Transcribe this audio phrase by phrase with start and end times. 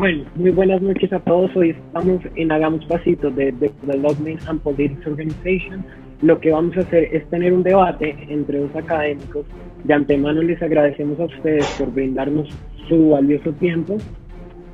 [0.00, 1.54] Bueno, muy buenas noches a todos.
[1.54, 5.84] Hoy estamos en Hagamos Pasitos de Development and Politics Organization.
[6.22, 9.44] Lo que vamos a hacer es tener un debate entre dos académicos.
[9.84, 12.48] De antemano les agradecemos a ustedes por brindarnos
[12.88, 13.98] su valioso tiempo.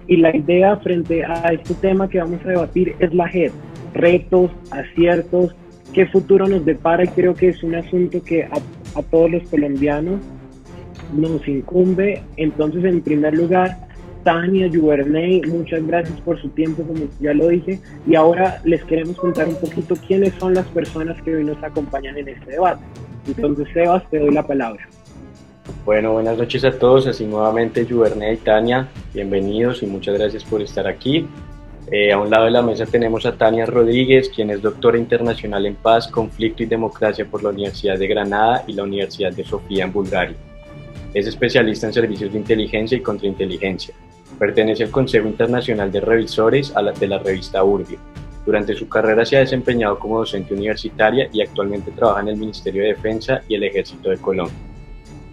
[0.07, 3.51] Y la idea frente a este tema que vamos a debatir es la JED.
[3.95, 5.57] Retos, aciertos,
[5.93, 8.59] qué futuro nos depara y creo que es un asunto que a,
[8.95, 10.21] a todos los colombianos
[11.13, 12.23] nos incumbe.
[12.37, 13.86] Entonces, en primer lugar,
[14.27, 17.79] Tania, Juverney, muchas gracias por su tiempo, como ya lo dije.
[18.09, 22.19] Y ahora les queremos contar un poquito quiénes son las personas que hoy nos acompañan
[22.19, 22.83] en este debate.
[23.29, 24.85] Entonces, Sebas, te doy la palabra.
[25.85, 27.07] Bueno, buenas noches a todos.
[27.07, 31.29] Así nuevamente, Juverney y Tania, bienvenidos y muchas gracias por estar aquí.
[31.93, 35.67] Eh, a un lado de la mesa tenemos a Tania Rodríguez, quien es doctora internacional
[35.67, 39.85] en paz, conflicto y democracia por la Universidad de Granada y la Universidad de Sofía
[39.85, 40.37] en Bulgaria.
[41.15, 43.95] Es especialista en servicios de inteligencia y contrainteligencia.
[44.39, 47.99] Pertenece al Consejo Internacional de Revisores de la revista Urbio.
[48.45, 52.83] Durante su carrera se ha desempeñado como docente universitaria y actualmente trabaja en el Ministerio
[52.83, 54.55] de Defensa y el Ejército de Colombia.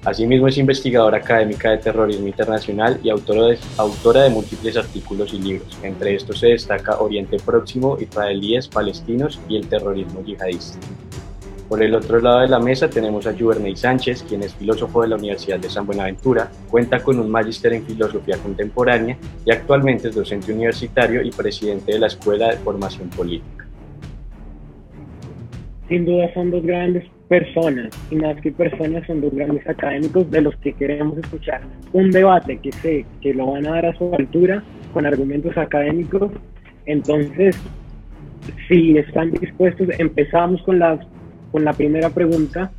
[0.06, 5.40] Asimismo es investigadora académica de terrorismo internacional y autora de, autora de múltiples artículos y
[5.40, 5.78] libros.
[5.82, 10.78] Entre estos se destaca Oriente Próximo, israelíes, palestinos y el terrorismo yihadista.
[11.70, 15.08] Por el otro lado de la mesa tenemos a Juverney Sánchez, quien es filósofo de
[15.08, 20.16] la Universidad de San Buenaventura, cuenta con un magíster en filosofía contemporánea y actualmente es
[20.16, 23.66] docente universitario y presidente de la Escuela de Formación Política.
[25.88, 30.42] Sin duda son dos grandes personas, y más que personas son dos grandes académicos de
[30.42, 34.14] los que queremos escuchar un debate que sé que lo van a dar a su
[34.14, 36.32] altura con argumentos académicos.
[36.86, 37.58] Entonces,
[38.68, 41.00] si están dispuestos, empezamos con las
[41.54, 42.72] con la primera pregunta,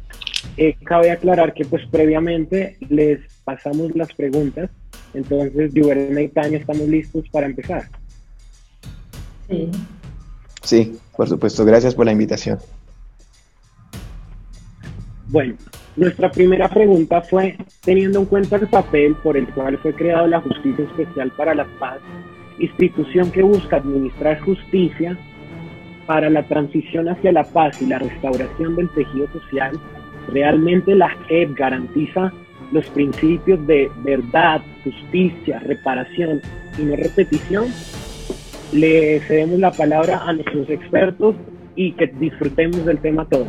[0.57, 4.69] eh, cabe aclarar que pues previamente les pasamos las preguntas,
[5.15, 7.85] entonces Juverna y Tania estamos listos para empezar.
[9.49, 9.71] Sí.
[10.61, 12.59] Sí, por supuesto, gracias por la invitación.
[15.29, 15.55] Bueno,
[15.95, 20.41] nuestra primera pregunta fue, teniendo en cuenta el papel por el cual fue creado la
[20.41, 22.01] Justicia Especial para la Paz,
[22.59, 25.17] institución que busca administrar justicia
[26.07, 29.79] para la transición hacia la paz y la restauración del tejido social,
[30.33, 32.33] realmente la JEP garantiza
[32.73, 36.41] los principios de verdad, justicia, reparación
[36.79, 37.67] y no repetición,
[38.73, 41.37] le cedemos la palabra a nuestros expertos
[41.77, 43.47] y que disfrutemos del tema todo.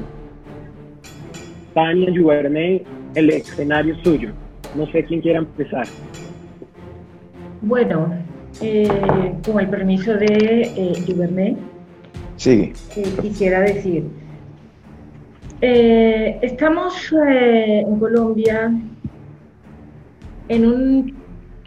[1.73, 2.83] Tania Juvernay,
[3.15, 4.29] el escenario suyo.
[4.75, 5.87] No sé quién quiera empezar.
[7.61, 8.13] Bueno,
[8.61, 8.87] eh,
[9.45, 10.93] con el permiso de eh,
[12.37, 12.73] Sí.
[13.21, 14.05] quisiera decir.
[15.61, 18.71] Eh, estamos eh, en Colombia
[20.49, 21.15] en, un,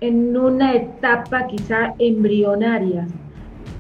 [0.01, 3.07] en una etapa quizá embrionaria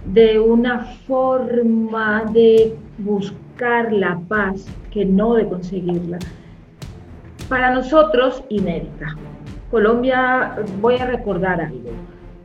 [0.06, 6.18] de una forma de buscar la paz que no de conseguirla.
[7.48, 9.14] Para nosotros, inédita.
[9.70, 11.90] Colombia, voy a recordar algo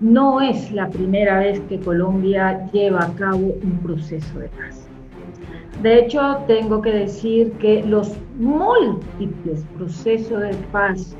[0.03, 4.85] no es la primera vez que Colombia lleva a cabo un proceso de paz.
[5.81, 11.15] De hecho, tengo que decir que los múltiples procesos de paz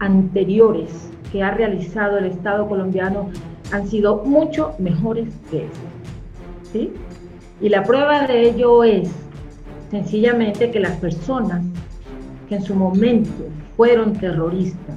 [0.00, 3.30] anteriores que ha realizado el Estado colombiano
[3.72, 5.66] han sido mucho mejores que
[6.62, 6.92] este.
[7.62, 9.10] Y la prueba de ello es
[9.90, 11.64] sencillamente que las personas
[12.50, 13.46] que en su momento
[13.78, 14.96] fueron terroristas,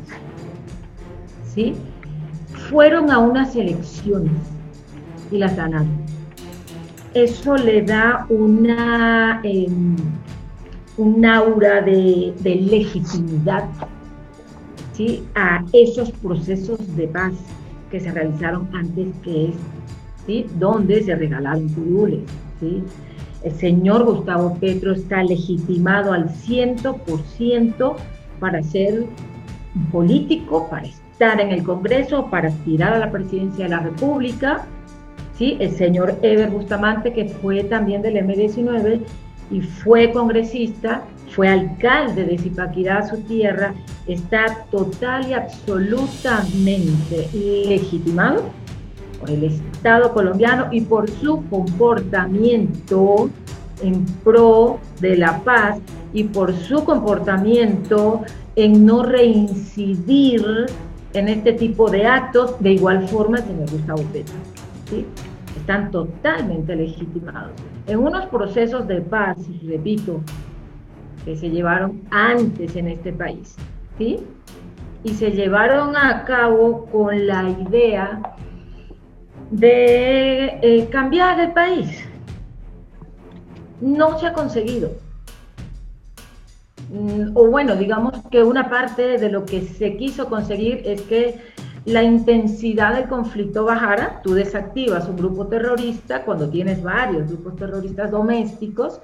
[1.46, 1.74] ¿sí?
[2.70, 4.32] Fueron a unas elecciones
[5.32, 5.90] y las ganaron.
[7.14, 9.96] Eso le da una, em,
[10.98, 13.66] un aura de, legitimidad
[14.94, 15.24] ¿sí?
[15.36, 17.34] a esos procesos de paz
[17.90, 19.56] que se realizaron antes que es,
[20.28, 20.46] ¿sí?
[20.60, 22.22] donde se regalaron curules.
[22.60, 22.84] ¿sí?
[23.44, 27.96] El señor Gustavo Petro está legitimado al 100%
[28.40, 29.06] para ser
[29.92, 30.86] político, para
[31.20, 34.66] en el Congreso para aspirar a la presidencia de la República.
[35.38, 35.58] ¿sí?
[35.60, 39.02] El señor Eber Bustamante, que fue también del M19
[39.52, 41.04] y fue congresista,
[41.36, 43.74] fue alcalde de Zipaquirá, su tierra,
[44.08, 47.28] está total y absolutamente
[47.68, 48.44] legitimado
[49.20, 53.30] por el Estado colombiano y por su comportamiento
[53.84, 55.80] en pro de la paz
[56.14, 58.22] y por su comportamiento
[58.56, 60.68] en no reincidir
[61.14, 64.36] en este tipo de actos, de igual forma señor Gustavo Petro.
[64.90, 65.06] ¿sí?
[65.58, 67.52] Están totalmente legitimados.
[67.88, 70.22] En unos procesos de paz, repito,
[71.26, 73.56] que se llevaron antes en este país,
[73.98, 74.20] ¿sí?
[75.04, 78.22] y se llevaron a cabo con la idea
[79.52, 82.04] de eh, cambiar el país.
[83.82, 84.92] No se ha conseguido.
[86.90, 91.40] Mm, o bueno, digamos que una parte de lo que se quiso conseguir es que
[91.86, 94.22] la intensidad del conflicto bajara.
[94.24, 99.02] Tú desactivas un grupo terrorista cuando tienes varios grupos terroristas domésticos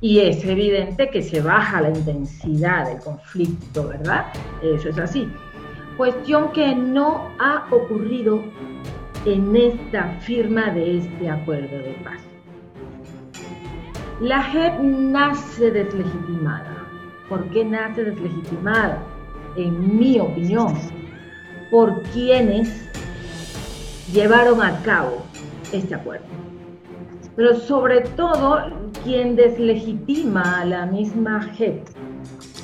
[0.00, 4.26] y es evidente que se baja la intensidad del conflicto, ¿verdad?
[4.62, 5.28] Eso es así.
[5.96, 8.42] Cuestión que no ha ocurrido
[9.24, 12.20] en esta firma de este acuerdo de paz.
[14.20, 16.75] La JEP nace deslegitimada.
[17.28, 19.02] ¿Por qué nace deslegitimada?
[19.56, 20.74] En mi opinión,
[21.70, 22.88] por quienes
[24.12, 25.22] llevaron a cabo
[25.72, 26.26] este acuerdo.
[27.34, 28.58] Pero sobre todo,
[29.02, 31.86] quien deslegitima a la misma JEP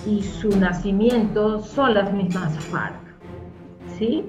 [0.07, 2.95] y su nacimiento son las mismas FARC.
[3.99, 4.25] ¿sí?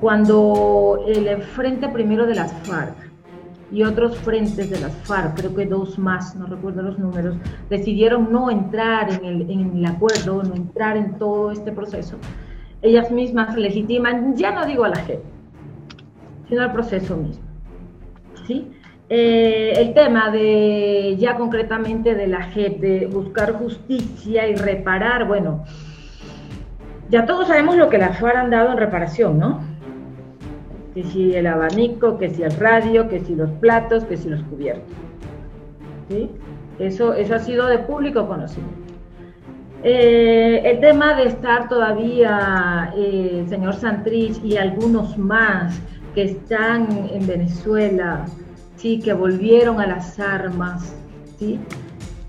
[0.00, 3.05] Cuando el Frente Primero de las FARC
[3.72, 7.36] y otros frentes de las FARC, creo que dos más, no recuerdo los números,
[7.68, 12.16] decidieron no entrar en el, en el acuerdo, no entrar en todo este proceso,
[12.82, 15.24] ellas mismas legitiman, ya no digo a la gente,
[16.48, 17.44] sino al proceso mismo.
[18.46, 18.70] ¿sí?
[19.08, 25.64] Eh, el tema de ya concretamente de la JEP, de buscar justicia y reparar, bueno,
[27.08, 29.75] ya todos sabemos lo que las FARC han dado en reparación, ¿no?
[30.96, 34.42] Que si el abanico, que si el radio, que si los platos, que si los
[34.44, 34.96] cubiertos.
[36.08, 36.30] ¿Sí?
[36.78, 38.86] Eso, eso ha sido de público conocimiento.
[39.82, 45.78] Eh, el tema de estar todavía, eh, señor Santrich y algunos más
[46.14, 48.24] que están en Venezuela,
[48.76, 50.96] sí, que volvieron a las armas,
[51.38, 51.60] sí,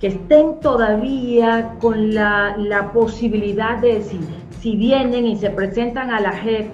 [0.01, 4.19] que estén todavía con la, la posibilidad de decir,
[4.59, 6.67] si vienen y se presentan a la JEP,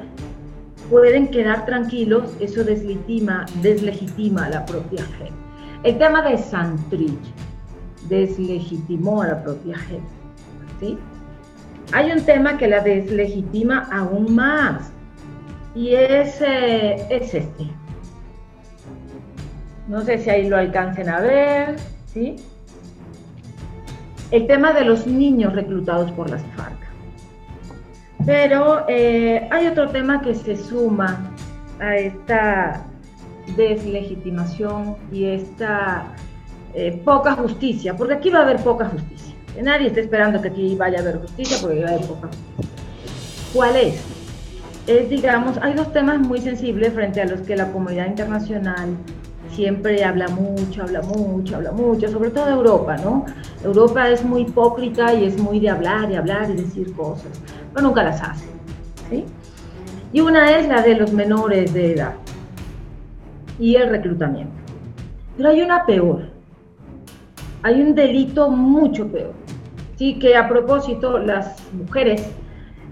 [0.89, 5.31] pueden quedar tranquilos, eso deslegitima, deslegitima a la propia JEP.
[5.83, 7.33] El tema de Santrich
[8.07, 10.01] deslegitimó a la propia JEP.
[10.79, 10.97] ¿sí?
[11.91, 14.91] Hay un tema que la deslegitima aún más
[15.75, 17.69] y es, eh, es este.
[19.87, 21.75] No sé si ahí lo alcancen a ver,
[22.05, 22.37] ¿sí?
[24.31, 26.82] El tema de los niños reclutados por las FARC.
[28.25, 31.31] Pero eh, hay otro tema que se suma
[31.79, 32.85] a esta
[33.57, 36.05] deslegitimación y esta
[36.73, 39.35] eh, poca justicia, porque aquí va a haber poca justicia.
[39.61, 42.83] Nadie está esperando que aquí vaya a haber justicia porque va a haber poca justicia.
[43.53, 44.01] ¿Cuál es?
[44.87, 48.97] Es, digamos, hay dos temas muy sensibles frente a los que la comunidad internacional
[49.53, 53.25] siempre habla mucho, habla mucho, habla mucho, sobre todo Europa, ¿no?
[53.63, 57.31] Europa es muy hipócrita y es muy de hablar y hablar y decir cosas,
[57.73, 58.45] pero nunca las hace,
[59.09, 59.25] ¿sí?
[60.11, 62.13] Y una es la de los menores de edad
[63.59, 64.53] y el reclutamiento.
[65.37, 66.29] Pero hay una peor,
[67.63, 69.33] hay un delito mucho peor,
[69.95, 70.19] ¿sí?
[70.19, 72.29] Que a propósito, las mujeres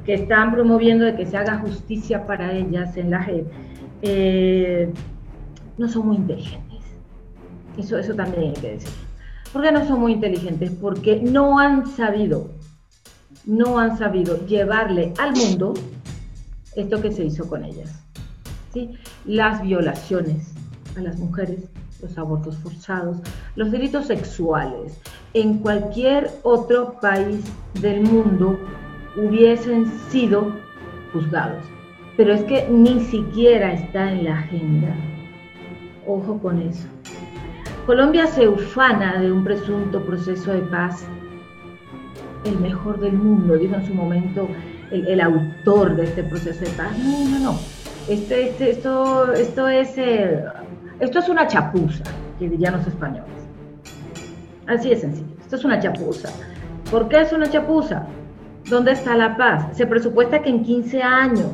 [0.05, 3.21] que están promoviendo de que se haga justicia para ellas en la
[5.81, 6.79] no son muy inteligentes.
[7.77, 8.91] Eso, eso también hay que decir.
[9.51, 10.71] ¿Por qué no son muy inteligentes?
[10.79, 12.51] Porque no han sabido,
[13.45, 15.73] no han sabido llevarle al mundo
[16.75, 18.03] esto que se hizo con ellas.
[18.73, 18.91] ¿sí?
[19.25, 20.53] Las violaciones
[20.95, 21.63] a las mujeres,
[22.01, 23.17] los abortos forzados,
[23.55, 24.99] los delitos sexuales,
[25.33, 27.43] en cualquier otro país
[27.81, 28.59] del mundo
[29.17, 30.53] hubiesen sido
[31.11, 31.63] juzgados.
[32.17, 34.95] Pero es que ni siquiera está en la agenda
[36.07, 36.87] Ojo con eso.
[37.85, 41.05] Colombia se ufana de un presunto proceso de paz,
[42.45, 44.47] el mejor del mundo, dijo en su momento
[44.91, 46.97] el, autor de este proceso de paz.
[46.97, 47.59] No, no, no.
[48.07, 50.43] Este, este, esto, esto, es, eh,
[50.99, 52.03] esto es una chapuza,
[52.39, 53.29] que dirían los españoles.
[54.67, 55.35] Así es sencillo.
[55.39, 56.29] Esto es una chapuza.
[56.89, 58.05] ¿Por qué es una chapuza?
[58.69, 59.75] ¿Dónde está la paz?
[59.77, 61.51] Se presupuesta que en 15 años,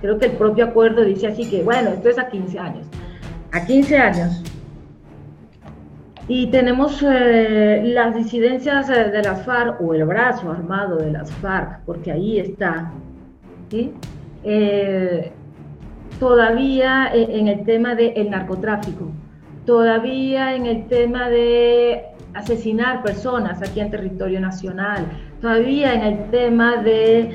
[0.00, 2.86] creo que el propio acuerdo dice así que, bueno, esto es a 15 años
[3.52, 4.42] a 15 años.
[6.30, 11.32] Y tenemos eh, las disidencias eh, de las FARC o el brazo armado de las
[11.32, 12.92] FARC, porque ahí está.
[14.44, 15.32] Eh,
[16.20, 19.10] todavía en el tema del narcotráfico,
[19.64, 25.06] todavía en el tema de asesinar personas aquí en territorio nacional,
[25.40, 27.34] todavía en el tema de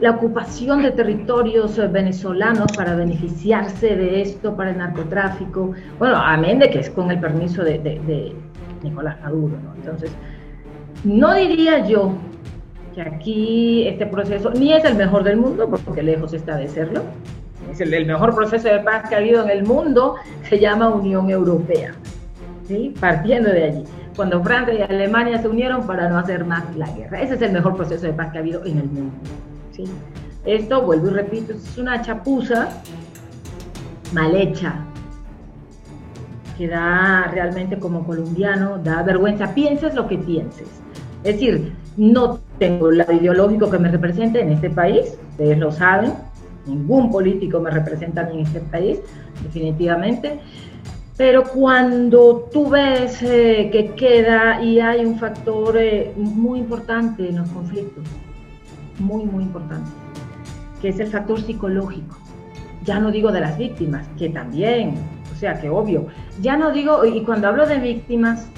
[0.00, 6.58] la ocupación de territorios eh, venezolanos para beneficiarse de esto para el narcotráfico, bueno, amén
[6.58, 8.34] de que es con el permiso de,
[8.82, 9.74] Nicolás Maduro, ¿no?
[9.74, 10.12] Entonces,
[11.02, 12.12] no diría yo
[12.94, 17.02] que aquí este proceso ni es el mejor del mundo, porque lejos está de serlo,
[17.72, 20.14] Es el, mejor proceso de paz que ha habido en el mundo,
[20.48, 21.92] se llama Unión Europea,
[22.68, 22.94] ¿sí?
[23.00, 27.20] partiendo de allí, cuando Francia y Alemania se unieron para no hacer más la guerra.
[27.20, 29.12] Ese es el mejor proceso de paz que ha habido en el mundo.
[30.44, 32.68] Esto, vuelvo y repito, es una chapuza
[34.12, 34.84] mal hecha,
[36.56, 40.66] que da realmente como colombiano, da vergüenza, pienses lo que pienses.
[41.22, 45.70] Es decir, no tengo el lado ideológico que me represente en este país, ustedes lo
[45.70, 46.12] saben,
[46.66, 49.00] ningún político me representa en este país,
[49.42, 50.40] definitivamente,
[51.16, 57.38] pero cuando tú ves eh, que queda y hay un factor eh, muy importante en
[57.38, 58.04] los conflictos,
[59.00, 59.90] muy, muy importante,
[60.80, 62.16] que es el factor psicológico.
[62.84, 64.94] Ya no digo de las víctimas, que también,
[65.32, 66.06] o sea, que obvio.
[66.40, 68.48] Ya no digo, y cuando hablo de víctimas,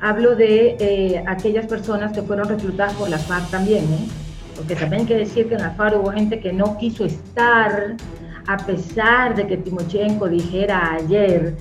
[0.00, 4.08] hablo de eh, aquellas personas que fueron reclutadas por la FARC también, ¿eh?
[4.56, 7.96] porque también hay que decir que en la FARC hubo gente que no quiso estar,
[8.46, 11.56] a pesar de que Timochenko dijera ayer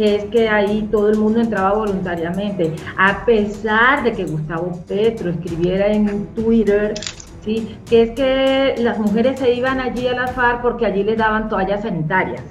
[0.00, 5.28] que es que ahí todo el mundo entraba voluntariamente, a pesar de que Gustavo Petro
[5.28, 6.94] escribiera en Twitter
[7.40, 7.76] ¿sí?
[7.88, 11.48] que es que las mujeres se iban allí a la FARC porque allí les daban
[11.48, 12.44] toallas sanitarias.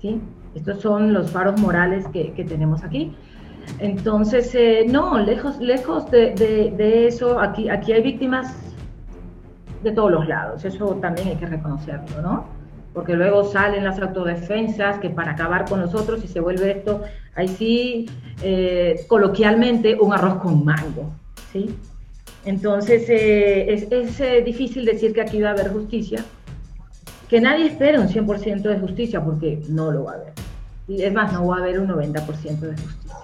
[0.00, 0.20] ¿sí?
[0.54, 3.14] Estos son los faros morales que, tenemos aquí.
[3.78, 8.56] Entonces, eh, no, lejos, lejos de, eso, aquí, aquí hay víctimas
[9.82, 12.44] de todos los lados, eso también hay que reconocerlo, ¿no?
[12.92, 17.02] Porque luego salen las autodefensas que para acabar con nosotros y se vuelve esto,
[17.36, 18.10] ahí sí,
[18.42, 21.10] eh, coloquialmente, un arroz con mango,
[21.52, 21.74] ¿sí?
[22.44, 26.24] Entonces, eh, es, es difícil decir que aquí va a haber justicia,
[27.28, 30.32] que nadie espera un 100% de justicia porque no lo va a haber.
[30.88, 33.16] Es más, no va a haber un 90% de justicia.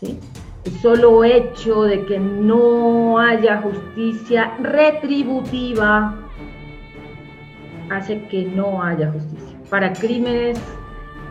[0.00, 0.18] ¿sí?
[0.64, 6.14] El solo hecho de que no haya justicia retributiva
[7.90, 9.56] hace que no haya justicia.
[9.70, 10.58] Para crímenes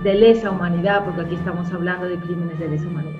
[0.04, 3.20] de lesa humanidad, porque aquí estamos hablando de crímenes de lesa humanidad.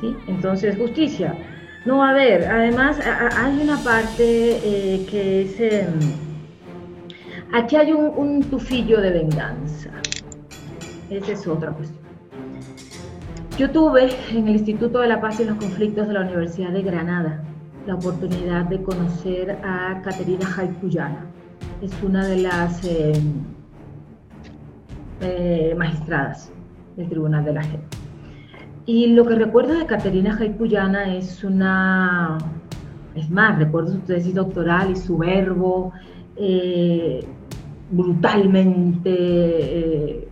[0.00, 0.16] ¿Sí?
[0.26, 1.34] Entonces, justicia.
[1.84, 2.46] No a haber.
[2.46, 5.60] Además, hay una parte eh, que es...
[5.60, 6.24] Em,
[7.54, 9.88] Aquí hay un, tufillo de venganza.
[11.08, 12.02] Esa es otra cuestión.
[13.56, 16.82] Yo tuve en el Instituto de la Paz y los Conflictos de la Universidad de
[16.82, 17.44] Granada
[17.86, 21.26] la oportunidad de conocer a Caterina Jaipuyana.
[21.80, 23.12] Es una de las eh,
[25.20, 26.50] eh, magistradas
[26.96, 27.93] del Tribunal de la JEP.
[28.86, 32.38] Y lo que recuerdo de Caterina Jaipuyana es una,
[33.14, 35.92] es más, recuerdo su tesis doctoral y su verbo,
[36.36, 37.24] eh,
[37.90, 40.28] brutalmente eh,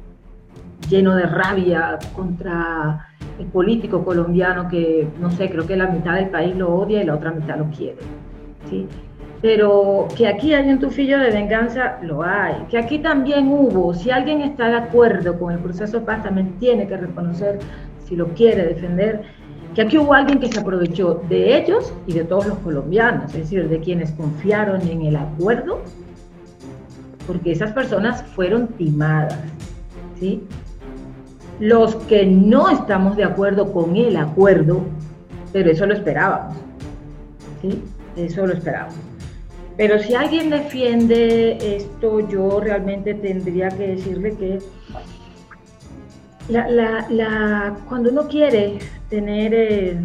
[0.89, 6.29] lleno de rabia contra el político colombiano que, no sé, creo que la mitad del
[6.29, 7.99] país lo odia y la otra mitad lo quiere.
[8.69, 8.87] ¿sí?
[9.41, 12.55] Pero que aquí hay un tufillo de venganza, lo hay.
[12.71, 16.59] Que aquí también hubo, si alguien está de acuerdo con el proceso de paz, también
[16.59, 17.59] tiene que reconocer,
[18.07, 19.23] si lo quiere defender,
[19.75, 23.41] que aquí hubo alguien que se aprovechó de ellos y de todos los colombianos, es
[23.41, 25.83] decir, de quienes confiaron en el acuerdo
[27.27, 29.39] porque esas personas fueron timadas,
[30.19, 30.43] ¿sí?
[31.61, 34.83] Los que no estamos de acuerdo con el acuerdo,
[35.53, 36.57] pero eso lo esperábamos,
[37.61, 37.83] ¿sí?
[38.17, 38.97] Eso lo esperábamos.
[39.77, 44.59] Pero si alguien defiende esto, yo realmente tendría que decirle que
[47.89, 50.01] cuando uno quiere tener eh,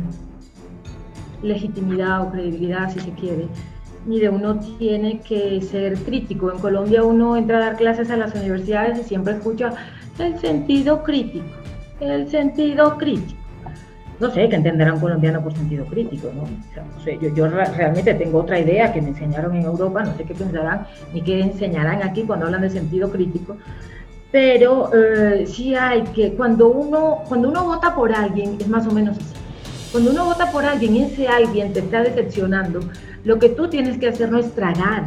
[1.41, 3.47] legitimidad o credibilidad, si se quiere,
[4.05, 6.51] mire, uno tiene que ser crítico.
[6.51, 9.73] En Colombia uno entra a dar clases a las universidades y siempre escucha
[10.19, 11.45] el sentido crítico,
[11.99, 13.37] el sentido crítico.
[14.19, 16.47] No sé qué entenderá un colombiano por sentido crítico, ¿no?
[17.35, 21.21] yo, realmente tengo otra idea que me enseñaron en Europa, no sé qué pensarán ni
[21.21, 23.57] qué enseñarán aquí cuando hablan de sentido crítico,
[24.31, 28.91] pero eh, sí hay que, cuando uno, cuando uno vota por alguien, es más o
[28.91, 29.33] menos así.
[29.91, 32.81] Cuando uno vota por alguien y ese alguien te está decepcionando,
[33.23, 35.05] lo que tú tienes que hacer no es tragar,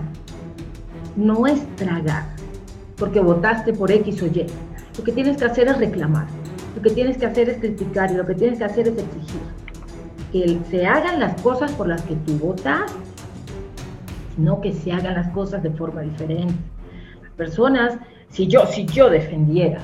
[1.16, 2.24] no es tragar,
[2.96, 4.46] porque votaste por X o Y.
[4.96, 6.26] Lo que tienes que hacer es reclamar,
[6.74, 9.40] lo que tienes que hacer es criticar y lo que tienes que hacer es exigir
[10.32, 12.92] que se hagan las cosas por las que tú votas,
[14.36, 16.54] no que se hagan las cosas de forma diferente.
[17.22, 17.98] Las personas,
[18.30, 19.80] si yo, si yo defendiera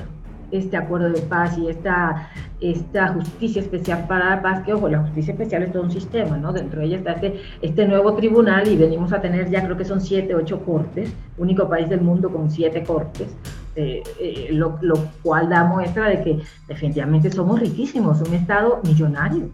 [0.51, 2.29] este acuerdo de paz y esta,
[2.61, 6.37] esta justicia especial para la paz, que ojo, la justicia especial es todo un sistema,
[6.37, 6.53] ¿no?
[6.53, 9.83] Dentro de ella está este, este nuevo tribunal y venimos a tener ya creo que
[9.83, 13.27] son siete, ocho cortes, único país del mundo con siete cortes,
[13.75, 19.49] eh, eh, lo, lo, cual da muestra de que definitivamente somos riquísimos, un Estado millonario.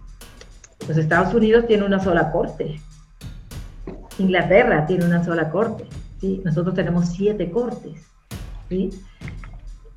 [0.88, 2.79] Los Estados Unidos tienen una sola corte,
[4.19, 5.85] Inglaterra tiene una sola corte,
[6.21, 6.41] ¿sí?
[6.45, 8.12] Nosotros tenemos siete cortes.
[8.73, 8.89] ¿Sí?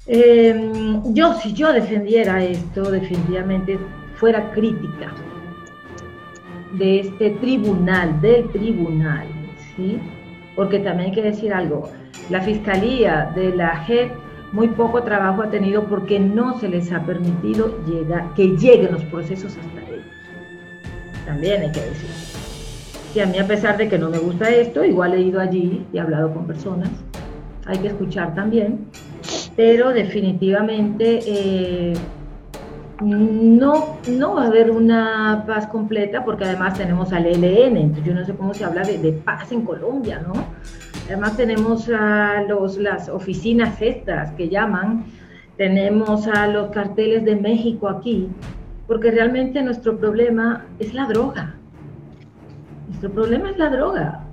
[0.07, 3.79] Em, yo, si yo defendiera esto, definitivamente
[4.17, 5.13] fuera crítica
[6.73, 9.27] de este tribunal, del tribunal,
[9.75, 9.99] ¿sí?
[10.55, 11.91] Porque también hay que decir algo,
[12.31, 14.13] la fiscalía de la JEP
[14.53, 19.05] muy poco trabajo ha tenido porque no se les ha permitido llegar, que lleguen los
[19.05, 20.07] procesos hasta ellos.
[21.27, 22.11] También hay que decir.
[23.15, 25.85] Y a mí a pesar de que no me gusta esto, igual he ido allí
[25.93, 26.91] y he hablado con personas,
[27.67, 28.87] hay que escuchar también,
[29.57, 31.95] pero definitivamente eh,
[33.01, 38.15] no, no va a haber una paz completa porque además tenemos al ELN, entonces yo
[38.15, 40.33] no sé cómo se habla de, de paz en Colombia, ¿no?
[41.07, 45.05] Además tenemos a los, las oficinas estas que llaman,
[45.57, 48.29] tenemos a los carteles de México aquí,
[48.87, 51.55] porque realmente nuestro problema es la droga.
[52.89, 54.26] Nuestro problema es la droga.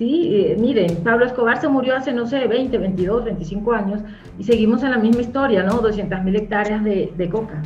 [0.00, 4.00] Sí, eh, miren, Pablo Escobar se murió hace, no sé, 20, 22, 25 años
[4.38, 5.74] y seguimos en la misma historia, ¿no?
[5.74, 7.60] 200 mil hectáreas de, coca.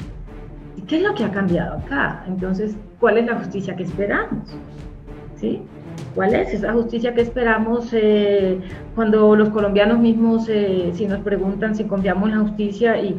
[0.77, 2.25] ¿Y qué es lo que ha cambiado acá?
[2.27, 4.49] Entonces, ¿cuál es la justicia que esperamos?
[5.37, 5.63] ¿Sí?
[6.17, 8.59] ¿Cuál es esa justicia que esperamos eh,
[8.97, 13.17] cuando los colombianos mismos, eh, si nos preguntan si confiamos en la justicia y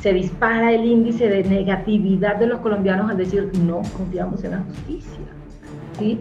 [0.00, 4.58] se dispara el índice de negatividad de los colombianos al decir no confiamos en la
[4.58, 5.24] justicia?
[5.98, 6.20] ¿sí?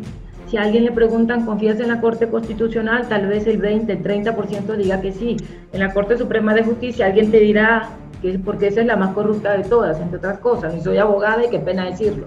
[0.49, 3.07] Si a alguien le preguntan, ¿confías en la Corte Constitucional?
[3.07, 5.37] Tal vez el 20, el 30% diga que sí.
[5.71, 7.89] En la Corte Suprema de Justicia alguien te dirá
[8.19, 10.75] que es porque esa es la más corrupta de todas, entre otras cosas.
[10.75, 12.25] Y soy abogada y qué pena decirlo.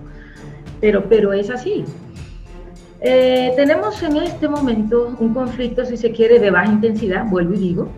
[0.81, 1.85] Pero, pero es así.
[3.01, 7.59] Eh, tenemos en este momento un conflicto, si se quiere, de baja intensidad, vuelvo y
[7.59, 7.89] digo.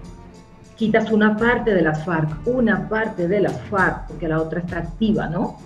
[0.77, 4.79] Quitas una parte de las FARC, una parte de las FARC, porque la otra está
[4.79, 5.59] activa, ¿no?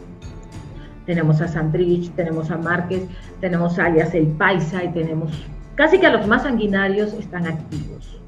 [1.09, 3.03] Tenemos a Santrich, tenemos a Márquez,
[3.41, 5.33] tenemos a alias El Paisa y tenemos
[5.75, 8.21] casi que a los más sanguinarios están activos.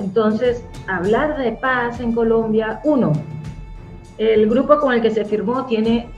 [0.00, 3.12] Entonces, hablar de paz en Colombia, uno,
[4.16, 6.08] el grupo con el que se firmó tiene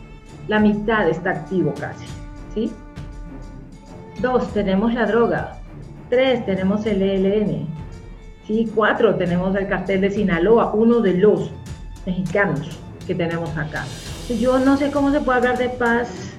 [0.46, 2.06] la mitad, está activo casi,
[2.54, 2.70] ¿sí?
[4.20, 5.56] Dos, tenemos la droga.
[6.10, 7.66] Tres, tenemos el ELN.
[8.46, 8.70] ¿sí?
[8.72, 11.50] Cuatro, tenemos el cartel de Sinaloa, uno de los
[12.06, 13.84] mexicanos que tenemos acá.
[14.28, 16.32] Yo no sé cómo se puede hablar de paz.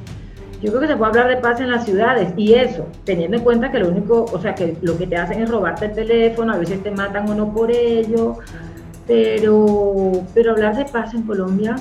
[0.62, 3.44] Yo creo que se puede hablar de paz en las ciudades y eso, teniendo en
[3.44, 6.54] cuenta que lo único, o sea, que lo que te hacen es robarte el teléfono,
[6.54, 8.38] a veces te matan o no por ello,
[9.06, 11.76] pero, pero hablar de paz en Colombia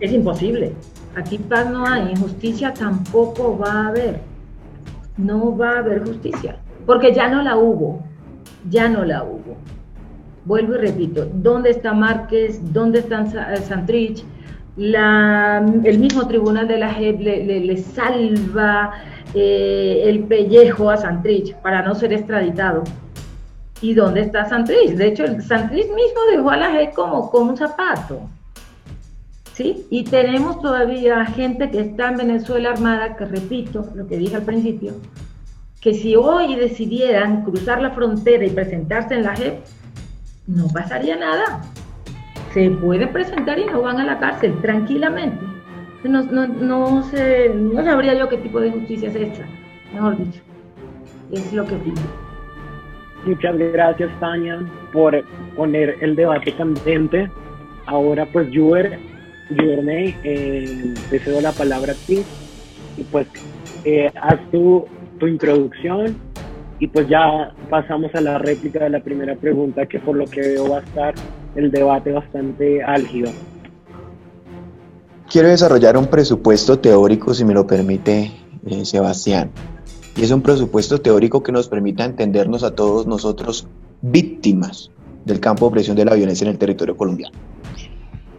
[0.00, 0.74] es imposible.
[1.16, 4.20] Aquí paz no hay, injusticia tampoco va a haber.
[5.16, 8.02] No va a haber justicia, porque ya no la hubo,
[8.68, 9.56] ya no la hubo.
[10.44, 12.60] Vuelvo y repito, ¿dónde está Márquez?
[12.72, 13.24] ¿Dónde está
[13.62, 14.24] Santrich?
[14.76, 18.92] El mismo tribunal de la JEP le, salva
[19.34, 22.84] eh, el pellejo a Santrich para no ser extraditado.
[23.80, 24.92] ¿Y dónde está Santrich?
[24.92, 28.20] De hecho, Santrich mismo dejó a la JEP como, como un zapato.
[29.54, 29.86] ¿Sí?
[29.90, 34.44] Y tenemos todavía gente que está en Venezuela armada, que repito lo que dije al
[34.44, 34.94] principio,
[35.82, 39.60] que si hoy decidieran cruzar la frontera y presentarse en la JEP,
[40.46, 41.60] no pasaría nada
[42.52, 45.44] se pueden presentar y no van a la cárcel tranquilamente.
[46.04, 49.46] No, no, no, sé, no sabría yo qué tipo de justicia es esta,
[49.94, 50.40] mejor dicho.
[51.30, 52.02] Es lo que pido.
[53.24, 54.60] Muchas gracias, Tania,
[54.92, 55.24] por
[55.56, 57.30] poner el debate candente.
[57.86, 58.98] Ahora, pues, Juber,
[59.48, 62.24] Juverney, eh, te cedo la palabra a ti.
[62.96, 63.28] Y pues,
[63.84, 64.86] eh, haz tu,
[65.18, 66.16] tu introducción
[66.82, 70.40] y pues ya pasamos a la réplica de la primera pregunta, que por lo que
[70.40, 71.14] veo va a estar
[71.54, 73.30] el debate bastante álgido.
[75.30, 78.30] Quiero desarrollar un presupuesto teórico, si me lo permite
[78.66, 79.50] eh, Sebastián.
[80.14, 83.66] Y es un presupuesto teórico que nos permita entendernos a todos nosotros
[84.02, 84.90] víctimas
[85.24, 87.36] del campo de opresión de la violencia en el territorio colombiano.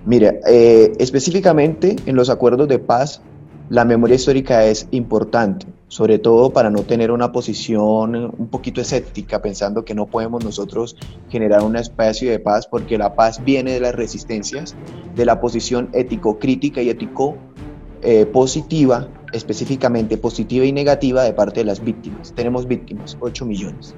[0.06, 3.21] Mira, eh, específicamente en los acuerdos de paz,
[3.69, 9.43] la memoria histórica es importante sobre todo para no tener una posición un poquito escéptica,
[9.43, 10.95] pensando que no podemos nosotros
[11.29, 14.75] generar un espacio de paz, porque la paz viene de las resistencias,
[15.15, 22.34] de la posición ético-crítica y ético-positiva, específicamente positiva y negativa de parte de las víctimas.
[22.34, 23.93] Tenemos víctimas, 8 millones.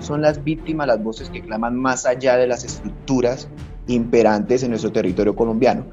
[0.00, 3.48] Son las víctimas las voces que claman más allá de las estructuras
[3.86, 5.84] imperantes en nuestro territorio colombiano.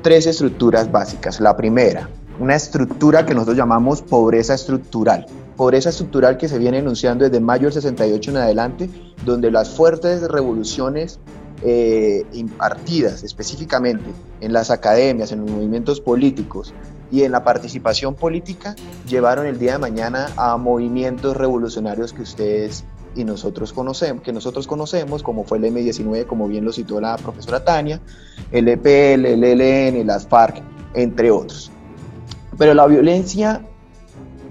[0.00, 1.40] Tres estructuras básicas.
[1.40, 5.26] La primera, una estructura que nosotros llamamos pobreza estructural.
[5.56, 8.90] Pobreza estructural que se viene enunciando desde mayo del 68 en adelante,
[9.24, 11.20] donde las fuertes revoluciones
[11.62, 14.04] eh, impartidas específicamente
[14.40, 16.74] en las academias, en los movimientos políticos,
[17.10, 18.74] y en la participación política
[19.08, 24.66] llevaron el día de mañana a movimientos revolucionarios que ustedes y nosotros conocemos, que nosotros
[24.66, 28.00] conocemos, como fue el M19, como bien lo citó la profesora Tania,
[28.50, 30.60] el EPL, el ELN, las FARC,
[30.94, 31.70] entre otros.
[32.58, 33.62] Pero la violencia,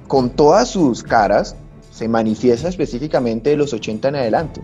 [0.08, 1.56] con todas sus caras,
[1.92, 4.62] se manifiesta específicamente de los 80 en adelante,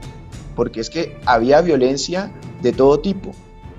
[0.56, 3.32] porque es que había violencia de todo tipo,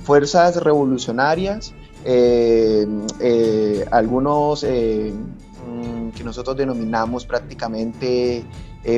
[0.05, 2.87] fuerzas revolucionarias, eh,
[3.21, 8.45] eh, algunos eh, mm, que nosotros denominamos prácticamente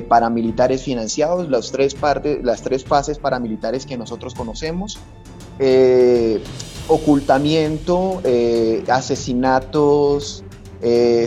[0.08, 4.96] paramilitares financiados, las tres, partes, las tres fases paramilitares que nosotros conocemos,
[6.86, 8.22] ocultamiento,
[8.88, 10.41] asesinatos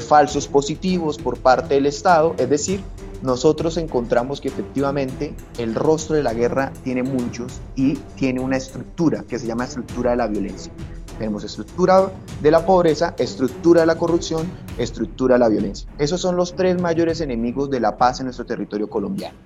[0.08, 2.82] falsos positivos por parte del Estado, es decir,
[3.22, 9.24] nosotros encontramos que efectivamente el rostro de la guerra tiene muchos y tiene una estructura
[9.28, 10.72] que se llama estructura de la violencia.
[11.18, 14.46] Tenemos estructura de la pobreza, estructura de la corrupción,
[14.78, 15.90] estructura de la violencia.
[15.98, 19.38] Esos son los tres mayores enemigos de la paz en nuestro territorio colombiano.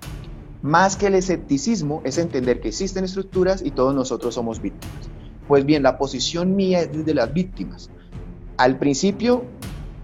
[0.62, 5.10] Más que el escepticismo es entender que existen estructuras y todos nosotros somos víctimas.
[5.48, 7.90] Pues bien, la posición mía es de las víctimas.
[8.58, 9.44] Al principio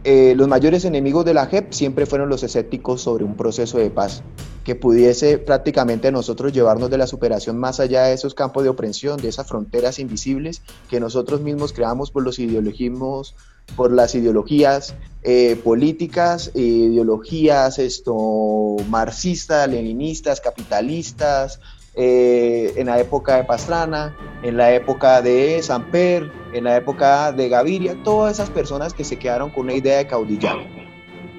[0.06, 3.90] eh, los mayores enemigos de la JEP siempre fueron los escépticos sobre un proceso de
[3.90, 4.22] paz
[4.64, 9.20] que pudiese prácticamente nosotros llevarnos de la superación más allá de esos campos de opresión,
[9.20, 13.36] de esas fronteras invisibles que nosotros mismos creamos por los ideologismos,
[13.76, 21.60] por las ideologías eh, políticas, ideologías esto, marxistas, leninistas, capitalistas,
[21.96, 27.50] eh, en la época de Pastrana, en la época de Samper, en la época de
[27.50, 30.58] Gaviria, todas esas personas que se quedaron con una idea de caudillar.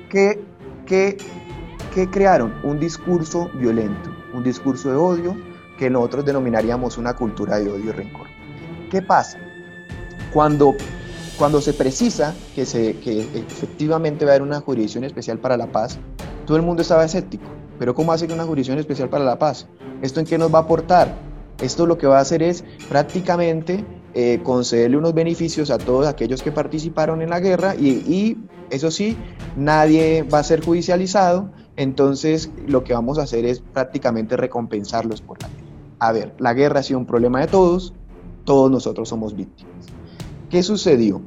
[0.09, 0.43] ¿Qué,
[0.87, 1.17] qué,
[1.95, 2.55] qué crearon?
[2.63, 5.37] Un discurso violento, un discurso de odio
[5.79, 8.27] que nosotros denominaríamos una cultura de odio y rencor.
[8.91, 9.39] ¿Qué pasa?
[10.33, 10.75] Cuando,
[11.39, 15.67] cuando se precisa que, se, que efectivamente va a haber una jurisdicción especial para la
[15.67, 15.99] paz,
[16.47, 17.45] todo el mundo estaba escéptico.
[17.79, 19.67] Pero ¿cómo hace que una jurisdicción especial para la paz?
[20.03, 21.15] ¿Esto en qué nos va a aportar?
[21.61, 26.43] Esto lo que va a hacer es prácticamente eh, concederle unos beneficios a todos aquellos
[26.43, 28.39] que participaron en la guerra y,
[28.71, 29.17] eso sí,
[29.57, 35.41] nadie va a ser judicializado, entonces lo que vamos a hacer es prácticamente recompensarlos por
[35.41, 35.63] la guerra.
[35.99, 37.95] A ver, la guerra ha sido un problema de todos,
[38.45, 39.87] todos nosotros somos víctimas.
[40.51, 41.21] ¿Qué sucedió?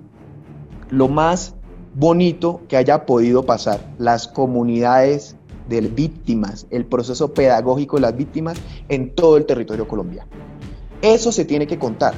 [0.89, 1.55] Lo más
[1.93, 5.35] bonito que haya podido pasar, las comunidades
[5.69, 8.58] de víctimas, el proceso pedagógico de las víctimas
[8.89, 10.29] en todo el territorio colombiano.
[11.01, 12.15] Eso se tiene que contar.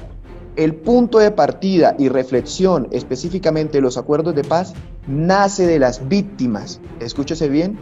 [0.55, 4.73] El punto de partida y reflexión específicamente de los acuerdos de paz
[5.07, 7.77] nace de las víctimas, escúchese bien,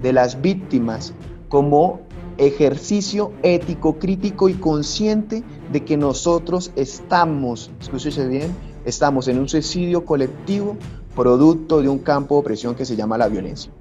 [0.00, 1.12] de las víctimas
[1.48, 2.00] como
[2.38, 8.54] ejercicio ético, crítico y consciente de que nosotros estamos, escúchese bien,
[8.84, 10.76] estamos en un suicidio colectivo
[11.14, 13.72] producto de un campo de opresión que se llama la violencia.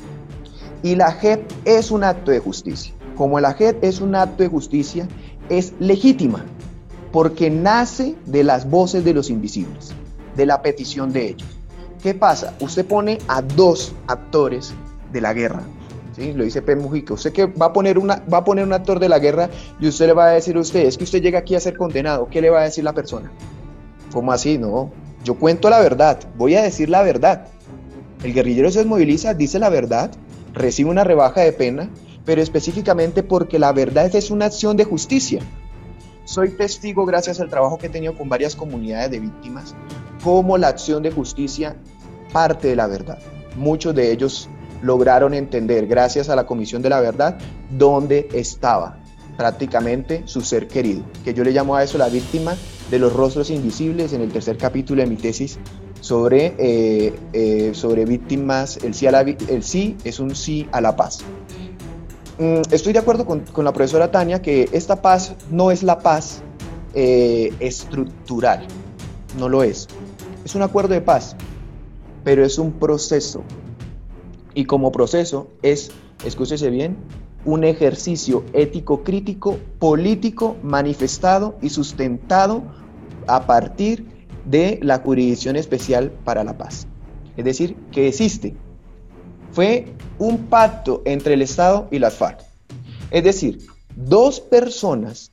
[0.83, 2.93] Y la JEP es un acto de justicia.
[3.15, 5.07] Como la JEP es un acto de justicia,
[5.49, 6.45] es legítima,
[7.11, 9.93] porque nace de las voces de los invisibles,
[10.35, 11.47] de la petición de ellos.
[12.01, 12.53] ¿Qué pasa?
[12.59, 14.73] Usted pone a dos actores
[15.11, 15.63] de la guerra,
[16.15, 16.33] ¿sí?
[16.33, 16.75] Lo dice P.
[16.75, 17.15] Mujica.
[17.15, 19.87] Usted que va a, poner una, va a poner un actor de la guerra y
[19.87, 22.27] usted le va a decir a usted, es que usted llega aquí a ser condenado.
[22.29, 23.31] ¿Qué le va a decir la persona?
[24.13, 24.59] ¿Cómo así?
[24.59, 24.91] No,
[25.23, 27.47] yo cuento la verdad, voy a decir la verdad.
[28.23, 30.11] El guerrillero se desmoviliza, dice la verdad
[30.57, 31.89] recibe una rebaja de pena,
[32.25, 35.41] pero específicamente porque la verdad es una acción de justicia.
[36.25, 39.75] Soy testigo, gracias al trabajo que he tenido con varias comunidades de víctimas,
[40.23, 41.77] cómo la acción de justicia
[42.33, 43.19] parte de la verdad.
[43.55, 44.49] Muchos de ellos
[44.81, 47.37] lograron entender, gracias a la Comisión de la Verdad,
[47.71, 48.99] dónde estaba
[49.37, 52.55] prácticamente su ser querido, que yo le llamo a eso la víctima
[52.91, 55.59] de los rostros invisibles en el tercer capítulo de mi tesis
[56.01, 61.19] sobre, eh, eh, sobre víctimas, el sí, el sí es un sí a la paz.
[62.39, 65.99] Mm, estoy de acuerdo con, con, la profesora Tania que esta paz no es la
[65.99, 66.41] paz
[66.93, 68.65] eh, estructural,
[69.37, 69.87] no lo es.
[70.45, 71.35] Es un acuerdo de paz,
[72.23, 73.43] pero es un proceso.
[74.53, 75.91] Y como proceso es,
[76.25, 76.97] escúchese bien,
[77.45, 82.63] un ejercicio ético crítico político manifestado y sustentado
[83.27, 84.16] a partir
[84.47, 86.87] de la Jurisdicción Especial para la Paz.
[87.35, 88.55] Es decir, que existe.
[89.51, 92.41] Fue un pacto entre el Estado y las FARC.
[93.11, 93.59] Es decir,
[93.95, 95.31] dos personas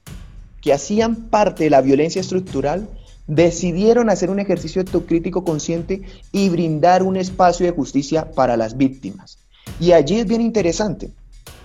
[0.60, 2.88] que hacían parte de la violencia estructural
[3.26, 9.38] decidieron hacer un ejercicio autocrítico consciente y brindar un espacio de justicia para las víctimas.
[9.80, 11.10] Y allí es bien interesante,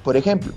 [0.03, 0.53] por ejemplo,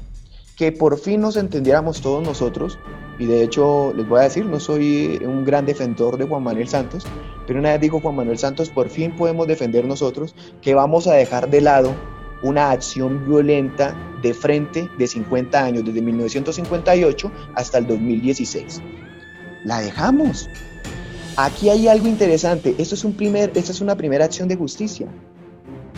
[0.57, 2.78] que por fin nos entendiéramos todos nosotros
[3.22, 6.66] y de hecho les voy a decir, no soy un gran defensor de Juan Manuel
[6.66, 7.06] Santos,
[7.46, 11.14] pero una vez dijo Juan Manuel Santos, por fin podemos defender nosotros que vamos a
[11.14, 11.94] dejar de lado
[12.42, 18.82] una acción violenta de frente de 50 años, desde 1958 hasta el 2016.
[19.62, 20.48] La dejamos.
[21.37, 22.74] Aquí hay algo interesante.
[22.76, 25.06] Esto es primer, esta es una primera acción de justicia.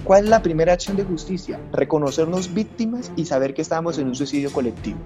[0.04, 1.58] ¿Cuál es la primera acción de justicia?
[1.72, 4.98] Reconocernos víctimas y saber que estamos en un suicidio colectivo.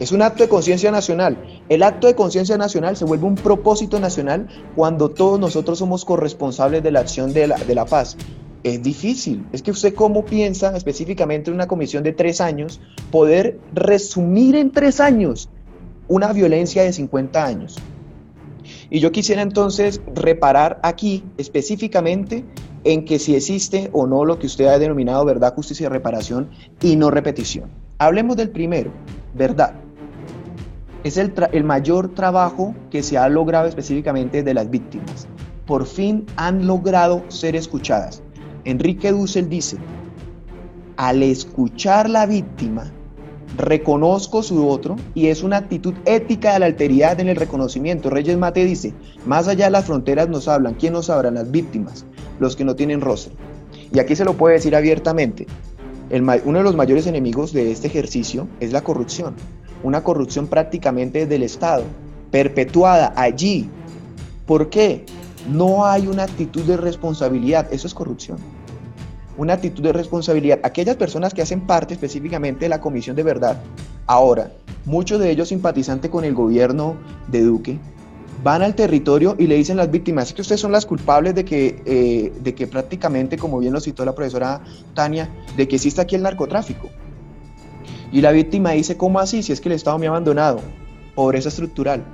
[0.00, 1.38] Es un acto de conciencia nacional.
[1.68, 6.82] El acto de conciencia nacional se vuelve un propósito nacional cuando todos nosotros somos corresponsables
[6.82, 8.16] de la acción de la, de la paz.
[8.64, 9.46] Es difícil.
[9.52, 12.80] Es que usted cómo piensa específicamente en una comisión de tres años
[13.12, 15.48] poder resumir en tres años
[16.08, 17.76] una violencia de 50 años.
[18.90, 22.44] Y yo quisiera entonces reparar aquí específicamente
[22.82, 26.50] en que si existe o no lo que usted ha denominado verdad, justicia y reparación
[26.82, 27.70] y no repetición.
[27.98, 28.92] Hablemos del primero,
[29.34, 29.83] verdad.
[31.04, 35.28] Es el, mayor trabajo que se ha logrado específicamente de las víctimas.
[35.66, 38.22] Por fin han logrado ser escuchadas.
[38.64, 39.76] Enrique Dussel dice,
[40.96, 42.90] al escuchar la víctima,
[43.58, 48.08] reconozco su otro y es una actitud ética de la alteridad en el reconocimiento.
[48.08, 48.94] Reyes Mate dice,
[49.26, 51.30] más allá de las fronteras nos hablan, ¿quién nos habla?
[51.30, 52.06] Las víctimas,
[52.40, 53.34] los que no tienen rostro.
[53.92, 55.46] Y aquí se lo puede decir abiertamente,
[56.10, 59.34] uno de los mayores enemigos de este ejercicio es la corrupción,
[59.84, 61.84] una corrupción prácticamente del Estado,
[62.32, 63.68] perpetuada allí.
[64.46, 65.06] ¿Por qué?
[65.48, 68.38] No hay una actitud de responsabilidad, eso es corrupción
[69.36, 70.60] una actitud de responsabilidad.
[70.62, 73.60] Aquellas personas que hacen parte específicamente de la Comisión de Verdad,
[74.06, 74.52] ahora,
[74.84, 76.96] muchos de ellos simpatizantes con el gobierno
[77.28, 77.78] de Duque,
[78.42, 81.44] van al territorio y le dicen a las víctimas que ustedes son las culpables de
[81.44, 84.60] que, eh, de que prácticamente, como bien lo citó la profesora
[84.94, 86.90] Tania, de que existe aquí el narcotráfico.
[88.14, 89.42] Y la víctima dice, ¿cómo así?
[89.42, 90.60] Si es que el Estado me ha abandonado.
[91.16, 92.04] Pobreza estructural.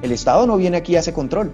[0.00, 1.52] El Estado no viene aquí a ese control.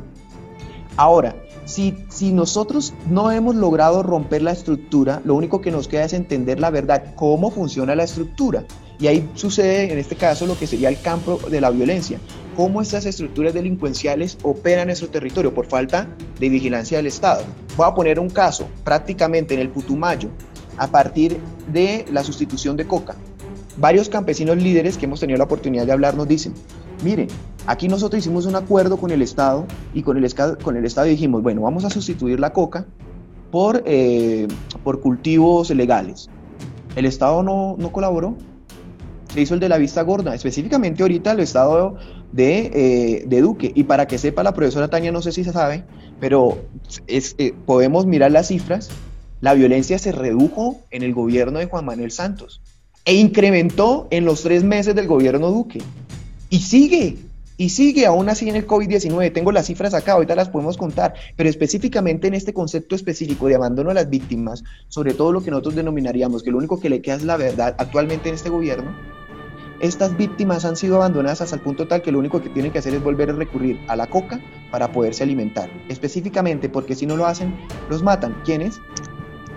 [0.97, 6.05] Ahora, si, si nosotros no hemos logrado romper la estructura, lo único que nos queda
[6.05, 8.65] es entender la verdad, cómo funciona la estructura.
[9.01, 12.21] Y ahí sucede en este caso lo que sería el campo de la violencia.
[12.55, 16.07] Cómo estas estructuras delincuenciales operan en nuestro territorio por falta
[16.39, 17.43] de vigilancia del Estado.
[17.77, 20.29] Voy a poner un caso, prácticamente en el Putumayo,
[20.79, 21.41] a partir
[21.73, 23.17] de la sustitución de Coca.
[23.79, 26.55] Varios campesinos líderes que hemos tenido la oportunidad de hablar nos dicen,
[27.05, 27.29] miren,
[27.67, 31.43] Aquí nosotros hicimos un acuerdo con el Estado y con el, con el Estado dijimos,
[31.43, 32.87] bueno, vamos a sustituir la coca
[33.51, 34.47] por, eh,
[34.85, 36.31] por cultivos legales.
[36.95, 38.37] El Estado no, no, colaboró,
[39.35, 41.97] se hizo el de la vista gorda, específicamente ahorita el Estado
[42.31, 43.73] de, eh, de Duque.
[43.75, 45.85] Y para que sepa la profesora Tania, no sé si se sabe,
[46.21, 46.59] pero
[47.09, 48.91] eh, podemos mirar las cifras,
[49.41, 52.63] la violencia se redujo en el gobierno de Juan Manuel Santos
[53.07, 55.81] e incrementó en los tres meses del gobierno Duque.
[56.51, 57.17] Y sigue,
[57.57, 59.33] y sigue aún así en el COVID-19.
[59.33, 63.55] Tengo las cifras acá, ahorita las podemos contar, pero específicamente en este concepto específico de
[63.55, 67.01] abandono a las víctimas, sobre todo lo que nosotros denominaríamos que lo único que le
[67.01, 68.95] queda es la verdad actualmente en este gobierno,
[69.79, 72.79] estas víctimas han sido abandonadas hasta el punto tal que lo único que tienen que
[72.79, 74.41] hacer es volver a recurrir a la coca
[74.71, 75.71] para poderse alimentar.
[75.89, 77.55] Específicamente porque si no lo hacen,
[77.91, 78.35] los matan.
[78.45, 78.81] ¿Quiénes?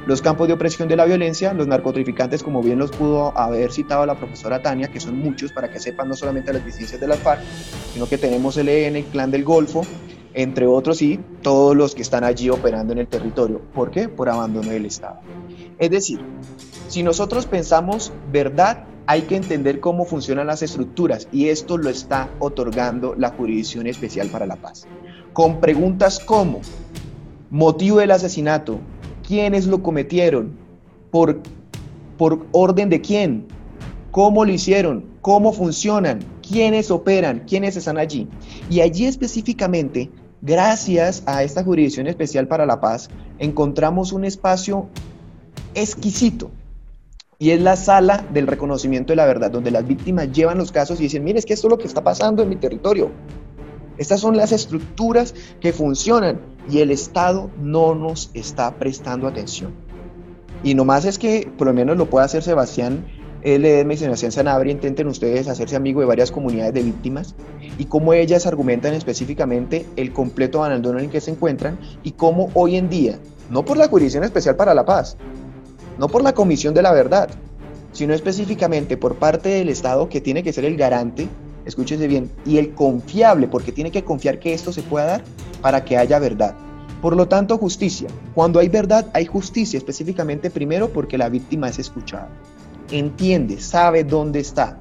[0.06, 4.06] Los campos de opresión de la violencia, los narcotraficantes, como bien los pudo haber citado
[4.06, 7.20] la profesora Tania, que son muchos para que sepan no solamente las disidencias de las
[7.20, 7.42] FARC,
[7.94, 9.86] sino que tenemos el EN, el Clan del Golfo,
[10.34, 13.62] entre otros, y todos los que están allí operando en el territorio.
[13.74, 14.10] ¿Por qué?
[14.10, 15.20] Por abandono del Estado.
[15.78, 16.20] Es decir,
[16.88, 22.30] si nosotros pensamos verdad, hay que entender cómo funcionan las estructuras y esto lo está
[22.40, 24.88] otorgando la Jurisdicción Especial para la Paz.
[25.34, 26.62] Con preguntas como
[27.50, 28.80] motivo del asesinato,
[29.30, 30.58] quiénes lo cometieron,
[31.12, 31.40] por,
[32.18, 33.46] por orden de quién,
[34.10, 38.28] cómo lo hicieron, cómo funcionan, quiénes operan, quiénes están allí.
[38.72, 40.10] Y allí específicamente,
[40.42, 44.88] gracias a esta Jurisdicción Especial para la Paz, encontramos un espacio
[45.76, 46.50] exquisito.
[47.38, 51.00] Y es la sala del reconocimiento de la verdad, donde las víctimas llevan los casos
[51.00, 53.12] y dicen, mire, es que esto es lo que está pasando en mi territorio.
[54.00, 59.74] Estas son las estructuras que funcionan y el Estado no nos está prestando atención.
[60.64, 63.06] Y nomás es que, por lo menos lo puede hacer Sebastián
[63.44, 67.36] LM y Sebastián Sanabria, intenten ustedes hacerse amigo de varias comunidades de víctimas
[67.78, 72.50] y cómo ellas argumentan específicamente el completo abandono en el que se encuentran y cómo
[72.54, 73.18] hoy en día,
[73.50, 75.16] no por la Jurisdicción Especial para la Paz,
[75.98, 77.30] no por la Comisión de la Verdad,
[77.94, 81.30] sino específicamente por parte del Estado que tiene que ser el garante
[81.66, 85.24] escúchese bien, y el confiable, porque tiene que confiar que esto se pueda dar
[85.62, 86.56] para que haya verdad.
[87.02, 88.10] Por lo tanto, justicia.
[88.36, 92.30] Cuando hay verdad, hay justicia, específicamente primero porque la víctima es escuchada.
[92.92, 94.80] Entiende, sabe dónde está.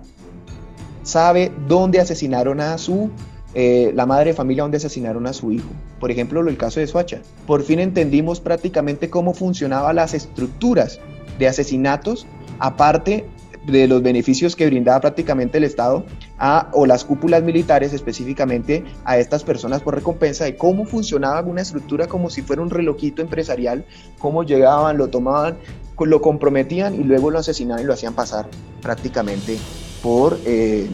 [1.05, 3.11] sabe dónde asesinaron a su,
[3.55, 5.69] eh, la madre de familia, dónde asesinaron a su hijo.
[6.01, 7.21] Por ejemplo, el caso de Soacha.
[7.47, 11.01] Por fin entendimos prácticamente cómo funcionaban las estructuras
[11.39, 12.27] de asesinatos,
[12.59, 13.25] aparte
[13.71, 16.05] de los beneficios que brindaba prácticamente el Estado
[16.39, 21.63] a, o las cúpulas militares específicamente a estas personas por recompensa de cómo funcionaba una
[21.63, 23.85] estructura como si fuera un relojito empresarial,
[24.19, 25.59] cómo llegaban, lo tomaban,
[25.99, 28.49] lo comprometían y luego lo asesinaban y lo hacían pasar
[28.83, 29.59] prácticamente
[30.03, 30.89] por eh,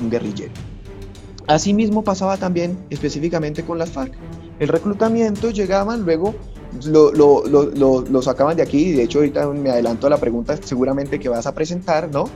[0.00, 0.52] un guerrillero.
[1.46, 4.14] Asimismo pasaba también específicamente con las FARC.
[4.58, 6.34] El reclutamiento llegaban, luego
[6.84, 10.56] lo, lo, lo, lo, sacaban de aquí, de hecho ahorita me adelanto a la pregunta
[10.62, 12.28] seguramente que vas a presentar, ¿no?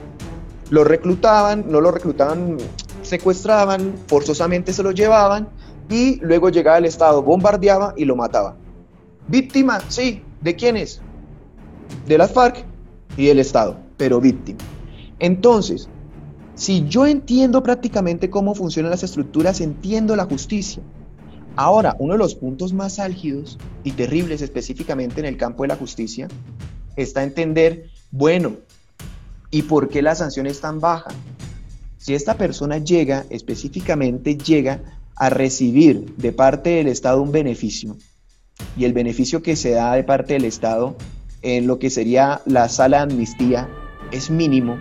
[0.71, 2.57] Lo reclutaban, no lo reclutaban,
[3.03, 5.49] secuestraban, forzosamente se lo llevaban
[5.89, 8.57] y luego llegaba el Estado, bombardeaba y lo mataba.
[9.29, 11.01] Víctima, sí, ¿de quiénes?
[12.07, 12.65] De las FARC
[13.17, 14.61] y del Estado, pero víctima.
[15.19, 15.89] Entonces,
[16.55, 20.83] si yo entiendo prácticamente cómo funcionan las estructuras, entiendo la justicia.
[21.57, 25.77] Ahora, uno de los puntos más álgidos y terribles específicamente en el campo de la
[25.77, 26.29] justicia
[26.97, 28.57] está entender, bueno,
[29.51, 31.11] ¿y por qué la sanción es tan baja?
[31.99, 34.81] Si esta persona llega, específicamente llega
[35.17, 37.97] a recibir de parte del Estado un beneficio,
[38.77, 40.97] y el beneficio que se da de parte del Estado
[41.43, 43.69] en lo que sería la sala de amnistía
[44.13, 44.79] es mínimo,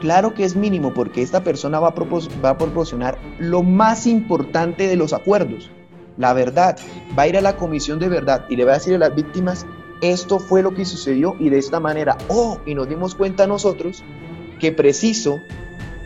[0.00, 1.94] Claro que es mínimo porque esta persona va a,
[2.42, 5.70] va a, proporcionar lo más importante de los acuerdos,
[6.16, 6.78] la verdad,
[7.18, 9.14] va a ir a la comisión de verdad y le va a decir a las
[9.14, 9.66] víctimas,
[10.00, 14.02] esto fue lo que sucedió y de esta manera, oh, y nos dimos cuenta nosotros
[14.58, 15.38] que preciso,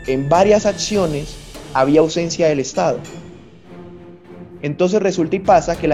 [0.07, 1.35] en varias acciones
[1.73, 2.99] había ausencia del Estado.
[4.61, 5.87] Entonces resulta y pasa que,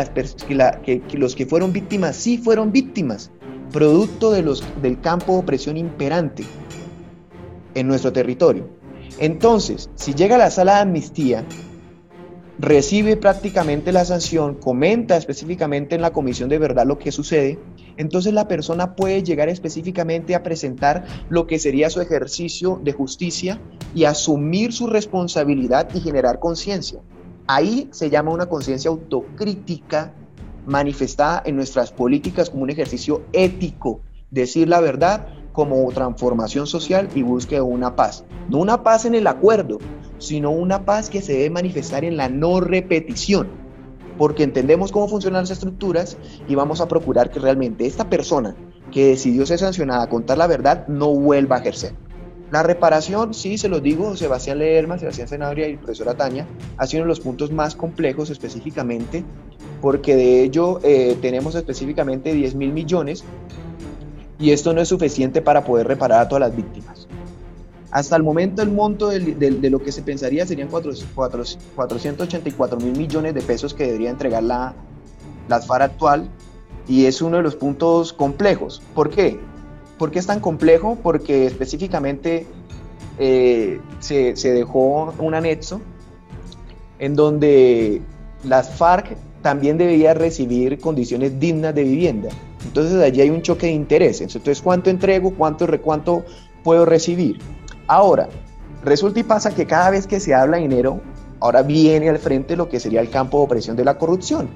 [1.14, 3.32] los que fueron víctimas sí fueron víctimas,
[3.72, 6.44] producto de los, del campo de opresión imperante
[7.74, 8.70] en nuestro territorio.
[9.20, 11.46] Entonces, si llega la sala de amnistía,
[12.62, 17.58] recibe prácticamente la sanción, comenta específicamente en la comisión de verdad lo que sucede,
[17.98, 23.60] entonces la persona puede llegar específicamente a presentar lo que sería su ejercicio de justicia
[23.96, 27.00] y asumir su responsabilidad y generar conciencia.
[27.48, 30.14] Ahí se llama una conciencia autocrítica
[30.68, 37.24] manifestada en nuestras políticas como un ejercicio ético, decir la verdad como transformación social y
[37.24, 38.26] busque una paz.
[38.50, 39.80] No una paz en el acuerdo,
[40.18, 43.48] sino una paz que se debe manifestar en la no repetición,
[44.18, 48.56] porque entendemos cómo funcionan las estructuras y vamos a procurar que realmente esta persona
[48.92, 51.94] que decidió ser sancionada a contar la verdad no vuelva a ejercer.
[52.52, 56.86] La reparación, sí, se lo digo, Sebastián Lerma, Sebastián Senadria y el profesor Ataña, ha
[56.86, 59.24] sido uno de los puntos más complejos específicamente,
[59.82, 63.24] porque de ello eh, tenemos específicamente 10 mil millones
[64.42, 67.08] y esto no es suficiente para poder reparar a todas las víctimas.
[67.92, 73.42] Hasta el momento el monto de, lo que se pensaría serían 484 mil millones de
[73.42, 74.74] pesos que debería entregar la,
[75.48, 76.30] la FAR actual
[76.88, 78.82] y es uno de los puntos complejos.
[78.96, 79.40] ¿Por qué?
[80.00, 80.98] ¿Por qué es tan complejo?
[81.04, 82.48] Porque específicamente
[83.20, 85.82] eh, se, se dejó un anexo
[86.98, 88.02] en donde
[88.44, 92.30] las FARC también debía recibir condiciones dignas de vivienda.
[92.66, 94.36] Entonces allí hay un choque de intereses.
[94.36, 95.34] Entonces, ¿cuánto entrego?
[95.36, 96.24] ¿Cuánto, cuánto
[96.64, 97.40] puedo recibir?
[97.88, 98.30] Ahora,
[98.84, 101.02] resulta y pasa que cada vez que se habla de dinero,
[101.40, 104.50] ahora viene al frente lo que sería el campo de opresión de la corrupción.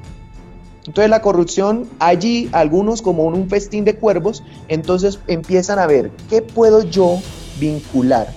[0.85, 6.43] Entonces la corrupción, allí algunos como un festín de cuervos, entonces empiezan a ver qué
[6.43, 7.17] puedo yo
[7.59, 8.27] vincular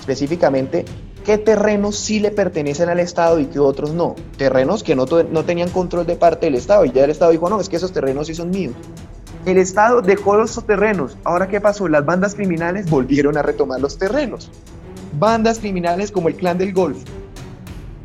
[0.00, 0.86] específicamente
[1.28, 4.14] qué terrenos sí le pertenecen al Estado y qué otros no.
[4.38, 7.60] Terrenos que no, tenían control de parte del Estado y ya el Estado dijo, no,
[7.60, 8.72] es que esos terrenos sí son míos.
[9.44, 11.18] El Estado dejó esos terrenos.
[11.24, 11.86] Ahora, ¿qué pasó?
[11.86, 14.50] Las bandas criminales volvieron a retomar los terrenos.
[15.18, 16.96] Bandas criminales como el Clan del Golf,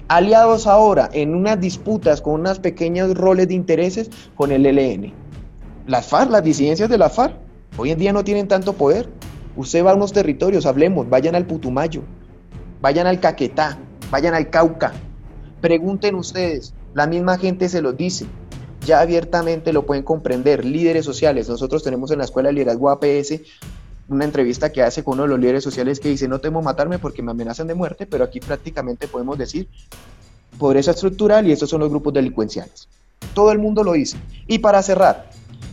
[0.10, 5.14] aliados ahora en unas disputas con unos pequeños roles de intereses con el ELN.
[5.88, 7.36] Las FARC, las disidencias de la FARC,
[7.78, 9.08] hoy en día no tienen tanto poder.
[9.56, 12.02] Usted va a unos territorios, hablemos, vayan al Putumayo,
[12.84, 13.80] vayan al Caquetá,
[14.12, 14.92] vayan al Cauca,
[15.62, 18.26] pregunten ustedes, la misma gente se los dice,
[18.86, 23.40] ya abiertamente lo pueden comprender, líderes sociales, nosotros tenemos en la Escuela de Liderazgo APS
[24.10, 27.00] una entrevista que hace con uno de los líderes sociales que dice, no temo matarme
[27.00, 29.70] porque me amenazan de muerte, pero aquí prácticamente podemos decir
[30.60, 32.90] pobreza estructural y estos son los grupos delincuenciales.
[33.34, 34.18] Todo el mundo lo dice.
[34.46, 35.30] Y para cerrar,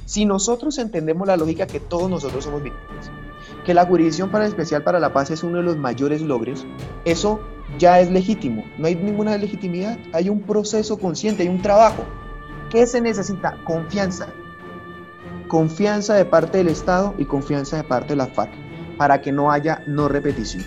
[0.06, 3.10] si nosotros entendemos la lógica que todos nosotros somos víctimas,
[3.64, 6.66] que la jurisdicción para especial para la paz es uno de los mayores logros,
[7.04, 7.40] eso
[7.78, 8.64] ya es legítimo.
[8.78, 12.04] No hay ninguna legitimidad, hay un proceso consciente, hay un trabajo.
[12.70, 13.56] ¿Qué se necesita?
[13.64, 14.28] Confianza.
[15.48, 18.52] Confianza de parte del Estado y confianza de parte de la FARC
[18.96, 20.64] para que no haya no repetición.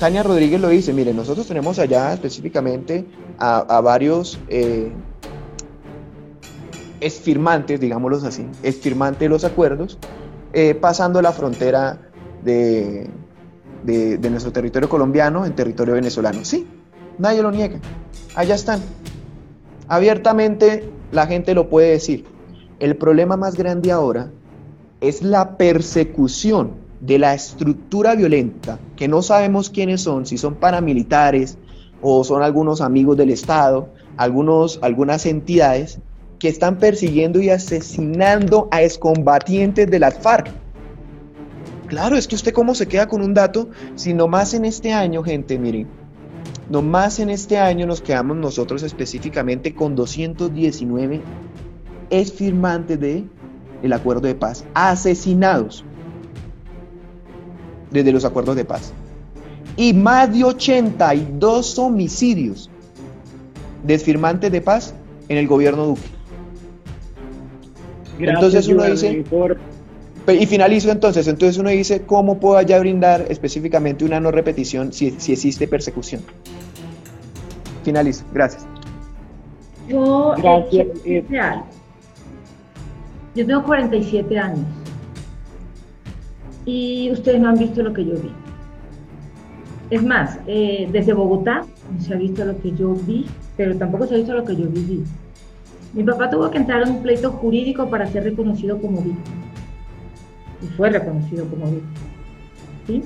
[0.00, 3.06] Tania Rodríguez lo dice, mire, nosotros tenemos allá específicamente
[3.38, 4.92] a, varios eh,
[7.00, 9.98] esfirmantes, digámoslos así, esfirmantes de los acuerdos,
[10.54, 11.98] eh, pasando la frontera
[12.44, 13.10] de,
[13.82, 16.44] de, nuestro territorio colombiano en territorio venezolano.
[16.44, 16.66] Sí,
[17.18, 17.80] nadie lo niega,
[18.36, 18.80] allá están.
[19.88, 22.24] Abiertamente la gente lo puede decir.
[22.78, 24.30] El problema más grande ahora
[25.00, 31.58] es la persecución de la estructura violenta, que no sabemos quiénes son, si son paramilitares
[32.00, 35.98] o son algunos amigos del Estado, algunos, algunas entidades
[36.38, 40.50] que están persiguiendo y asesinando a excombatientes de las FARC.
[41.86, 45.22] Claro, es que usted cómo se queda con un dato si nomás en este año,
[45.22, 45.86] gente, miren,
[46.68, 51.20] nomás en este año nos quedamos nosotros específicamente con 219
[52.36, 53.24] firmantes de
[53.82, 55.84] el acuerdo de paz, asesinados
[57.90, 58.92] desde los acuerdos de paz.
[59.76, 62.70] Y más de 82 homicidios
[63.82, 64.94] de firmantes de paz
[65.28, 66.02] en el gobierno Duque.
[68.18, 69.24] Entonces uno dice,
[70.28, 75.10] y finalizo entonces, entonces uno dice, ¿cómo puedo allá brindar específicamente una no repetición si,
[75.18, 76.22] si existe persecución?
[77.84, 78.66] Finalizo, gracias.
[79.88, 80.86] Yo, gracias.
[81.04, 81.24] Eh,
[83.34, 84.64] yo tengo 47 años
[86.64, 88.30] y ustedes no han visto lo que yo vi.
[89.90, 94.06] Es más, eh, desde Bogotá no se ha visto lo que yo vi, pero tampoco
[94.06, 95.04] se ha visto lo que yo viví.
[95.94, 99.36] Mi papá tuvo que entrar en un pleito jurídico para ser reconocido como víctima.
[100.62, 102.10] Y fue reconocido como víctima.
[102.86, 103.02] ¿Sí?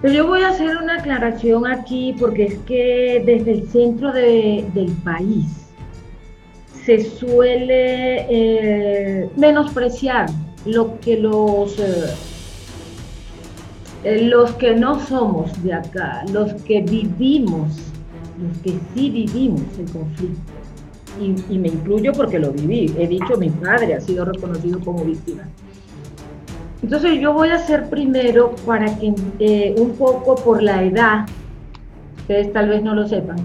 [0.00, 4.92] Pero yo voy a hacer una aclaración aquí porque es que desde el centro del
[5.02, 5.46] país
[6.84, 10.28] se suele eh, menospreciar
[10.66, 12.14] lo que los, eh,
[14.04, 17.72] eh, los que no somos de acá, los que vivimos,
[18.40, 20.55] los que sí vivimos el conflicto.
[21.20, 22.94] Y, me incluyo porque lo viví.
[22.98, 25.44] He dicho, mi padre ha sido reconocido como víctima.
[26.82, 31.26] Entonces yo voy a hacer primero para que un poco por la edad,
[32.18, 33.36] ustedes tal vez no lo sepan,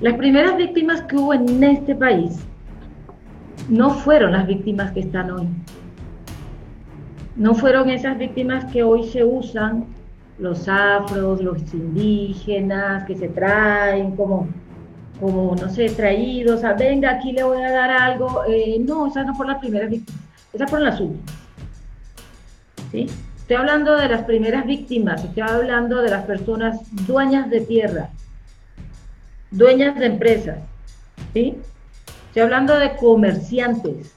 [0.00, 2.38] las primeras víctimas que hubo en este país
[3.68, 5.48] no fueron las víctimas que están hoy.
[7.36, 9.86] No fueron esas víctimas que hoy se usan,
[10.38, 14.48] los afros, los indígenas, que se traen como,
[15.20, 18.42] como no sé, traídos, a, venga, aquí le voy a dar algo.
[18.48, 21.34] Eh, no, esas no fueron las primeras víctimas, esas fueron las últimas.
[22.92, 23.06] ¿Sí?
[23.46, 28.10] Estoy hablando de las primeras víctimas, estoy hablando de las personas dueñas de tierra,
[29.52, 30.58] dueñas de empresas,
[31.32, 31.56] ¿sí?
[32.26, 34.12] Estoy hablando de comerciantes,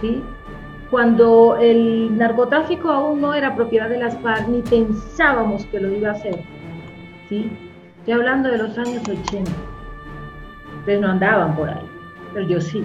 [0.00, 0.22] ¿sí?
[0.90, 6.08] Cuando el narcotráfico aún no era propiedad de las FARC, ni pensábamos que lo iba
[6.08, 6.40] a hacer,
[7.28, 7.50] ¿sí?
[7.98, 9.52] Estoy hablando de los años 80.
[10.84, 11.86] Ustedes no andaban por ahí,
[12.32, 12.84] pero yo sí.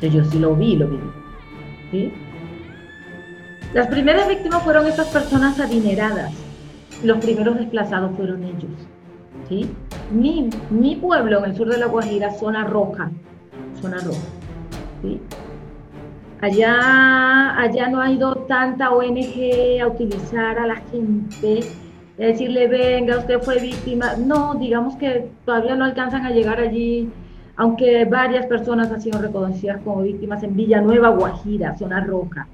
[0.00, 0.98] yo sí lo vi, lo vi,
[1.90, 2.12] ¿sí?
[3.72, 6.32] Las primeras víctimas fueron esas personas adineradas.
[7.04, 8.72] Los primeros desplazados fueron ellos,
[9.48, 9.70] ¿sí?
[10.10, 13.10] mi, mi pueblo en el sur de La Guajira, zona roja,
[13.80, 14.18] zona roja.
[16.40, 21.60] Allá, allá no ha ido tanta ONG a utilizar a la gente,
[22.26, 24.14] decirle, venga, usted fue víctima.
[24.16, 27.10] No, digamos que todavía no alcanzan a llegar allí,
[27.56, 32.46] aunque varias personas han sido reconocidas como víctimas en Villanueva, Guajira, zona roja.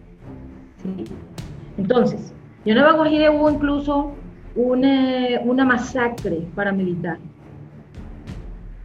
[1.78, 4.12] Entonces, en Villanueva, Guajira hubo incluso
[4.54, 7.18] una, una masacre paramilitar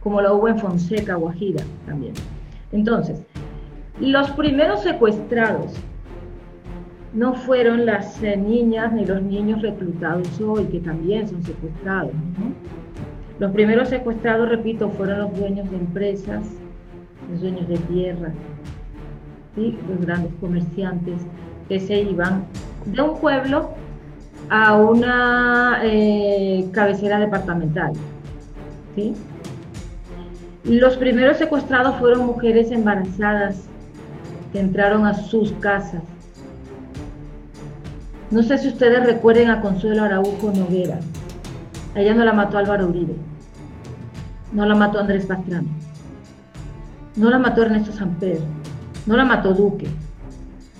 [0.02, 2.14] como lo hubo en Fonseca, Guajira también.
[2.72, 3.22] Entonces,
[4.00, 5.72] los primeros secuestrados
[7.12, 12.12] no fueron las eh, niñas ni los niños reclutados hoy, que también son secuestrados.
[13.38, 16.46] Los primeros secuestrados, repito, fueron los dueños de empresas,
[17.30, 18.32] los dueños de tierra,
[19.56, 21.20] los grandes comerciantes
[21.68, 22.46] que se iban
[22.86, 23.70] de un pueblo
[24.48, 27.92] a una eh, cabecera departamental.
[28.94, 29.14] ¿sí?
[30.64, 33.66] Los primeros secuestrados fueron mujeres embarazadas
[34.52, 36.02] que entraron a sus casas.
[38.32, 41.00] No sé si ustedes recuerden a Consuelo Araujo Noguera.
[41.94, 43.14] ella no la mató Álvaro Uribe.
[44.52, 45.68] No la mató Andrés Pastrana.
[47.14, 48.40] No la mató Ernesto Samper.
[49.04, 49.86] No la mató Duque.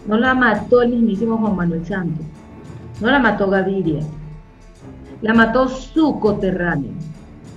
[0.06, 2.24] No la mató el mismísimo Juan Manuel Santos.
[3.02, 4.00] No la mató Gaviria.
[5.20, 6.92] La mató su coterráneo,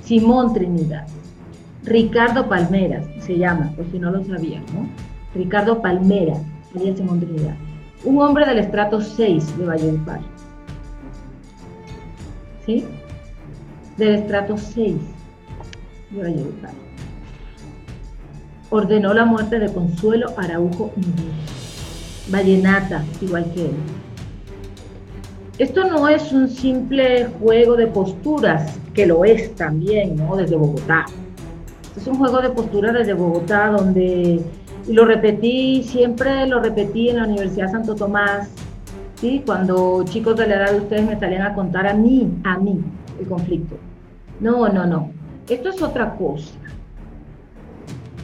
[0.04, 1.08] Simón Trinidad.
[1.84, 4.90] Ricardo Palmeras, se llama, por si no lo sabían, ¿no?
[5.34, 6.36] Ricardo Palmera,
[6.76, 7.22] alias Simón
[8.06, 10.20] un hombre del estrato 6 de Valledupar.
[12.66, 12.86] ¿sí?
[13.98, 14.96] Del estrato 6
[16.12, 16.72] de Valledupar.
[18.70, 20.92] Ordenó la muerte de Consuelo Araujo
[22.30, 23.76] Vallenata, igual que él.
[25.58, 30.36] Esto no es un simple juego de posturas, que lo es también, ¿no?
[30.36, 31.06] Desde Bogotá.
[31.96, 34.42] es un juego de posturas desde Bogotá donde,
[34.88, 38.50] y lo repetí, siempre lo repetí en la Universidad Santo Tomás,
[39.16, 39.42] ¿sí?
[39.46, 42.80] Cuando chicos de la edad de ustedes me salían a contar a mí, a mí,
[43.20, 43.78] el conflicto.
[44.40, 45.12] No, no, no.
[45.50, 46.54] Esto es otra cosa.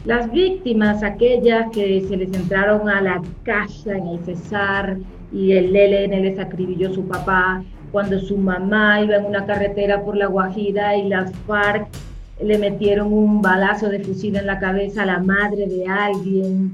[0.06, 4.98] Las víctimas, aquellas que se les entraron a la casa en el Cesar,
[5.32, 10.16] y el ELN les acribilló su papá cuando su mamá iba en una carretera por
[10.16, 11.88] la Guajira y las FARC
[12.44, 16.72] le metieron un balazo de fusil en la cabeza a la madre de alguien.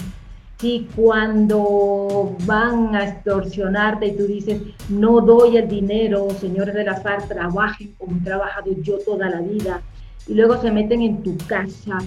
[0.62, 4.60] Y cuando van a extorsionarte y tú dices,
[4.90, 9.42] no doy el dinero, señores de las FARC, trabajen como he trabajado yo toda la
[9.42, 9.82] vida.
[10.28, 12.00] Y luego se meten en tu casa,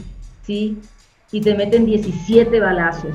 [0.43, 0.79] ¿sí?
[1.31, 3.15] Y te meten 17 balazos.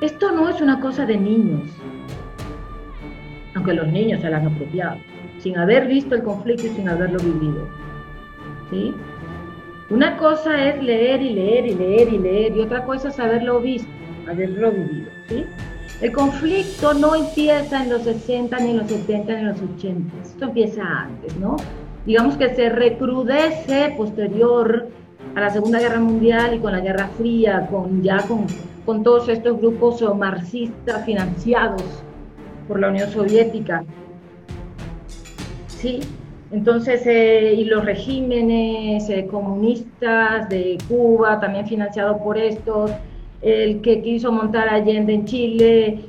[0.00, 1.70] Esto no es una cosa de niños,
[3.54, 4.98] aunque los niños se la han apropiado,
[5.38, 7.85] sin haber visto el conflicto y sin haberlo vivido.
[8.70, 8.94] ¿Sí?
[9.90, 13.60] Una cosa es leer y leer y leer y leer, y otra cosa es haberlo
[13.60, 13.88] visto,
[14.28, 15.10] haberlo vivido.
[15.28, 15.44] ¿sí?
[16.00, 20.14] El conflicto no empieza en los 60, ni en los 70, ni en los 80.
[20.22, 21.56] Esto empieza antes, ¿no?
[22.04, 24.88] Digamos que se recrudece posterior
[25.34, 28.46] a la Segunda Guerra Mundial y con la Guerra Fría, con ya con
[28.86, 31.82] con todos estos grupos marxistas financiados
[32.68, 33.84] por la Unión Soviética.
[35.66, 36.00] Sí,
[36.52, 42.90] entonces, eh, y los regímenes eh, comunistas de Cuba, también financiados por estos,
[43.42, 46.04] el que quiso montar Allende en Chile.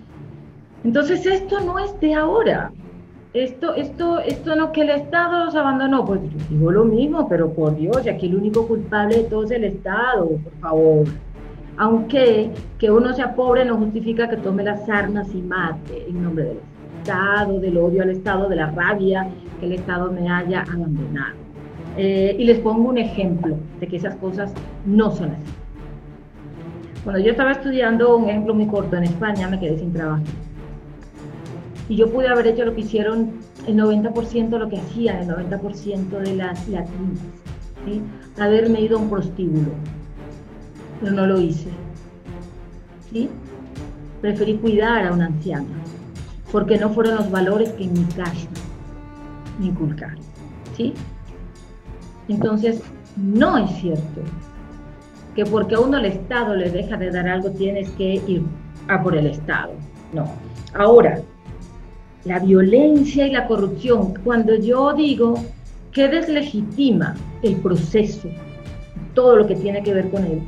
[0.84, 2.72] Entonces, esto no es de ahora.
[3.34, 7.52] Esto, esto, esto no que el Estado los abandonó, pues yo digo lo mismo, pero
[7.54, 11.08] por Dios, aquí el único culpable de todo es el Estado, por favor
[11.78, 16.46] aunque que uno sea pobre no justifica que tome las armas y mate en nombre
[16.46, 16.77] del Estado,
[17.60, 19.28] del odio al Estado, de la rabia
[19.60, 21.36] que el Estado me haya abandonado.
[21.98, 24.54] Eh, y les pongo un ejemplo de que esas cosas
[24.86, 25.54] no son así.
[27.04, 30.24] Cuando yo estaba estudiando, un ejemplo muy corto, en España me quedé sin trabajo.
[31.90, 33.32] Y yo pude haber hecho lo que hicieron
[33.66, 37.20] el 90% de lo que hacían el 90% de las latinas.
[37.86, 38.02] ¿sí?
[38.38, 39.72] Haberme ido a un prostíbulo
[41.00, 41.70] pero no lo hice.
[43.12, 43.30] ¿Sí?
[44.22, 45.68] Preferí cuidar a una anciana,
[46.52, 48.48] porque no fueron los valores que en mi casa
[49.60, 50.20] me inculcaron.
[50.76, 50.94] ¿Sí?
[52.28, 52.82] Entonces,
[53.16, 54.22] no es cierto
[55.36, 58.44] que porque a uno el Estado le deja de dar algo tienes que ir
[58.88, 59.74] a por el Estado.
[60.14, 60.28] No.
[60.74, 61.22] Ahora,
[62.26, 65.36] la violencia y la corrupción, cuando yo digo
[65.92, 68.30] que deslegitima el proceso,
[69.14, 70.42] todo lo que tiene que ver con él,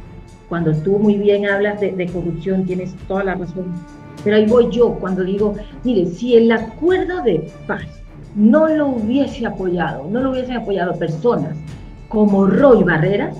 [0.49, 3.71] cuando tú muy bien hablas de, corrupción, tienes toda la razón.
[4.23, 7.83] Pero ahí voy yo cuando digo, mire, si el acuerdo de paz
[8.35, 11.57] no lo hubiese apoyado, no lo hubiesen apoyado personas
[12.07, 13.37] como Roy Barreras,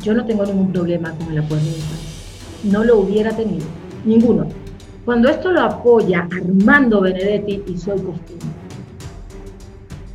[0.00, 2.60] yo no tengo ningún problema con el acuerdo de paz.
[2.64, 3.66] No lo hubiera tenido,
[4.04, 4.46] ninguno.
[5.04, 8.36] Cuando esto lo apoya Armando Benedetti, y soy costumbre.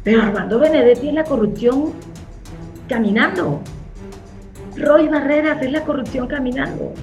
[0.04, 1.92] Pero Armando Benedetti es la corrupción
[2.88, 3.60] caminando.
[4.78, 6.94] Roy Barreras es la corrupción caminando.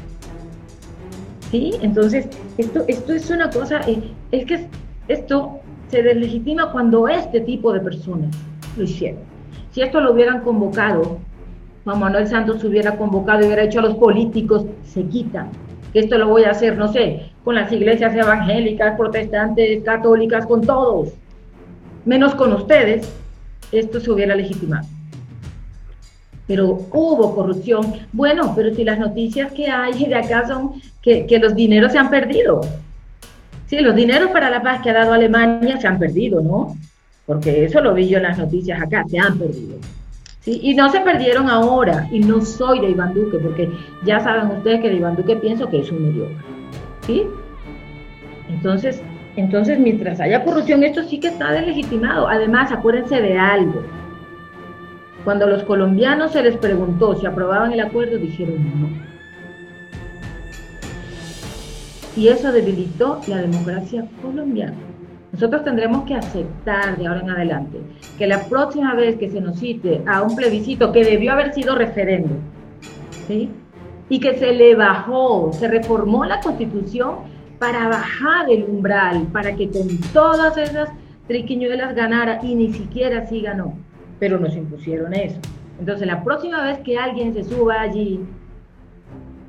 [1.54, 1.70] ¿Sí?
[1.82, 2.26] Entonces,
[2.58, 4.02] esto, esto es una cosa, eh,
[4.32, 4.66] es que
[5.06, 8.36] esto se deslegitima cuando este tipo de personas
[8.76, 9.20] lo hicieron.
[9.70, 11.18] Si esto lo hubieran convocado,
[11.84, 15.50] Juan Manuel Santos hubiera convocado y hubiera hecho a los políticos, se quitan.
[15.92, 21.12] Esto lo voy a hacer, no sé, con las iglesias evangélicas, protestantes, católicas, con todos,
[22.04, 23.14] menos con ustedes,
[23.70, 24.88] esto se hubiera legitimado
[26.46, 27.92] pero hubo corrupción.
[28.12, 30.72] Bueno, pero si las noticias que hay de acá son
[31.02, 32.60] que, los dineros se han perdido.
[33.66, 36.76] Sí, los dineros para la paz que ha dado Alemania se han perdido, ¿no?
[37.26, 39.76] Porque eso lo vi yo en las noticias acá, se han perdido.
[40.40, 40.60] ¿Sí?
[40.62, 43.70] Y no se perdieron ahora, y no soy de Iván Duque, porque
[44.04, 46.36] ya saben ustedes que de Iván Duque pienso que es un mediocre.
[47.06, 47.22] ¿Sí?
[48.50, 49.00] Entonces,
[49.36, 52.28] entonces, mientras haya corrupción, esto sí que está deslegitimado.
[52.28, 53.82] Además, acuérdense de algo
[55.24, 58.88] cuando a los colombianos se les preguntó si aprobaban el acuerdo, dijeron no.
[62.16, 64.76] Y eso debilitó la democracia colombiana.
[65.32, 67.80] Nosotros tendremos que aceptar de ahora en adelante
[68.16, 71.74] que la próxima vez que se nos cite a un plebiscito que debió haber sido
[71.74, 72.38] referéndum,
[73.26, 73.50] ¿sí?
[74.08, 77.16] y que se le bajó, se reformó la constitución
[77.58, 80.90] para bajar el umbral, para que con todas esas
[81.26, 83.78] Triquiñuelas ganara y ni siquiera así ganó,
[84.18, 85.40] pero nos impusieron eso.
[85.78, 88.20] Entonces, la próxima vez que alguien se suba allí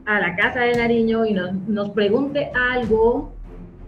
[0.06, 3.34] a la casa de Nariño y nos, nos pregunte algo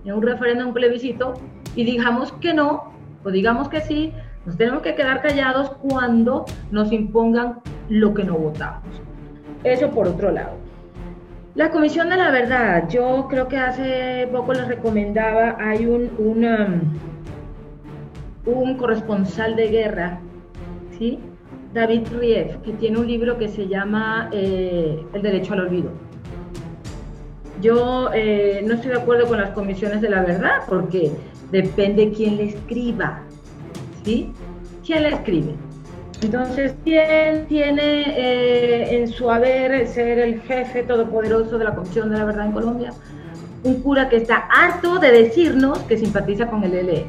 [0.06, 1.34] en un referéndum, un plebiscito,
[1.76, 4.14] y digamos que no, o digamos que sí,
[4.46, 7.60] nos tenemos que quedar callados cuando nos impongan
[7.90, 9.02] lo que no votamos.
[9.64, 10.54] Eso por otro lado.
[11.56, 17.00] La Comisión de la Verdad, yo creo que hace poco les recomendaba, hay un, un,
[18.46, 20.20] un corresponsal de guerra,
[20.98, 21.20] ¿sí?
[21.74, 25.92] David Rief, que tiene un libro que se llama eh, El derecho al olvido.
[27.62, 31.12] Yo eh, no estoy de acuerdo con las comisiones de la verdad porque
[31.52, 33.22] depende quién le escriba,
[34.04, 34.32] ¿sí?
[34.86, 35.56] ¿Quién le escribe?
[36.22, 42.18] Entonces, ¿quién tiene eh, en su haber ser el jefe todopoderoso de la Comisión de
[42.18, 42.94] la Verdad en Colombia?
[43.64, 47.06] Un cura que está harto de decirnos que simpatiza con el ELN.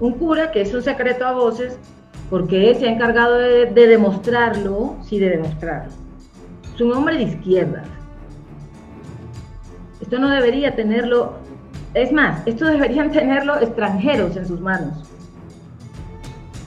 [0.00, 1.78] Un cura que es un secreto a voces
[2.30, 5.92] porque él se ha encargado de, de demostrarlo, sí, de demostrarlo.
[6.74, 7.84] Es un hombre de izquierda.
[10.00, 11.34] Esto no debería tenerlo,
[11.94, 15.06] es más, esto deberían tenerlo extranjeros en sus manos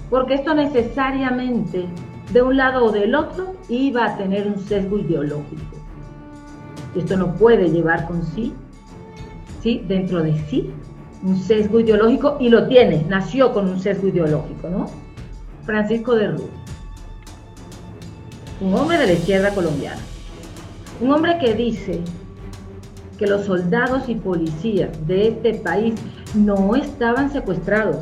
[0.09, 1.85] porque esto necesariamente
[2.33, 5.77] de un lado o del otro iba a tener un sesgo ideológico.
[6.95, 8.53] Esto no puede llevar con sí,
[9.61, 9.83] ¿sí?
[9.87, 10.71] dentro de sí,
[11.23, 14.89] un sesgo ideológico y lo tiene, nació con un sesgo ideológico, ¿no?
[15.69, 16.49] Francisco de Rú,
[18.59, 20.01] un hombre de la izquierda colombiana,
[20.99, 22.01] un hombre que dice
[23.19, 25.93] que los soldados y policías de este país
[26.33, 27.97] no estaban secuestrados,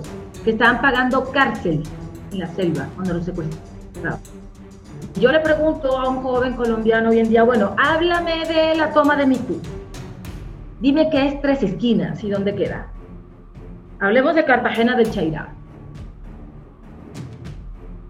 [0.46, 1.84] que estaban pagando cárcel
[2.32, 4.22] en la selva cuando los secuestraron.
[5.20, 9.18] Yo le pregunto a un joven colombiano hoy en día, bueno, háblame de la toma
[9.18, 9.60] de Mitú.
[10.80, 12.88] Dime qué es Tres Esquinas y dónde queda.
[14.00, 15.57] Hablemos de Cartagena del Chairá.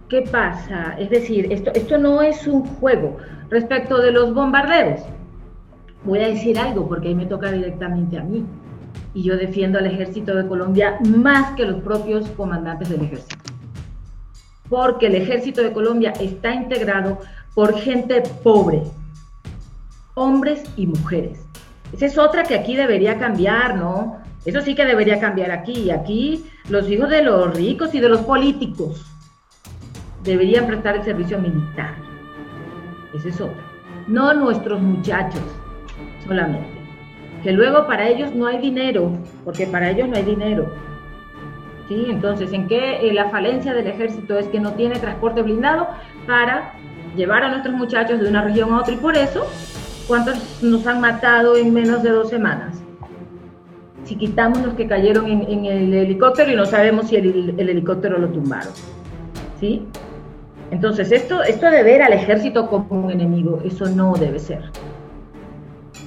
[0.09, 0.95] ¿Qué pasa?
[0.97, 3.17] Es decir, esto, esto no es un juego.
[3.49, 5.01] Respecto de los bombardeos,
[6.03, 8.45] voy a decir algo porque ahí me toca directamente a mí.
[9.13, 13.37] Y yo defiendo al ejército de Colombia más que los propios comandantes del ejército
[14.69, 17.19] porque el ejército de Colombia está integrado
[17.53, 18.83] por gente pobre,
[20.15, 21.39] hombres y mujeres.
[21.93, 24.17] Esa es otra que aquí debería cambiar, ¿no?
[24.45, 25.89] Eso sí que debería cambiar aquí.
[25.89, 29.05] Aquí los hijos de los ricos y de los políticos
[30.27, 31.95] deberían prestar el servicio militar.
[33.13, 33.63] Esa es otra.
[34.07, 35.41] No nuestros muchachos
[36.25, 36.67] solamente.
[37.43, 39.11] Que luego para ellos no hay dinero,
[39.43, 40.69] porque para ellos no hay dinero
[41.87, 42.05] ¿sí?
[42.09, 45.87] Entonces, ¿en qué eh, la falencia del ejército es que no tiene transporte blindado
[46.25, 46.73] para
[47.15, 48.93] llevar a nuestros muchachos de una región a otra?
[48.93, 49.45] Y por eso,
[50.07, 52.81] ¿cuántos nos han matado en menos de dos semanas?
[54.03, 58.17] Si quitamos los que cayeron en, el helicóptero y no sabemos si el, el, helicóptero
[58.17, 58.71] lo tumbaron,
[59.59, 59.85] ¿sí?
[60.71, 64.63] Entonces, esto, esto de ver al ejército como un enemigo, eso no debe ser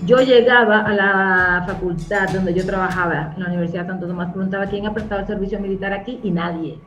[0.05, 4.67] yo llegaba a la facultad donde yo trabajaba, en la Universidad de Santo Tomás, preguntaba
[4.67, 6.79] quién ha prestado el servicio militar aquí y nadie.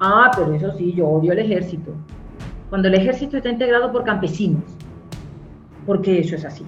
[0.00, 1.92] Ah, pero eso sí, yo odio el ejército.
[2.70, 4.62] Cuando el ejército está integrado por campesinos,
[5.86, 6.64] porque eso es así.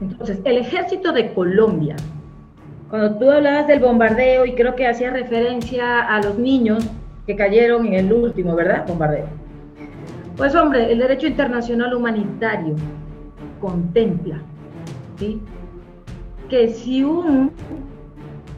[0.00, 1.96] Entonces, el ejército de Colombia,
[2.88, 6.88] cuando tú hablabas del bombardeo y creo que hacía referencia a los niños
[7.26, 8.86] que cayeron en el último, ¿verdad?
[8.86, 9.26] Bombardeo.
[10.36, 12.74] Pues hombre, el derecho internacional humanitario
[13.60, 14.40] contempla
[16.48, 17.52] que si un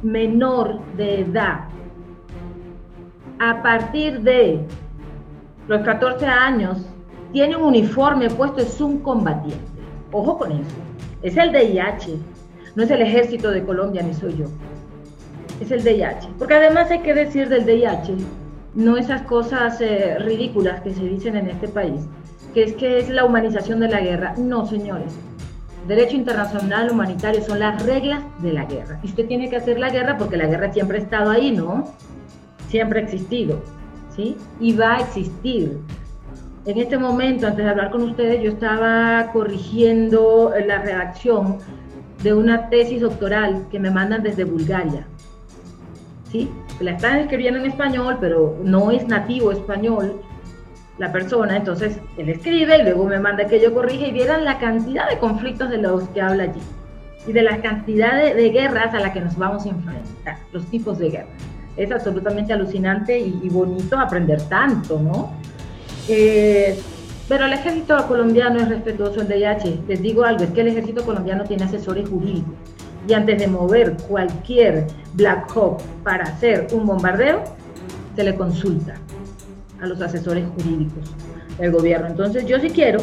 [0.02, 1.64] menor de edad
[3.38, 4.60] a partir de
[5.66, 6.86] los 14 años
[7.32, 9.58] tiene un uniforme puesto, es un combatiente.
[10.12, 10.76] Ojo con eso.
[11.22, 12.16] Es el DIH,
[12.76, 14.46] no es el ejército de Colombia, ni soy yo.
[15.60, 16.28] Es el DIH.
[16.38, 18.14] Porque además hay que decir del DIH,
[18.74, 22.00] no esas cosas eh, ridículas que se dicen en este país,
[22.54, 24.34] que es que es la humanización de la guerra.
[24.36, 25.12] No, señores.
[25.86, 29.00] Derecho internacional humanitario son las reglas de la guerra.
[29.02, 31.92] Y usted tiene que hacer la guerra porque la guerra siempre ha estado ahí, ¿no?
[32.68, 33.60] Siempre ha existido,
[34.14, 34.36] ¿sí?
[34.60, 35.78] Y va a existir.
[36.64, 41.58] En este momento, antes de hablar con ustedes, yo estaba corrigiendo la redacción
[42.22, 45.06] de una tesis doctoral que me mandan desde Bulgaria.
[46.30, 46.48] ¿Sí?
[46.82, 50.20] La están escribiendo en español, pero no es nativo español
[50.98, 54.58] la persona, entonces él escribe y luego me manda que yo corrija y vieran la
[54.58, 56.60] cantidad de conflictos de los que habla allí
[57.26, 60.98] y de la cantidad de, guerras a las que nos vamos a enfrentar, los tipos
[60.98, 61.30] de guerras.
[61.76, 65.32] Es absolutamente alucinante y, bonito aprender tanto, ¿no?
[66.08, 66.78] Eh,
[67.28, 69.80] pero el ejército colombiano es respetuoso del DIH.
[69.88, 72.54] Les digo algo, es que el ejército colombiano tiene asesores jurídicos
[73.08, 77.42] y antes de mover cualquier Black Hawk para hacer un bombardeo,
[78.14, 78.94] se le consulta
[79.80, 81.10] a los asesores jurídicos
[81.58, 82.08] del gobierno.
[82.08, 83.00] Entonces yo sí quiero,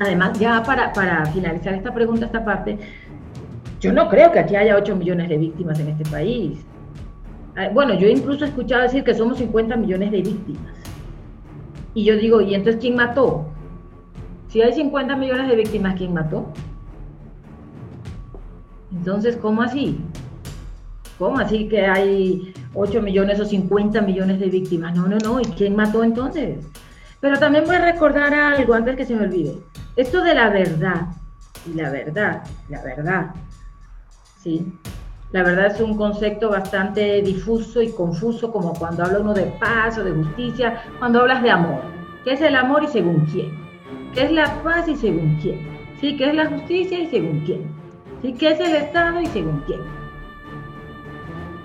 [0.00, 2.78] además ya para, para finalizar esta pregunta, esta parte,
[3.80, 6.58] yo no creo que aquí haya 8 millones de víctimas en este país.
[7.56, 10.72] Ah, bueno, yo incluso he escuchado decir que somos 50 millones de víctimas.
[11.94, 13.46] Y yo digo, ¿y entonces quién mató?
[14.48, 16.46] Si hay 50 millones de víctimas, ¿quién mató?
[18.92, 19.98] Entonces, ¿cómo así?
[21.18, 24.96] ¿Cómo así que hay 8 millones o 50 millones de víctimas?
[24.96, 25.40] No, no, no.
[25.40, 26.64] ¿Y quién mató entonces?
[27.20, 29.56] Pero también voy a recordar algo antes que se me olvide.
[29.96, 31.08] Esto de la verdad,
[31.66, 33.34] y la verdad, la verdad,
[34.40, 34.72] ¿sí?
[35.32, 39.98] La verdad es un concepto bastante difuso y confuso, como cuando habla uno de paz
[39.98, 41.82] o de justicia, cuando hablas de amor.
[42.24, 43.52] ¿Qué es el amor y según quién?
[44.14, 45.68] ¿Qué es la paz y según quién?
[46.00, 46.16] ¿Sí?
[46.16, 47.77] ¿Qué es la justicia y según quién?
[48.22, 48.32] ¿Sí?
[48.34, 49.80] ¿Qué es el Estado y según quién?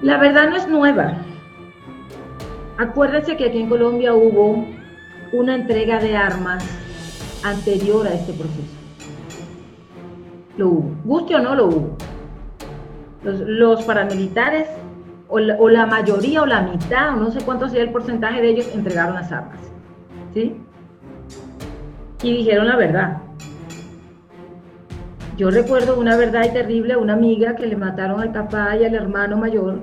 [0.01, 1.13] La verdad no es nueva.
[2.77, 4.65] Acuérdense que aquí en Colombia hubo
[5.31, 6.63] una entrega de armas
[7.43, 8.77] anterior a este proceso.
[10.57, 10.95] Lo hubo.
[11.03, 11.97] Guste o no, lo hubo
[13.23, 14.67] los, paramilitares,
[15.29, 18.69] o la, mayoría, o la mitad, o no sé cuánto sea el porcentaje de ellos,
[18.73, 19.59] entregaron las armas.
[20.33, 20.55] ¿Sí?
[22.21, 23.17] Y dijeron la verdad.
[25.37, 28.93] Yo recuerdo una verdad terrible a una amiga que le mataron al papá y al
[28.93, 29.79] hermano mayor.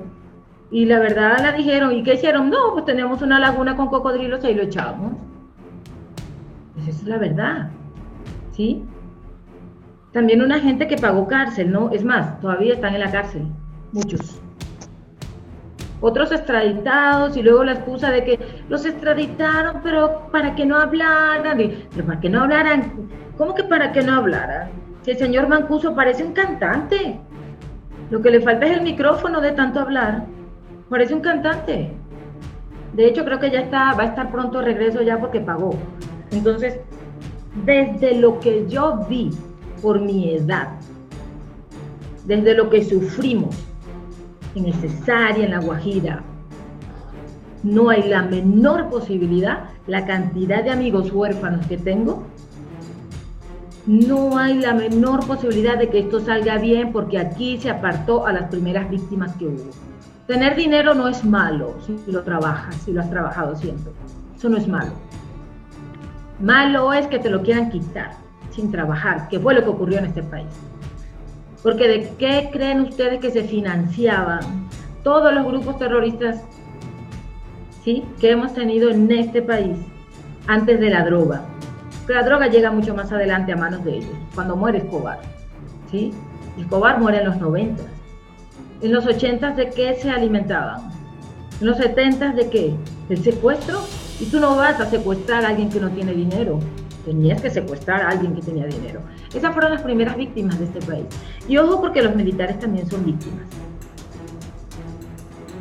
[0.70, 2.50] Y la verdad la dijeron, ¿y qué hicieron?
[2.50, 5.14] No, pues teníamos una laguna con cocodrilos y ahí lo echamos.
[6.74, 7.70] Pues esa es la verdad.
[8.52, 8.84] ¿Sí?
[10.12, 11.90] También una gente que pagó cárcel, ¿no?
[11.90, 13.46] Es más, todavía están en la cárcel,
[13.92, 14.40] muchos.
[16.00, 18.38] Otros extraditados y luego la excusa de que
[18.68, 21.58] los extraditaron, pero para que no hablaran,
[21.90, 22.92] pero para que no hablaran,
[23.36, 24.89] ¿cómo que para que no hablaran?
[25.02, 27.18] Si el señor Mancuso parece un cantante,
[28.10, 30.26] lo que le falta es el micrófono de tanto hablar,
[30.88, 31.92] parece un cantante.
[32.92, 35.74] De hecho, creo que ya está, va a estar pronto regreso ya porque pagó.
[36.32, 36.80] Entonces,
[37.64, 39.30] desde lo que yo vi
[39.80, 40.68] por mi edad,
[42.26, 43.56] desde lo que sufrimos
[44.54, 46.22] en el cesárea, en la Guajira,
[47.62, 52.24] no hay la menor posibilidad, la cantidad de amigos huérfanos que tengo,
[53.90, 58.32] no hay la menor posibilidad de que esto salga bien porque aquí se apartó a
[58.32, 59.68] las primeras víctimas que hubo.
[60.28, 63.92] Tener dinero no es malo si lo trabajas, si lo has trabajado siempre.
[64.36, 64.92] Eso no es malo.
[66.38, 68.12] Malo es que te lo quieran quitar
[68.50, 70.46] sin trabajar, que fue lo que ocurrió en este país.
[71.60, 74.68] Porque ¿de qué creen ustedes que se financiaban
[75.02, 76.44] todos los grupos terroristas
[77.82, 78.04] ¿sí?
[78.20, 79.76] que hemos tenido en este país
[80.46, 81.42] antes de la droga?
[82.14, 85.20] La droga llega mucho más adelante a manos de ellos, cuando muere Escobar.
[85.90, 86.12] ¿sí?
[86.58, 87.82] Escobar muere en los 90.
[88.82, 90.90] En los 80 de qué se alimentaban?
[91.60, 92.74] En los 70 de qué?
[93.08, 93.80] ¿Del secuestro?
[94.20, 96.60] Y tú no vas a secuestrar a alguien que no tiene dinero
[97.04, 99.00] tenías que secuestrar a alguien que tenía dinero.
[99.34, 101.06] Esas fueron las primeras víctimas de este país.
[101.48, 103.46] Y ojo porque los militares también son víctimas.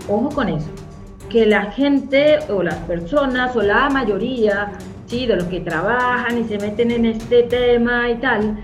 [0.08, 0.68] Ojo con eso.
[1.30, 4.72] Que la gente o las personas o la mayoría
[5.10, 5.26] ¿sí?
[5.26, 8.60] de los que trabajan y se meten en este tema y tal,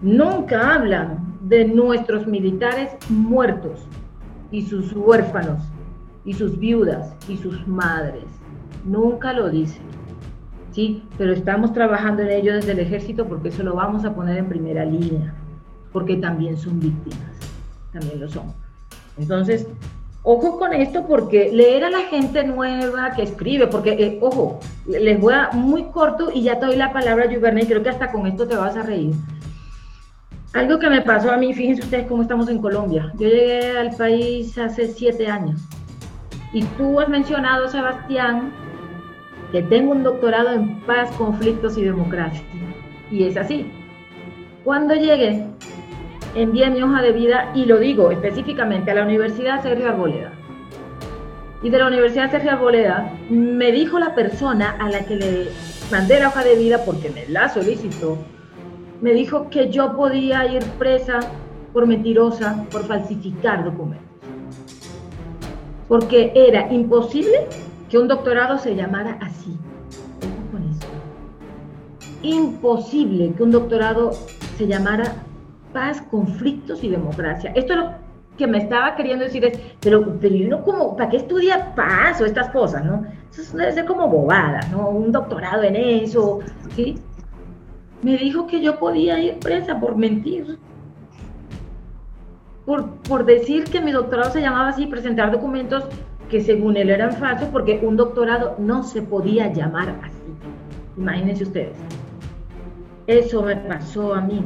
[0.00, 3.80] nunca hablan de nuestros militares muertos
[4.50, 5.62] y sus huérfanos
[6.24, 8.24] y sus viudas y sus madres.
[8.84, 9.82] Nunca lo dicen.
[10.72, 11.02] ¿sí?
[11.16, 14.48] Pero estamos trabajando en ello desde el ejército porque eso lo vamos a poner en
[14.48, 15.34] primera línea,
[15.92, 17.32] porque también son víctimas,
[17.92, 18.52] también lo son.
[19.18, 19.66] Entonces,
[20.22, 25.18] ojo con esto porque leer a la gente nueva que escribe, porque, eh, ojo, les
[25.20, 28.12] voy a muy corto y ya te doy la palabra, Juverna, y creo que hasta
[28.12, 29.14] con esto te vas a reír.
[30.52, 33.12] Algo que me pasó a mí, fíjense ustedes cómo estamos en Colombia.
[33.14, 35.60] Yo llegué al país hace siete años.
[36.52, 38.52] Y tú has mencionado, Sebastián,
[39.52, 42.42] que tengo un doctorado en paz, conflictos y democracia.
[43.12, 43.70] Y es así.
[44.64, 45.46] Cuando llegué,
[46.34, 50.32] envié mi hoja de vida, y lo digo específicamente, a la Universidad Sergio Arboleda.
[51.62, 55.48] Y de la Universidad Sergio Arboleda me dijo la persona a la que le
[55.90, 58.16] mandé la hoja de vida porque me la solicitó,
[59.00, 61.20] me dijo que yo podía ir presa
[61.72, 64.08] por mentirosa, por falsificar documentos.
[65.88, 67.46] Porque era imposible
[67.88, 69.58] que un doctorado se llamara así.
[70.52, 70.86] con eso.
[72.22, 74.12] Imposible que un doctorado
[74.56, 75.24] se llamara
[75.72, 77.52] paz, conflictos y democracia.
[77.54, 77.90] Esto es lo
[78.36, 82.26] que me estaba queriendo decir es, pero, pero no como, ¿para qué estudia paz o
[82.26, 83.04] estas cosas, no?
[83.30, 84.88] Eso debe ser como bobada, ¿no?
[84.88, 86.40] Un doctorado en eso,
[86.74, 86.96] ¿sí?
[88.02, 90.58] Me dijo que yo podía ir presa por mentir.
[92.64, 95.84] por, por decir que mi doctorado se llamaba así, presentar documentos
[96.30, 100.16] que según él eran falsos, porque un doctorado no se podía llamar así.
[100.96, 101.76] Imagínense ustedes.
[103.06, 104.40] Eso me pasó a mí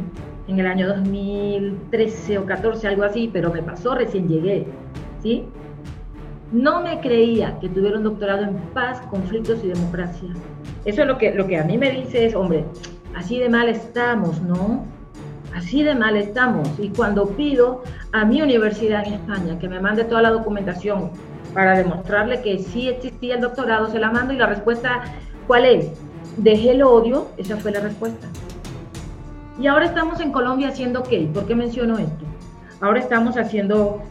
[0.48, 4.66] en el año 2013 o 14, algo así, pero me pasó recién llegué,
[5.22, 5.44] ¿sí?
[6.52, 10.28] No me creía que tuviera un doctorado en paz, conflictos y democracia.
[10.84, 12.64] Eso es lo que, lo que a mí me dice es, hombre,
[13.14, 14.84] así de mal estamos, ¿no?
[15.54, 16.68] Así de mal estamos.
[16.78, 17.82] Y cuando pido
[18.12, 21.10] a mi universidad en España que me mande toda la documentación
[21.54, 25.02] para demostrarle que sí existía el doctorado, se la mando y la respuesta,
[25.46, 25.90] ¿cuál es?
[26.36, 28.26] Dejé el odio, esa fue la respuesta.
[29.58, 31.30] Y ahora estamos en Colombia haciendo qué?
[31.32, 32.24] ¿Por qué menciono esto?
[32.80, 34.02] Ahora estamos haciendo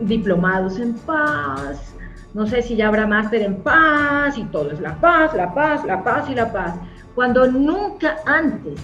[0.00, 1.94] diplomados en paz,
[2.34, 5.84] no sé si ya habrá máster en paz y todo es la paz, la paz,
[5.84, 6.74] la paz y la paz,
[7.14, 8.78] cuando nunca antes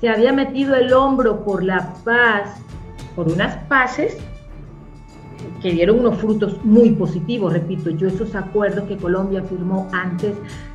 [0.00, 2.60] se había metido el hombro por la paz,
[3.14, 4.16] por unas paces
[5.60, 10.34] que dieron unos frutos muy positivos, repito, yo esos acuerdos que Colombia firmó antes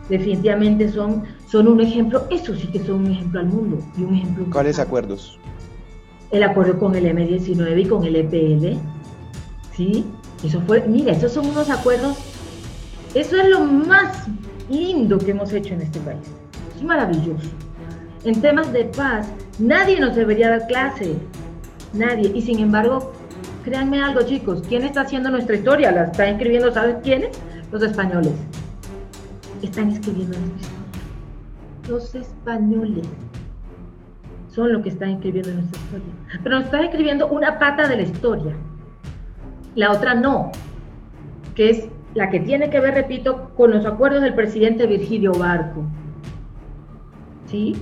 [0.10, 4.16] definitivamente son, son un ejemplo, eso sí que son un ejemplo al mundo y un
[4.16, 4.45] ejemplo.
[4.51, 5.39] ¿Cuáles acuerdos?
[6.32, 8.78] El acuerdo con el M19 y con el EPL,
[9.76, 10.06] ¿sí?
[10.43, 12.18] Eso fue, mira, esos son unos acuerdos,
[13.14, 14.28] eso es lo más
[14.70, 16.22] lindo que hemos hecho en este país,
[16.76, 17.49] es maravilloso.
[18.26, 19.28] En temas de paz,
[19.60, 21.14] nadie nos debería dar clase,
[21.93, 23.14] nadie, y sin embargo,
[23.64, 25.91] créanme algo chicos, ¿quién está haciendo nuestra historia?
[25.91, 27.38] ¿La está escribiendo, ¿sabes quiénes?
[27.72, 28.34] Los españoles
[29.68, 31.89] están escribiendo nuestra historia.
[31.89, 33.07] Los españoles
[34.49, 36.14] son los que están escribiendo nuestra historia.
[36.43, 38.55] Pero nos están escribiendo una pata de la historia.
[39.76, 40.51] La otra no,
[41.55, 45.84] que es la que tiene que ver, repito, con los acuerdos del presidente Virgilio Barco.
[47.47, 47.76] ¿Sí?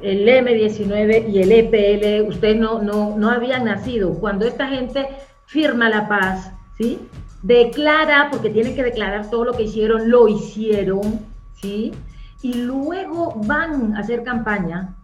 [0.00, 4.14] El M19 y el EPL, ustedes no, no, no habían nacido.
[4.14, 5.08] Cuando esta gente
[5.46, 6.98] firma la paz, ¿sí?
[7.42, 11.20] Declara, porque tienen que declarar todo lo que hicieron, lo hicieron,
[11.60, 11.92] ¿sí?
[12.40, 14.94] Y luego van a hacer campaña.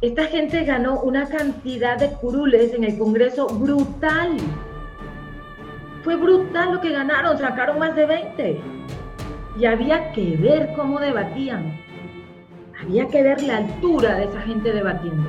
[0.00, 4.36] Esta gente ganó una cantidad de curules en el Congreso brutal.
[6.02, 8.60] Fue brutal lo que ganaron, sacaron más de 20.
[9.58, 11.80] Y había que ver cómo debatían.
[12.80, 15.28] Había que ver la altura de esa gente debatiendo.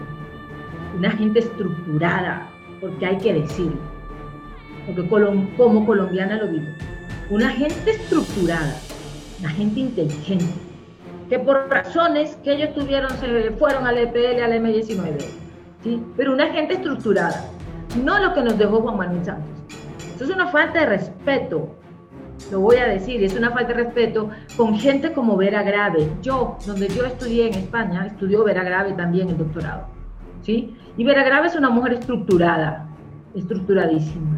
[0.96, 2.48] Una gente estructurada,
[2.80, 3.89] porque hay que decirlo
[4.96, 5.10] porque
[5.58, 6.66] como colombiana lo digo,
[7.30, 8.76] una gente estructurada,
[9.40, 10.54] una gente inteligente,
[11.30, 15.18] que por razones que ellos tuvieron se fueron al EPL, al M19,
[15.84, 16.04] ¿sí?
[16.18, 17.46] pero una gente estructurada,
[18.04, 19.50] no lo que nos dejó Juan Manuel Santos.
[20.16, 21.76] Eso es una falta de respeto,
[22.52, 26.10] lo voy a decir, es una falta de respeto con gente como Vera Grave.
[26.22, 29.86] Yo, donde yo estudié en España, estudió Vera Grave también el doctorado.
[30.42, 30.76] ¿sí?
[30.98, 32.88] Y Vera Grave es una mujer estructurada,
[33.36, 34.36] estructuradísima.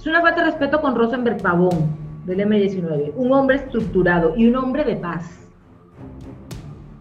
[0.00, 1.94] Es una falta de respeto con Rosenberg Pavón,
[2.24, 5.46] del M19, un hombre estructurado y un hombre de paz.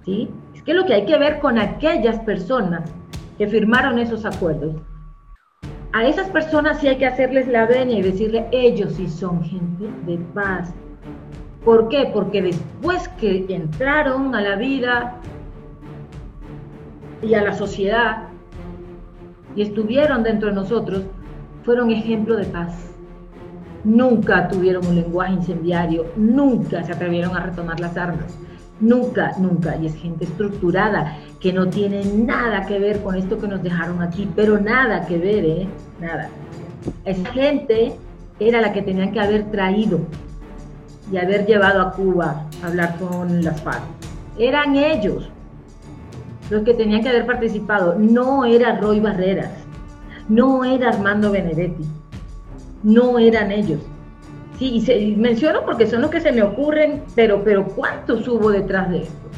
[0.04, 0.30] ¿Sí?
[0.54, 2.92] Es que lo que hay que ver con aquellas personas
[3.38, 4.76] que firmaron esos acuerdos,
[5.94, 9.90] a esas personas sí hay que hacerles la venia y decirle, ellos sí son gente
[10.06, 10.74] de paz.
[11.64, 12.12] ¿Por qué?
[12.14, 15.16] Porque después que entraron a la vida
[17.22, 18.28] y a la sociedad
[19.56, 21.04] y estuvieron dentro de nosotros,
[21.64, 22.89] fueron ejemplo de paz
[23.84, 28.38] nunca tuvieron un lenguaje incendiario, nunca se atrevieron a retomar las armas,
[28.80, 29.78] nunca, nunca.
[29.78, 34.02] Y es gente estructurada que no tiene nada que ver con esto que nos dejaron
[34.02, 35.68] aquí, pero nada que ver, ¿eh?
[36.00, 36.30] Nada.
[37.06, 37.96] Esa gente
[38.40, 40.00] era la que tenían que haber traído
[41.12, 43.82] y haber llevado a Cuba a hablar con las FARC.
[44.38, 45.30] Eran ellos
[46.50, 49.52] los que tenían que haber participado, no era Roy Barreras,
[50.30, 51.86] no era Armando Benedetti
[52.84, 53.82] no eran ellos.
[54.58, 58.52] Sí, y, se, menciono porque son los que se me ocurren, pero, pero ¿cuánto hubo
[58.52, 59.30] detrás de esto?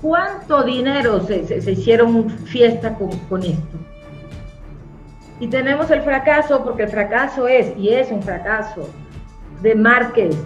[0.00, 3.76] ¿Cuánto dinero se, se, hicieron fiesta con, con esto?
[5.40, 8.88] Y tenemos el fracaso, porque el fracaso es, y es un fracaso,
[9.62, 10.36] de Márquez,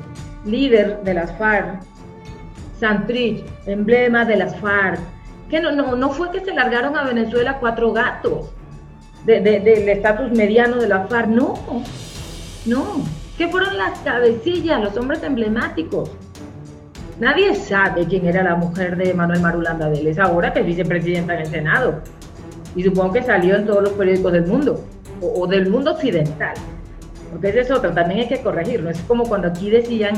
[0.47, 1.83] líder de las FARC,
[2.79, 4.99] Santrich, emblema de las FARC,
[5.51, 8.51] que no, no, no fue que se largaron a Venezuela cuatro gatos
[9.27, 11.55] del estatus mediano de la FARC, no,
[12.67, 13.03] no,
[13.37, 16.11] ¿qué fueron las cabecillas, los hombres emblemáticos?
[17.19, 21.41] Nadie sabe quién era la mujer de Manuel Marulanda Vélez ahora que es vicepresidenta en
[21.41, 22.01] el Senado.
[22.75, 24.85] Y supongo que salió en todos los periódicos del mundo,
[25.21, 26.55] o, del mundo occidental.
[27.31, 28.91] Porque ese es otro, también hay que corregirlo.
[28.91, 30.15] Es como cuando aquí decían,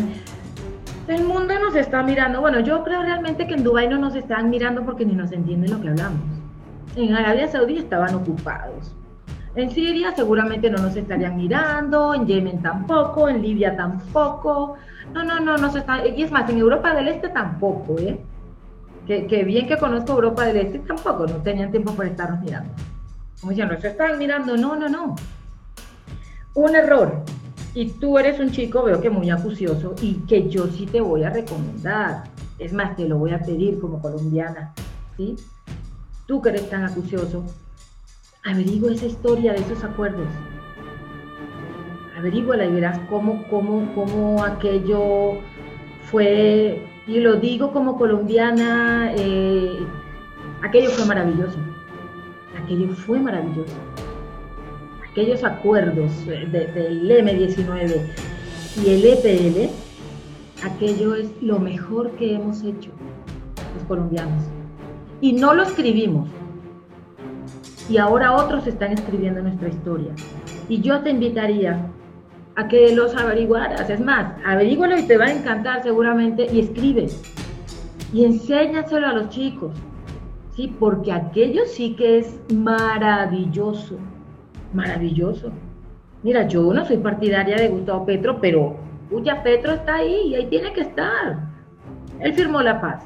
[1.08, 2.40] el mundo nos está mirando.
[2.40, 5.70] Bueno, yo creo realmente que en Dubái no nos están mirando porque ni nos entienden
[5.70, 6.20] lo que hablamos.
[6.96, 8.94] En Arabia Saudí estaban ocupados
[9.56, 14.76] En Siria seguramente no nos estarían mirando, en Yemen tampoco, en Libia tampoco.
[15.12, 16.06] No, no, no, no se está.
[16.06, 18.20] Y es más, en Europa del Este tampoco, ¿eh?
[19.06, 22.72] Que, bien que conozco Europa del Este tampoco, no tenían tiempo para estarnos mirando.
[23.40, 25.14] Como diciendo, se están mirando, no, no, no.
[26.54, 27.22] Un error.
[27.74, 31.22] Y tú eres un chico, veo que muy acucioso y que yo sí te voy
[31.22, 32.24] a recomendar.
[32.58, 34.72] Es más, te lo voy a pedir como colombiana,
[35.16, 35.36] ¿sí?
[36.26, 37.44] Tú que eres tan acucioso,
[38.44, 40.28] averigua esa historia de esos acuerdos.
[42.16, 45.38] Averíguala y verás cómo, cómo, cómo aquello
[46.10, 49.78] fue, y lo digo como colombiana, eh,
[50.62, 51.58] aquello fue maravilloso.
[52.62, 53.74] Aquello fue maravilloso.
[55.10, 58.00] Aquellos acuerdos del M19
[58.84, 59.70] y el EPL,
[60.64, 62.90] aquello es lo mejor que hemos hecho
[63.74, 64.44] los colombianos.
[65.20, 66.28] Y no lo escribimos,
[67.88, 70.12] y ahora otros están escribiendo nuestra historia.
[70.68, 71.86] Y yo te invitaría
[72.56, 73.88] a que los averiguaras.
[73.90, 77.08] Es más, averígualo y te va a encantar seguramente y escribe.
[78.12, 79.72] Y enséñaselo a los chicos.
[80.54, 83.98] Sí, porque aquello sí que es maravilloso.
[84.72, 85.50] Maravilloso.
[86.22, 88.76] Mira, yo no soy partidaria de Gustavo Petro, pero
[89.22, 91.38] ya Petro está ahí y ahí tiene que estar.
[92.20, 93.04] Él firmó la paz.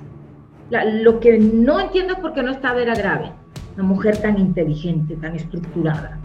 [0.71, 3.33] lo que no entiendo es por qué no está Vera Grave
[3.79, 6.19] una mujer tan inteligente, tan estructurada.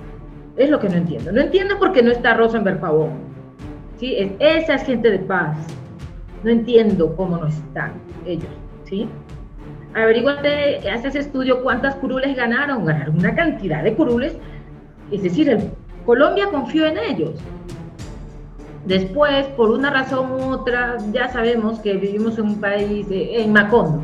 [0.57, 1.31] Es lo que no entiendo.
[1.31, 3.11] No entiendo por qué no está Rosenberg Pavón.
[3.97, 4.15] ¿Sí?
[4.17, 5.55] Es, esa es gente de paz.
[6.43, 7.93] No entiendo cómo no están
[8.25, 8.49] ellos.
[8.85, 9.07] ¿sí?
[9.93, 12.85] Averíguate, haces estudio cuántas curules ganaron.
[12.85, 14.35] Ganaron una cantidad de curules.
[15.11, 15.55] Es decir,
[16.07, 17.35] Colombia confió en ellos.
[18.87, 24.01] Después, por una razón u otra, ya sabemos que vivimos en un país, en Macondo,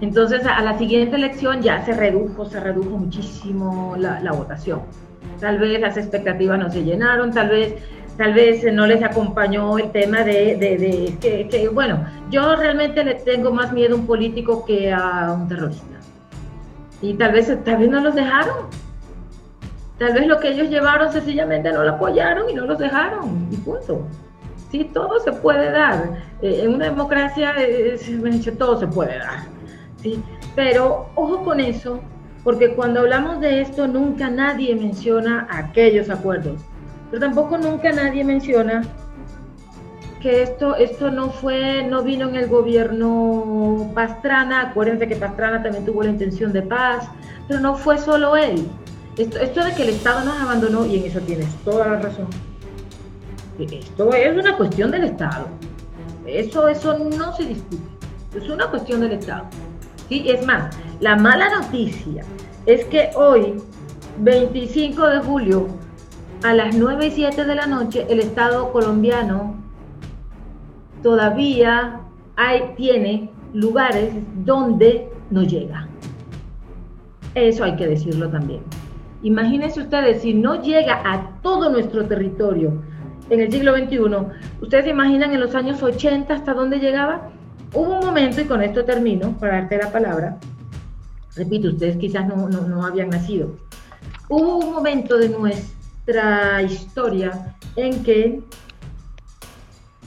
[0.00, 4.80] entonces, a la siguiente elección ya se redujo, se redujo muchísimo la, votación.
[5.40, 7.74] Tal vez las expectativas no se llenaron, tal vez
[8.16, 13.72] tal vez no les acompañó el tema de, que, bueno, yo realmente le tengo más
[13.72, 15.96] miedo a un político que a un terrorista.
[17.02, 18.56] Y tal vez, tal vez no los dejaron.
[19.98, 23.48] Tal vez lo que ellos llevaron sencillamente no lo apoyaron y no los dejaron.
[23.50, 24.06] Y punto.
[24.70, 26.10] Sí, todo se puede dar.
[26.42, 27.98] Eh, en una democracia, eh,
[28.58, 29.55] todo se puede dar.
[30.54, 32.00] Pero ojo con eso,
[32.44, 36.60] porque cuando hablamos de esto nunca nadie menciona aquellos acuerdos,
[37.10, 38.82] pero tampoco nunca nadie menciona
[40.20, 45.84] que esto, esto no fue, no vino en el gobierno Pastrana, acuérdense que Pastrana también
[45.84, 47.08] tuvo la intención de paz,
[47.46, 48.66] pero no fue solo él.
[49.18, 52.26] Esto, esto de que el Estado nos abandonó, y en eso tienes toda la razón,
[53.58, 55.46] esto es una cuestión del Estado.
[56.26, 57.82] Eso, eso no se discute.
[58.34, 59.44] Es una cuestión del Estado.
[60.08, 60.24] ¿Sí?
[60.28, 62.24] Es más, la mala noticia
[62.66, 63.54] es que hoy,
[64.18, 65.68] 25 de julio,
[66.42, 69.56] a las 9 y 7 de la noche, el Estado colombiano
[71.02, 72.00] todavía
[72.36, 74.12] hay, tiene lugares
[74.44, 75.88] donde no llega.
[77.34, 78.62] Eso hay que decirlo también.
[79.22, 82.72] Imagínense ustedes, si no llega a todo nuestro territorio
[83.30, 83.98] en el siglo XXI,
[84.60, 87.30] ¿ustedes se imaginan en los años 80 hasta dónde llegaba?
[87.76, 90.38] Hubo un momento, y con esto termino, para darte la palabra,
[91.34, 93.54] repito, ustedes quizás no, habían nacido,
[94.30, 98.40] hubo un momento de nuestra historia en que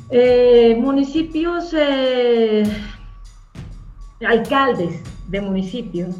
[0.09, 2.63] eh, municipios, eh,
[4.28, 6.15] alcaldes de municipios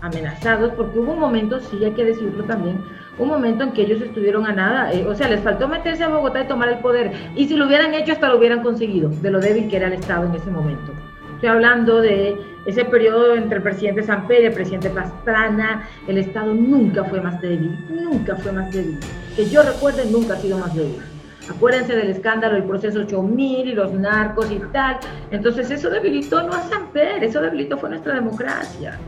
[0.00, 2.84] amenazados, porque hubo un momento, sí hay que decirlo también,
[3.18, 6.08] un momento en que ellos estuvieron a nada, eh, o sea, les faltó meterse a
[6.08, 9.30] Bogotá y tomar el poder, y si lo hubieran hecho hasta lo hubieran conseguido, de
[9.30, 10.92] lo débil que era el Estado en ese momento.
[11.34, 16.54] Estoy hablando de ese periodo entre el presidente Samper y el presidente Pastrana, el Estado
[16.54, 18.98] nunca fue más débil, nunca fue más débil.
[19.36, 20.96] Que yo recuerde, nunca ha sido más débil.
[21.48, 24.98] Acuérdense del escándalo del proceso 8000 y los narcos y tal.
[25.30, 28.98] Entonces eso debilitó no a Samper, eso debilitó fue nuestra democracia.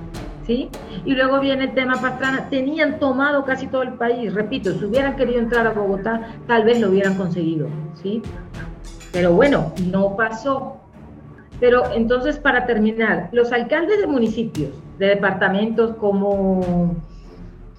[0.48, 5.14] Y luego viene el tema Pastrana, tenían tomado casi todo el país, repito, si hubieran
[5.16, 8.22] querido entrar a Bogotá, tal vez lo hubieran conseguido, ¿sí?
[9.12, 10.78] Pero bueno, no pasó.
[11.60, 16.96] Pero entonces, para terminar, los alcaldes de municipios, de departamentos como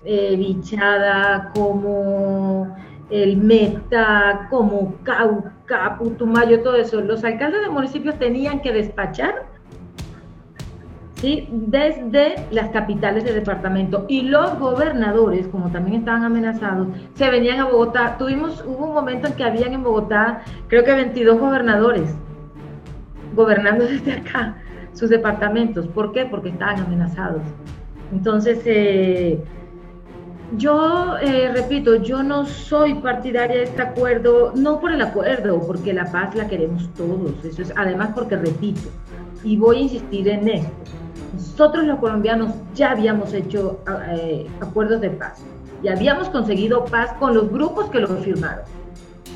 [0.03, 2.75] eh, Bichada, como
[3.09, 9.48] el Meta, como Cauca, Putumayo, todo eso, los alcaldes de municipios tenían que despachar
[11.21, 14.05] desde las capitales del departamento.
[14.07, 18.17] Y los gobernadores, como también estaban amenazados, se venían a Bogotá.
[18.17, 22.15] Tuvimos, hubo un momento en que habían en Bogotá, creo que 22 gobernadores,
[23.35, 24.57] gobernando desde acá
[24.93, 25.87] sus departamentos.
[25.87, 26.25] ¿Por qué?
[26.25, 27.41] Porque estaban amenazados.
[28.11, 29.43] Entonces, eh,
[30.57, 35.93] Yo eh, repito, yo no soy partidaria de este acuerdo, no por el acuerdo, porque
[35.93, 37.45] la paz la queremos todos.
[37.45, 38.89] Eso es además porque repito,
[39.43, 40.98] y voy a insistir en esto.
[41.59, 43.81] Nosotros los colombianos ya habíamos hecho
[44.11, 45.43] eh, acuerdos de paz
[45.83, 48.63] y habíamos conseguido paz con los grupos que lo firmaron.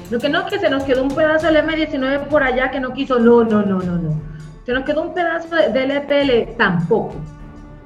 [0.10, 2.80] Lo que no es que se nos quedó un pedazo del M19 por allá que
[2.80, 4.22] no quiso, no, no, no, no, no.
[4.66, 7.16] Se nos quedó un pedazo del EPL, tampoco,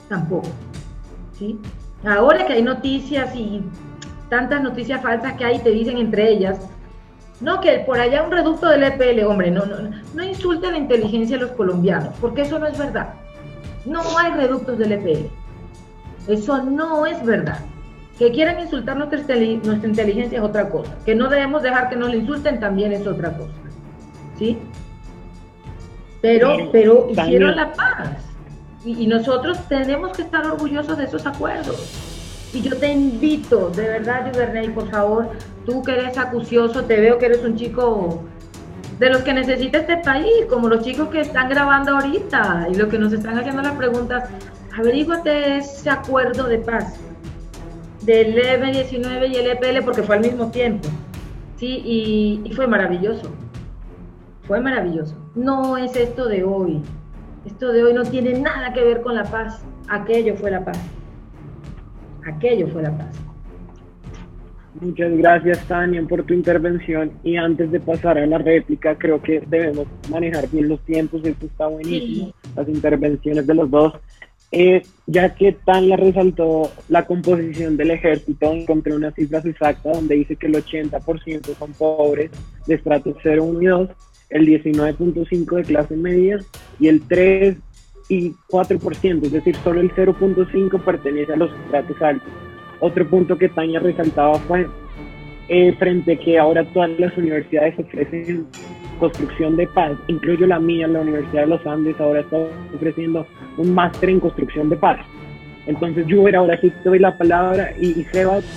[0.08, 0.50] tampoco.
[1.40, 1.60] ¿sí?
[2.06, 3.64] Ahora que hay noticias y
[4.30, 6.60] tantas noticias falsas que hay, te dicen entre ellas,
[7.42, 9.78] no, que por allá un reducto del EPL, hombre, no, no,
[10.14, 13.16] no insulte la inteligencia de los colombianos, porque eso no es verdad.
[13.88, 15.28] No hay reductos del EPL.
[16.28, 17.60] Eso no es verdad.
[18.20, 20.96] Que quieran insultar nuestra, nuestra inteligencia es otra cosa.
[21.06, 23.54] Que no debemos dejar que nos la insulten también es otra cosa.
[24.38, 24.58] ¿Sí?
[26.22, 28.10] Pero, pero hicieron la paz.
[28.84, 32.08] Y, y nosotros tenemos que estar orgullosos de esos acuerdos.
[32.54, 35.30] Y yo te invito, de verdad, Yuberney, por favor,
[35.66, 38.24] tú que eres acucioso, te veo que eres un chico
[39.00, 42.88] de los que necesita este país, como los chicos que están grabando ahorita y los
[42.88, 44.30] que nos están haciendo las preguntas,
[44.78, 47.00] averíguate ese acuerdo de paz
[48.02, 50.88] del M19 y el EPL porque fue al mismo tiempo.
[51.58, 51.82] Sí,
[52.44, 53.32] y fue maravilloso.
[54.48, 55.16] Fue maravilloso.
[55.36, 56.82] No es esto de hoy.
[57.46, 59.62] Esto de hoy no tiene nada que ver con la paz.
[59.90, 60.80] Aquello fue la paz.
[62.26, 63.27] Aquello fue la paz.
[64.80, 67.12] Muchas gracias, Tania, por tu intervención.
[67.24, 71.24] Y antes de pasar a la réplica, creo que debemos manejar bien los tiempos.
[71.26, 72.34] Esto está buenísimo.
[72.56, 73.94] Las intervenciones de los dos.
[74.52, 80.38] Eh, ya que Tania resaltó la composición del ejército, encontré unas cifras exactas donde dice
[80.38, 82.32] que el 80% son pobres
[82.66, 83.90] de estratos 0, 1 y 2,
[84.30, 86.40] el 19.5% de clase media
[86.80, 87.58] y el 3
[88.08, 92.32] y 4%, es decir, solo el 0.5% pertenece a los estratos altos.
[92.80, 94.68] Otro punto que Tania resaltaba fue
[95.50, 98.48] eh, frente a que ahora todas las universidades ofrecen
[99.00, 102.38] construcción de paz, incluyo la mía, la Universidad de los Andes, ahora está
[102.76, 103.26] ofreciendo
[103.58, 105.00] un máster en construcción de paz.
[105.68, 108.06] Entonces, Juber, ahora sí te doy la palabra y, y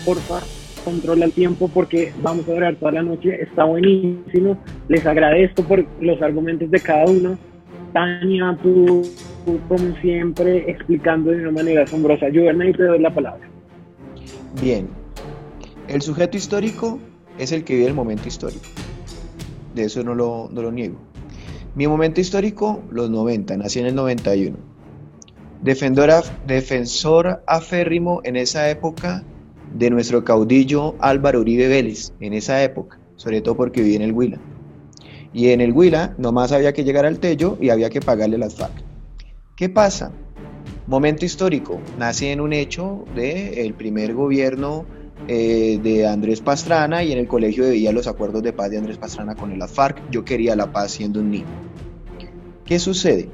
[0.04, 0.40] porfa,
[0.84, 4.56] controla el tiempo porque vamos a durar toda la noche, está buenísimo,
[4.88, 7.36] les agradezco por los argumentos de cada uno.
[7.92, 9.02] Tania, tú,
[9.44, 12.26] tú como siempre, explicando de una manera asombrosa.
[12.26, 13.40] Juber, y te doy la palabra.
[14.60, 14.88] Bien,
[15.86, 16.98] el sujeto histórico
[17.38, 18.64] es el que vive el momento histórico.
[19.74, 20.96] De eso no lo, no lo niego.
[21.76, 24.56] Mi momento histórico, los 90, nací en el 91.
[25.62, 29.22] Defensor, aférrimo en esa época
[29.74, 34.12] de nuestro caudillo Álvaro Uribe Vélez, en esa época, sobre todo porque viví en el
[34.12, 34.38] Huila.
[35.32, 38.56] Y en el Huila nomás había que llegar al Tello y había que pagarle las
[38.56, 38.72] FARC.
[39.54, 40.10] ¿Qué pasa?
[40.90, 44.86] Momento histórico, nace en un hecho del primer gobierno
[45.28, 48.98] eh, de Andrés Pastrana y en el colegio veía los acuerdos de paz de Andrés
[48.98, 50.02] Pastrana con el FARC.
[50.10, 51.46] Yo quería la paz siendo un niño.
[52.64, 53.28] ¿Qué sucede?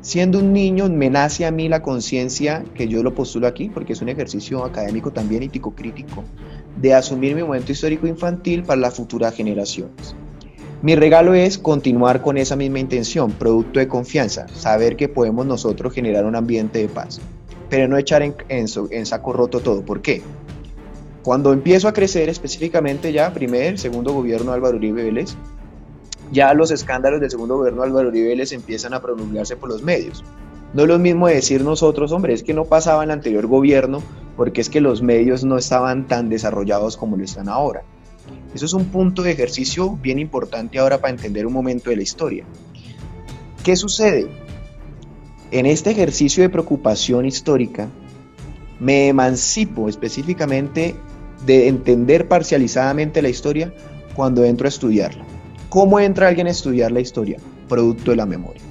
[0.00, 3.92] Siendo un niño me nace a mí la conciencia, que yo lo postulo aquí porque
[3.92, 6.24] es un ejercicio académico también ético crítico,
[6.80, 10.16] de asumir mi momento histórico infantil para las futuras generaciones.
[10.82, 15.92] Mi regalo es continuar con esa misma intención, producto de confianza, saber que podemos nosotros
[15.92, 17.20] generar un ambiente de paz,
[17.70, 19.84] pero no echar en, en, en saco roto todo.
[19.84, 20.22] ¿Por qué?
[21.22, 25.36] Cuando empiezo a crecer, específicamente ya primer, segundo gobierno Álvaro Uribe Vélez,
[26.32, 30.24] ya los escándalos del segundo gobierno Álvaro Uribe Vélez empiezan a promulgarse por los medios.
[30.74, 34.02] No es lo mismo decir nosotros, hombre, es que no pasaba en el anterior gobierno
[34.36, 37.84] porque es que los medios no estaban tan desarrollados como lo están ahora.
[38.54, 42.02] Eso es un punto de ejercicio bien importante ahora para entender un momento de la
[42.02, 42.44] historia.
[43.64, 44.26] ¿Qué sucede?
[45.50, 47.88] En este ejercicio de preocupación histórica,
[48.80, 50.94] me emancipo específicamente
[51.46, 53.72] de entender parcializadamente la historia
[54.14, 55.24] cuando entro a estudiarla.
[55.68, 57.38] ¿Cómo entra alguien a estudiar la historia?
[57.68, 58.62] Producto de la memoria.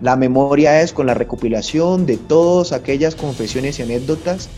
[0.00, 4.48] La memoria es con la recopilación de todas aquellas confesiones y anécdotas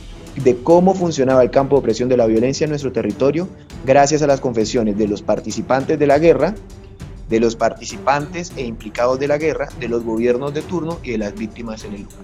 [0.42, 3.48] de cómo funcionaba el campo de opresión de la violencia en nuestro territorio
[3.84, 6.54] gracias a las confesiones de los participantes de la guerra,
[7.28, 11.18] de los participantes e implicados de la guerra, de los gobiernos de turno y de
[11.18, 12.18] las víctimas en el lugar.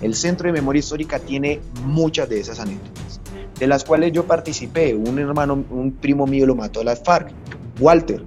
[0.00, 3.20] El Centro de Memoria Histórica tiene muchas de esas anécdotas,
[3.58, 4.94] de las cuales yo participé.
[4.94, 7.30] Un hermano, un primo mío lo mató a las FARC,
[7.78, 8.24] Walter,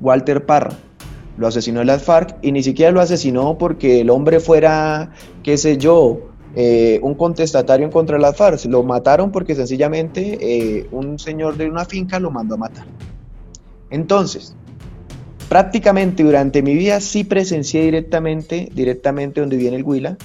[0.00, 0.76] Walter Parra.
[1.38, 5.10] Lo asesinó a las FARC y ni siquiera lo asesinó porque el hombre fuera,
[5.42, 8.64] qué sé yo, eh, un contestatario en contra de las FARC.
[8.66, 12.86] Lo mataron porque sencillamente eh, un señor de una finca lo mandó a matar.
[13.90, 14.54] Entonces,
[15.48, 20.16] prácticamente durante mi vida sí presencié directamente, directamente donde viene el Huila,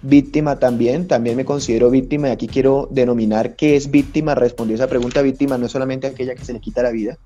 [0.00, 4.34] víctima también, también me considero víctima y aquí quiero denominar qué es víctima.
[4.34, 7.18] Respondió esa pregunta, víctima no es solamente aquella que se le quita la vida,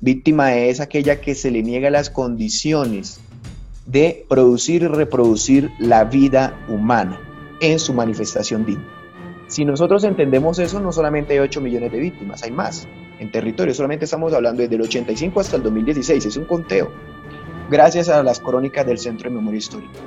[0.00, 3.20] víctima es aquella que se le niega las condiciones
[3.86, 7.27] de producir y reproducir la vida humana
[7.60, 8.86] en su manifestación digna.
[9.48, 12.86] Si nosotros entendemos eso, no solamente hay 8 millones de víctimas, hay más
[13.18, 16.90] en territorio, solamente estamos hablando desde el 85 hasta el 2016, es un conteo,
[17.70, 19.98] gracias a las crónicas del Centro de Memoria Histórica.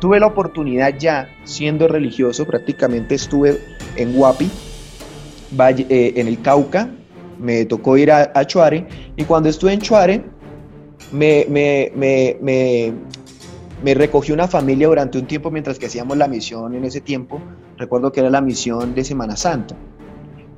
[0.00, 3.58] Tuve la oportunidad ya, siendo religioso, prácticamente estuve
[3.96, 4.50] en Guapi,
[5.58, 6.90] eh, en el Cauca,
[7.38, 10.24] me tocó ir a, Chuare, y cuando estuve en Chuare,
[11.10, 12.92] me, me,
[13.92, 17.38] recogió una familia durante un tiempo mientras que hacíamos la misión en ese tiempo,
[17.76, 19.76] recuerdo que era la misión de Semana Santa.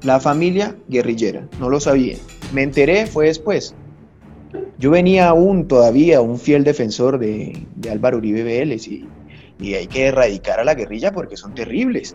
[0.03, 2.17] La familia guerrillera, no lo sabía.
[2.53, 3.75] Me enteré, fue después.
[4.79, 9.09] Yo venía aún todavía un fiel defensor de, de Álvaro Uribe Vélez y
[9.59, 12.15] y hay que erradicar a la guerrilla porque son terribles.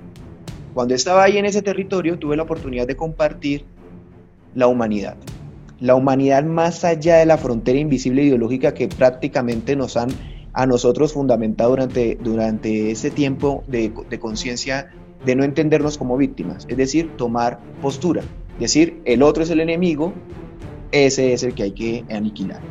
[0.74, 3.66] Cuando estaba ahí en ese territorio tuve la oportunidad de compartir
[4.56, 5.18] la humanidad.
[5.80, 10.10] La humanidad más allá de la frontera invisible ideológica que prácticamente nos han
[10.54, 14.92] a nosotros fundamentado durante, durante ese tiempo de, de conciencia
[15.26, 18.24] de no entendernos como víctimas, es decir, tomar postura,
[18.60, 20.14] decir, el otro es el enemigo,
[20.92, 22.62] ese es el que hay que aniquilar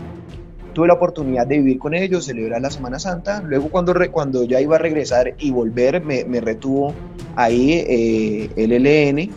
[0.72, 3.42] tuve la oportunidad de vivir con ellos, celebrar la Semana Santa.
[3.42, 6.94] Luego cuando, cuando ya iba a regresar y volver, me, retuvo
[7.36, 9.30] ahí eh, el LN.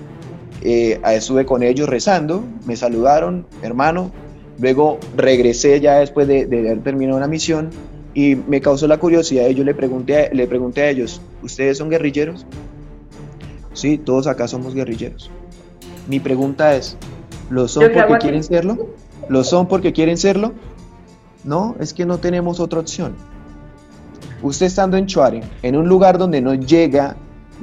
[0.62, 4.12] Eh, estuve con ellos rezando, me saludaron, hermano.
[4.60, 7.70] Luego regresé ya después de, haber terminado una misión
[8.14, 11.90] y me causó la curiosidad y yo le pregunté, le pregunté a ellos, ¿ustedes son
[11.90, 12.46] guerrilleros?
[13.74, 15.32] Sí, todos acá somos guerrilleros.
[16.08, 16.98] Mi pregunta es,
[17.50, 18.90] ¿lo son porque quieren serlo?
[19.30, 20.54] ¿Lo son porque quieren serlo?
[21.44, 23.16] No, es que no tenemos otra opción.
[24.44, 27.16] Usted estando en Chuare, en un lugar donde no llega,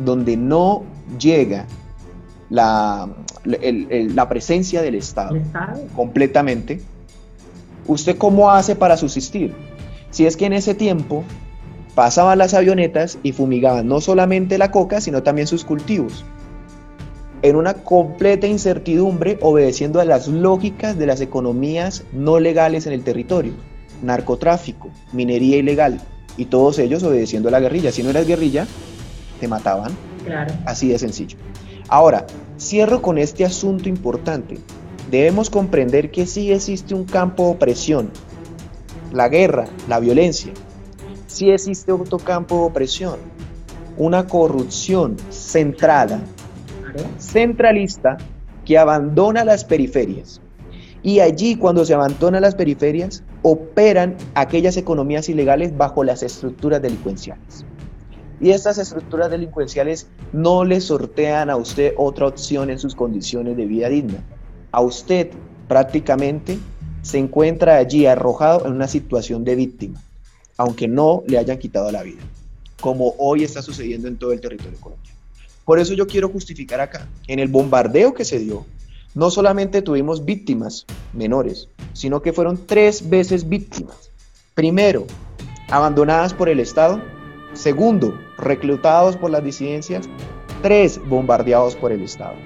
[0.03, 0.83] donde no
[1.19, 1.67] llega
[2.49, 3.09] la,
[3.45, 5.37] la presencia del Estado,
[5.95, 6.81] completamente,
[7.87, 9.55] ¿usted cómo hace para subsistir?
[10.11, 11.25] Si es que en ese tiempo
[11.95, 16.25] pasaban las avionetas y fumigaban no solamente la coca, sino también sus cultivos,
[17.43, 23.03] en una completa incertidumbre obedeciendo a las lógicas de las economías no legales en el
[23.03, 23.55] territorio
[24.03, 26.01] narcotráfico, minería ilegal,
[26.37, 27.93] y todos ellos obedeciendo a la guerrilla.
[27.93, 28.67] Si no eras guerrilla,
[29.39, 29.93] te mataban.
[30.25, 30.55] Claro.
[30.65, 31.37] Así de sencillo.
[31.89, 32.27] Ahora,
[32.59, 34.59] cierro con este asunto importante.
[35.11, 38.11] Debemos comprender que sí existe un campo de opresión,
[39.13, 40.53] la guerra, la violencia.
[41.27, 43.17] Sí existe otro campo de opresión,
[43.97, 46.21] una corrupción centrada,
[47.19, 48.19] centralista,
[48.65, 50.41] que abandona las periferias.
[51.03, 57.65] Y allí, cuando se abandonan las periferias, operan aquellas economías ilegales bajo las estructuras delincuenciales.
[58.41, 63.67] Y estas estructuras delincuenciales no le sortean a usted otra opción en sus condiciones de
[63.67, 64.23] vida digna.
[64.73, 65.31] A usted
[65.69, 66.59] prácticamente
[67.03, 70.03] se encuentra allí arrojado en una situación de víctima,
[70.57, 72.23] aunque no le hayan quitado la vida,
[72.81, 75.19] como hoy está sucediendo en todo el territorio colombiano.
[75.65, 78.67] Por eso yo quiero justificar acá, en el bombardeo que se dio,
[79.15, 84.11] no solamente tuvimos víctimas menores, sino que fueron tres veces víctimas.
[84.55, 85.07] Primero,
[85.69, 87.03] abandonadas por el Estado.
[87.53, 90.09] Segundo, reclutados por las disidencias.
[90.63, 92.37] Tres, bombardeados por el Estado.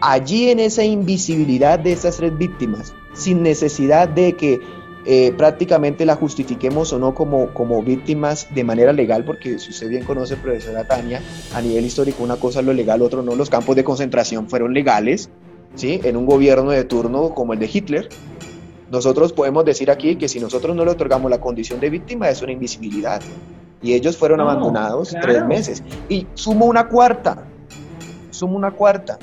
[0.00, 4.60] Allí en esa invisibilidad de esas tres víctimas, sin necesidad de que
[5.04, 9.88] eh, prácticamente la justifiquemos o no como, como víctimas de manera legal, porque si usted
[9.88, 11.20] bien conoce, profesora Tania,
[11.54, 14.74] a nivel histórico una cosa es lo legal, otro no, los campos de concentración fueron
[14.74, 15.28] legales,
[15.74, 16.00] ¿sí?
[16.04, 18.08] en un gobierno de turno como el de Hitler,
[18.92, 22.42] nosotros podemos decir aquí que si nosotros no le otorgamos la condición de víctima es
[22.42, 23.22] una invisibilidad.
[23.80, 25.82] Y ellos fueron abandonados tres meses.
[26.10, 27.42] Y sumo una cuarta,
[28.30, 29.18] sumo una cuarta,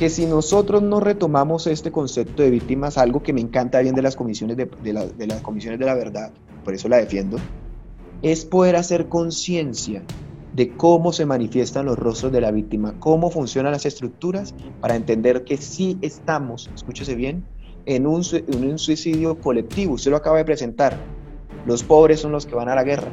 [0.00, 4.00] que si nosotros no retomamos este concepto de víctimas, algo que me encanta bien de
[4.00, 6.32] las comisiones de, de las comisiones de la verdad,
[6.64, 7.36] por eso la defiendo,
[8.22, 10.02] es poder hacer conciencia
[10.54, 15.44] de cómo se manifiestan los rostros de la víctima, cómo funcionan las estructuras, para entender
[15.44, 17.44] que sí estamos, escúchese bien,
[17.84, 19.96] en un, en un suicidio colectivo.
[19.96, 20.96] Usted lo acaba de presentar.
[21.66, 23.12] Los pobres son los que van a la guerra,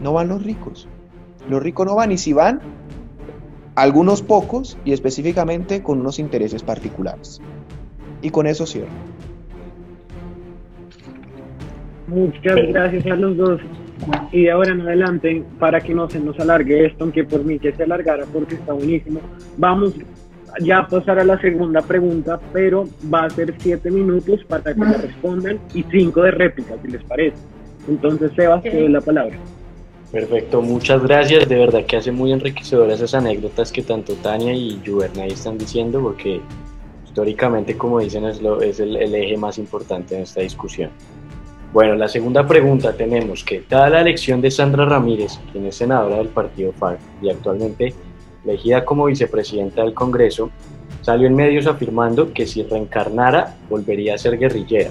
[0.00, 0.86] no van los ricos.
[1.48, 2.60] Los ricos no van y si van,
[3.74, 7.40] algunos pocos y específicamente con unos intereses particulares.
[8.22, 8.88] Y con eso cierro.
[12.06, 13.60] Muchas gracias a los dos
[14.32, 17.58] y de ahora en adelante, para que no se nos alargue esto, aunque por mí
[17.58, 19.20] que se alargara porque está buenísimo,
[19.56, 19.94] vamos
[20.60, 24.80] ya a pasar a la segunda pregunta, pero va a ser siete minutos para que
[24.80, 27.36] le respondan y cinco de réplica, si les parece.
[27.88, 29.36] Entonces, Sebas, te doy la palabra.
[30.12, 31.48] Perfecto, muchas gracias.
[31.48, 36.00] De verdad que hace muy enriquecedoras esas anécdotas que tanto Tania y Juvernay están diciendo,
[36.00, 36.40] porque
[37.06, 38.40] históricamente, como dicen, es,
[38.80, 40.90] el, eje más importante en esta discusión.
[41.72, 46.16] Bueno, la segunda pregunta tenemos que, dada la elección de Sandra Ramírez, quien es senadora
[46.16, 47.94] del partido FARC y actualmente
[48.44, 50.50] elegida como vicepresidenta del Congreso,
[51.02, 54.90] salió en medios afirmando que si reencarnara volvería a ser guerrillera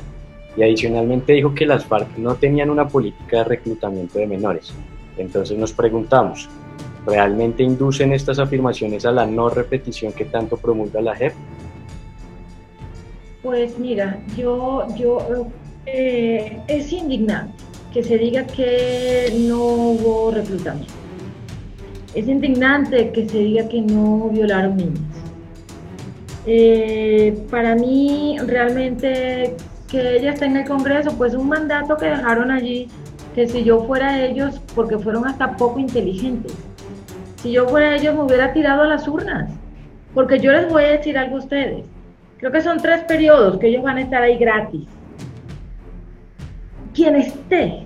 [0.55, 4.73] y adicionalmente dijo que las FARC no tenían una política de reclutamiento de menores.
[5.19, 6.49] Entonces nos preguntamos,
[7.05, 11.33] ¿realmente inducen estas afirmaciones a la no repetición que tanto promulga la JEP?
[13.43, 15.47] Pues mira, yo, yo
[15.85, 17.53] eh, es indignante
[17.93, 20.93] que se diga que no hubo reclutamiento.
[22.13, 24.99] Es indignante que se diga que no violaron niñas.
[26.45, 29.55] Eh, para mí realmente
[29.87, 32.87] que ella está en el Congreso, pues un mandato que dejaron allí,
[33.39, 36.53] que si yo fuera ellos, porque fueron hasta poco inteligentes,
[37.37, 39.49] si yo fuera ellos me hubiera tirado a las urnas,
[40.13, 41.85] porque yo les voy a decir algo a ustedes,
[42.37, 44.89] creo que son tres periodos que ellos van a estar ahí gratis.
[46.93, 47.85] Quien esté,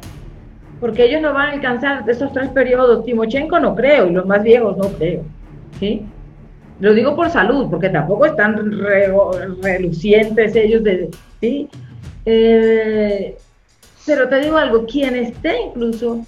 [0.79, 4.41] porque ellos no van a alcanzar esos tres periodos, Timochenko no creo, y los más
[4.41, 5.21] viejos no creo,
[5.79, 6.03] ¿sí?
[6.79, 8.71] Lo digo por salud, porque tampoco están
[9.61, 11.69] relucientes ellos de, ¿sí?
[12.25, 13.37] Eh,
[14.05, 16.25] pero te digo algo, quien esté incluso,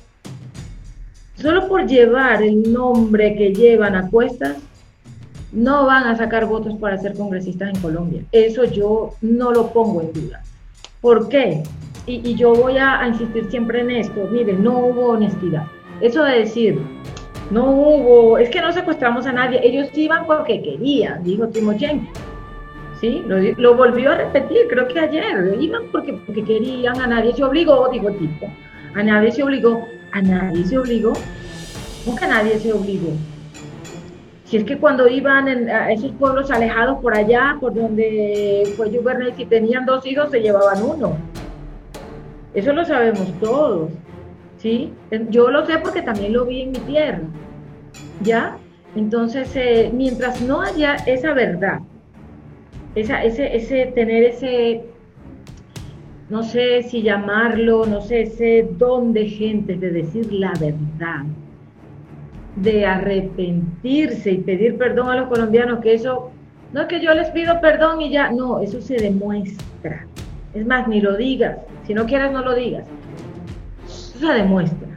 [1.36, 4.58] solo por llevar el nombre que llevan a cuestas,
[5.52, 8.24] no van a sacar votos para ser congresistas en Colombia.
[8.32, 10.44] Eso yo no lo pongo en duda.
[11.02, 11.64] ¿Por qué?
[12.08, 14.28] Y, yo voy a, insistir siempre en esto.
[14.32, 15.66] Miren, no hubo honestidad.
[16.02, 16.80] Eso de decir,
[17.52, 22.12] no hubo, es que no secuestramos a nadie, ellos iban porque querían, dijo Timochenko.
[23.00, 23.24] ¿Sí?
[23.58, 27.90] Lo, volvió a repetir, creo que ayer, iban porque, porque querían, a nadie se obligó,
[27.90, 28.50] dijo tipo,
[28.94, 31.14] a nadie se obligó, a nadie se obligó,
[32.06, 33.12] nunca nadie se obligó.
[34.46, 39.34] Si es que cuando iban a esos pueblos alejados por allá, por donde fue Juvenal,
[39.36, 41.18] si tenían dos hijos, se llevaban uno.
[42.54, 43.92] Eso lo sabemos todos,
[44.58, 44.94] ¿sí?
[45.30, 47.24] Yo lo sé porque también lo vi en mi tierra,
[48.22, 48.58] ¿ya?
[48.96, 51.80] Entonces, eh, mientras no haya esa verdad,
[52.96, 54.86] ese, ese tener ese,
[56.30, 61.26] no sé si llamarlo, no sé, ese don de gente de decir la verdad,
[62.56, 66.32] de arrepentirse y pedir perdón a los colombianos, que eso,
[66.72, 70.08] no es que yo les pido perdón y ya, no, eso se demuestra.
[70.54, 72.88] Es más, ni lo digas, si no quieres no lo digas.
[73.86, 74.88] Eso se demuestra.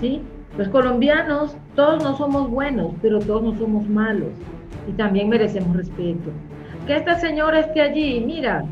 [0.00, 0.20] ¿Sí?
[0.56, 4.30] Los colombianos, todos no somos buenos, pero todos no somos malos
[4.88, 6.32] y también merecemos respeto
[6.88, 8.20] que esta señora esté allí.
[8.26, 8.64] Mira,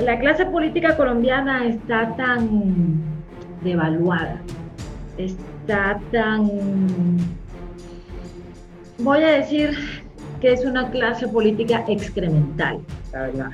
[0.00, 2.98] la clase política colombiana está tan
[3.62, 4.40] devaluada,
[5.18, 6.48] está tan,
[8.98, 9.76] voy a decir
[10.40, 12.78] que es una clase política excremental,
[13.12, 13.50] la verdad.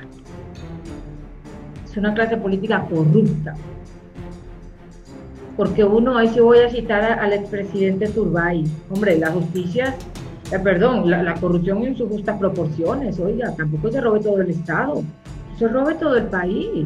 [1.85, 3.53] Es una clase política corrupta.
[5.57, 9.93] Porque uno, ahí sí voy a citar al expresidente Turbay, hombre, la justicia
[10.53, 15.03] eh, perdón, la, corrupción en sus justas proporciones, oiga, tampoco se robe todo el Estado,
[15.57, 16.85] se robe todo el país.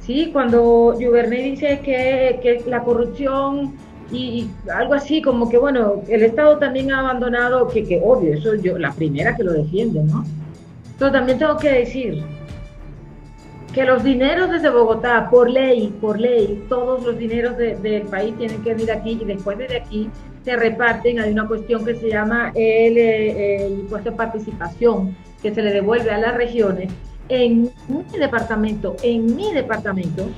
[0.00, 3.74] Sí, cuando Juvernet dice que, la corrupción
[4.12, 8.54] y, algo así, como que bueno, el Estado también ha abandonado, que, que obvio, eso
[8.54, 10.24] yo, la primera que lo defiende, ¿no?
[10.98, 12.22] Pero también tengo que decir
[13.74, 18.62] que los dineros desde Bogotá, por ley, por ley, todos los dineros del país tienen
[18.62, 20.08] que venir aquí y después de aquí
[20.46, 25.72] se reparten, hay una cuestión que se llama el, impuesto de participación que se le
[25.72, 26.88] devuelve a las regiones.
[27.28, 30.28] En mi departamento, en mi departamento,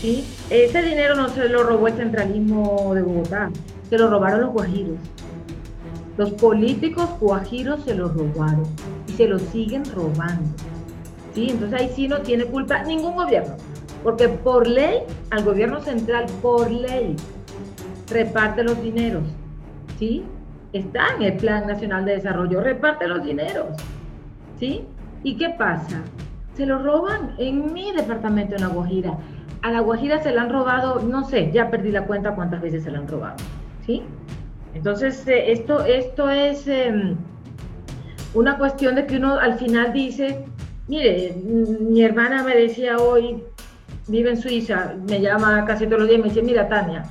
[0.00, 0.24] ¿sí?
[0.50, 3.52] ese dinero no se lo robó el centralismo de Bogotá,
[3.88, 4.96] se lo robaron los guajiros.
[6.16, 8.64] Los políticos guajiros se lo robaron
[9.06, 10.48] y se lo siguen robando.
[11.36, 11.50] ¿sí?
[11.50, 13.54] Entonces ahí sí no tiene culpa ningún gobierno,
[14.02, 17.14] porque por ley, al gobierno central, por ley,
[18.08, 19.24] reparte los dineros,
[19.98, 20.24] ¿sí?
[20.72, 23.76] Está en el Plan Nacional de Desarrollo, reparte los dineros,
[24.58, 24.84] ¿sí?
[25.22, 26.02] ¿Y qué pasa?
[26.54, 29.18] Se lo roban en mi departamento en La Guajira.
[29.62, 32.84] A La Guajira se le han robado, no sé, ya perdí la cuenta cuántas veces
[32.84, 33.36] se le han robado,
[33.84, 34.02] ¿sí?
[34.74, 37.16] Entonces, eh, esto, esto es em,
[38.34, 40.44] una cuestión de que uno al final dice,
[40.86, 43.42] mire, mi hermana me decía hoy,
[44.08, 47.04] vive en Suiza, me llama casi todos los días y me dice, mira Tania,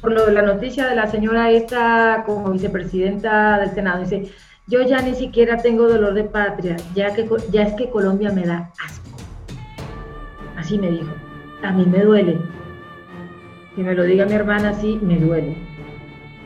[0.00, 4.30] por lo de la noticia de la señora esta como vicepresidenta del Senado, dice,
[4.68, 8.44] yo ya ni siquiera tengo dolor de patria, ya que ya es que Colombia me
[8.44, 9.16] da asco.
[10.56, 11.12] Así me dijo.
[11.62, 12.38] A mí me duele.
[13.74, 15.54] que me lo diga mi hermana así, me duele.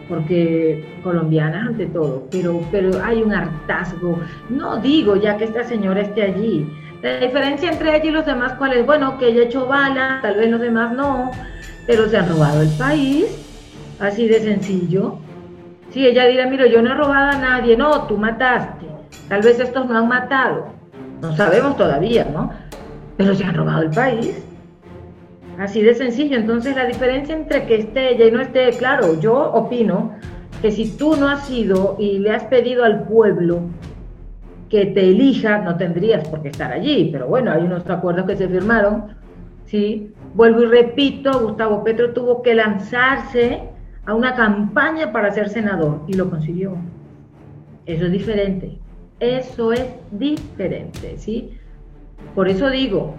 [0.08, 4.20] Porque colombianas ante todo, pero, pero hay un hartazgo.
[4.48, 6.66] No digo ya que esta señora esté allí.
[7.02, 8.84] La diferencia entre ella y los demás, ¿cuál es?
[8.84, 11.30] Bueno, que ella echó bala, tal vez los demás no,
[11.90, 13.26] pero se han robado el país,
[13.98, 15.18] así de sencillo.
[15.90, 18.86] Si ella dirá, mira, yo no he robado a nadie, no, tú mataste.
[19.28, 20.68] Tal vez estos no han matado.
[21.20, 22.52] No sabemos todavía, ¿no?
[23.16, 24.40] Pero se han robado el país.
[25.58, 26.36] Así de sencillo.
[26.36, 30.14] Entonces la diferencia entre que esté ella y no esté, claro, yo opino
[30.62, 33.62] que si tú no has ido y le has pedido al pueblo
[34.68, 37.08] que te elija, no tendrías por qué estar allí.
[37.10, 39.18] Pero bueno, hay unos acuerdos que se firmaron.
[39.70, 40.12] ¿sí?
[40.34, 43.62] Vuelvo y repito, Gustavo Petro tuvo que lanzarse
[44.06, 46.76] a una campaña para ser senador y lo consiguió.
[47.86, 48.78] Eso es diferente.
[49.18, 51.58] Eso es diferente, ¿sí?
[52.34, 53.14] Por eso digo,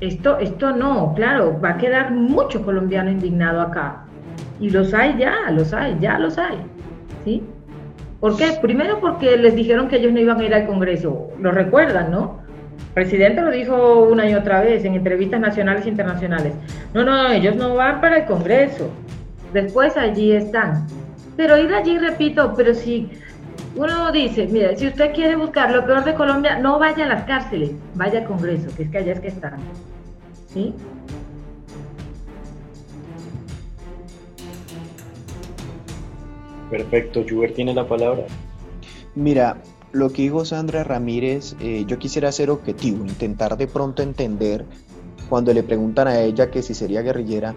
[0.00, 4.04] esto, esto no, claro, va a quedar mucho colombiano indignado acá.
[4.60, 6.58] Y los hay ya, los hay, ya los hay.
[7.24, 7.42] ¿Sí?
[8.20, 8.58] ¿Por qué?
[8.60, 11.28] Primero porque les dijeron que ellos no iban a ir al Congreso.
[11.40, 12.38] Lo recuerdan, ¿no?
[12.88, 16.52] El presidente lo dijo una y otra vez en entrevistas nacionales e internacionales.
[16.92, 18.90] No, no, ellos no van para el Congreso.
[19.52, 20.86] Después allí están.
[21.36, 23.08] Pero ir allí, repito, pero si
[23.76, 27.24] uno dice, mira, si usted quiere buscar lo peor de Colombia, no vaya a las
[27.24, 29.58] cárceles, vaya al Congreso, que es que allá es que están.
[30.48, 30.74] ¿Sí?
[36.70, 38.24] Perfecto, Juber tiene la palabra.
[39.14, 39.56] Mira,
[39.92, 44.64] lo que dijo Sandra Ramírez, eh, yo quisiera ser objetivo, intentar de pronto entender
[45.28, 47.54] cuando le preguntan a ella que si sería guerrillera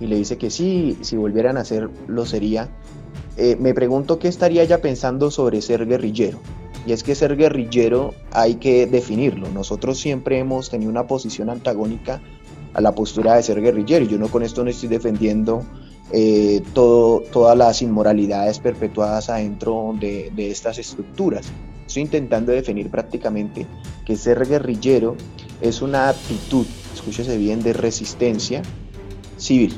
[0.00, 2.68] y le dice que sí, si volvieran a ser, lo sería.
[3.36, 6.38] Eh, me pregunto qué estaría ella pensando sobre ser guerrillero.
[6.86, 9.48] Y es que ser guerrillero hay que definirlo.
[9.50, 12.20] Nosotros siempre hemos tenido una posición antagónica
[12.74, 14.04] a la postura de ser guerrillero.
[14.04, 15.64] Yo no con esto no estoy defendiendo
[16.12, 21.46] eh, todo, todas las inmoralidades perpetuadas adentro de, de estas estructuras.
[21.86, 23.66] Estoy intentando definir prácticamente
[24.04, 25.16] que ser guerrillero
[25.60, 28.62] es una actitud, escúchese bien, de resistencia
[29.36, 29.74] civil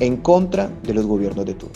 [0.00, 1.74] en contra de los gobiernos de turno.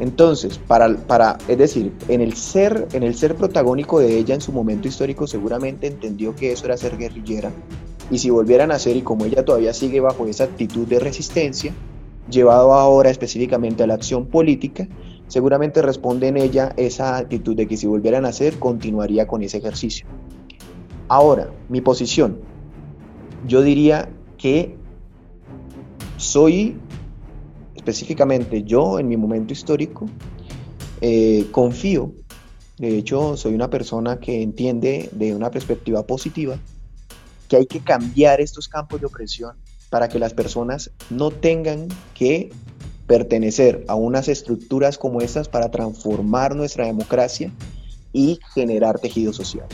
[0.00, 4.40] Entonces, para, para, es decir, en el, ser, en el ser protagónico de ella en
[4.40, 7.52] su momento histórico seguramente entendió que eso era ser guerrillera
[8.10, 11.72] y si volvieran a ser y como ella todavía sigue bajo esa actitud de resistencia,
[12.30, 14.88] llevado ahora específicamente a la acción política,
[15.32, 19.56] seguramente responde en ella esa actitud de que si volvieran a hacer, continuaría con ese
[19.56, 20.06] ejercicio.
[21.08, 22.38] Ahora, mi posición,
[23.46, 24.76] yo diría que
[26.18, 26.76] soy
[27.74, 30.04] específicamente yo en mi momento histórico,
[31.00, 32.12] eh, confío,
[32.76, 36.58] de hecho soy una persona que entiende de una perspectiva positiva
[37.48, 39.56] que hay que cambiar estos campos de opresión
[39.88, 42.50] para que las personas no tengan que
[43.12, 47.52] pertenecer a unas estructuras como estas para transformar nuestra democracia
[48.10, 49.66] y generar tejido social.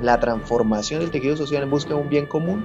[0.00, 2.64] La transformación del tejido social en busca de un bien común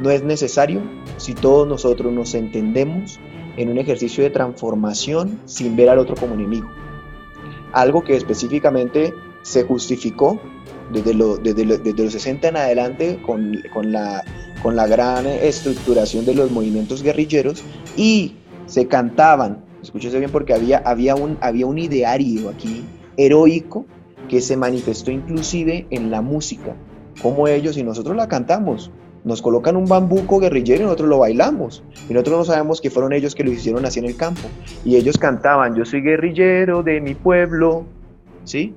[0.00, 0.80] no es necesario
[1.18, 3.20] si todos nosotros nos entendemos
[3.58, 6.70] en un ejercicio de transformación sin ver al otro como enemigo.
[7.72, 9.12] Algo que específicamente
[9.42, 10.40] se justificó
[10.94, 11.12] desde,
[11.42, 14.24] desde, los 60 en adelante con, con, la,
[14.62, 17.62] con la gran estructuración de los movimientos guerrilleros
[17.98, 18.32] y
[18.68, 22.84] se cantaban, escúchese bien porque había, había, un, había un ideario aquí
[23.16, 23.86] heroico
[24.28, 26.76] que se manifestó inclusive en la música,
[27.20, 28.92] como ellos y nosotros la cantamos,
[29.24, 31.82] nos colocan un bambuco guerrillero y nosotros lo bailamos.
[32.08, 34.48] Y nosotros no sabemos que fueron ellos que lo hicieron así en el campo.
[34.84, 37.84] Y ellos cantaban, yo soy guerrillero de mi pueblo,
[38.44, 38.74] ¿sí?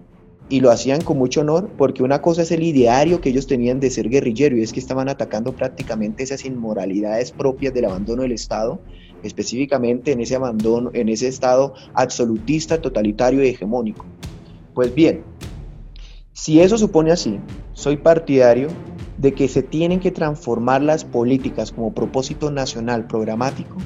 [0.49, 3.79] Y lo hacían con mucho honor porque una cosa es el ideario que ellos tenían
[3.79, 8.33] de ser guerrillero y es que estaban atacando prácticamente esas inmoralidades propias del abandono del
[8.33, 8.81] Estado,
[9.23, 14.05] específicamente en ese abandono, en ese Estado absolutista, totalitario y hegemónico.
[14.73, 15.23] Pues bien,
[16.33, 17.39] si eso supone así,
[17.73, 18.69] soy partidario
[19.17, 23.77] de que se tienen que transformar las políticas como propósito nacional programático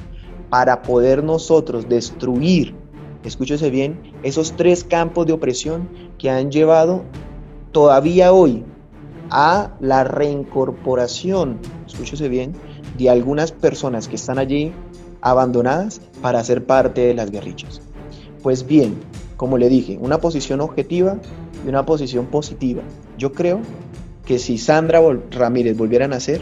[0.48, 2.74] para poder nosotros destruir,
[3.24, 5.88] escúchese bien, esos tres campos de opresión
[6.18, 7.04] que han llevado
[7.72, 8.64] todavía hoy
[9.30, 12.54] a la reincorporación, escúchese bien,
[12.96, 14.72] de algunas personas que están allí
[15.30, 17.80] abandonadas para ser parte de las guerrillas.
[18.42, 18.94] Pues bien,
[19.36, 21.16] como le dije, una posición objetiva
[21.64, 22.82] y una posición positiva.
[23.18, 23.60] Yo creo
[24.24, 25.00] que si Sandra
[25.32, 26.40] Ramírez volviera a nacer,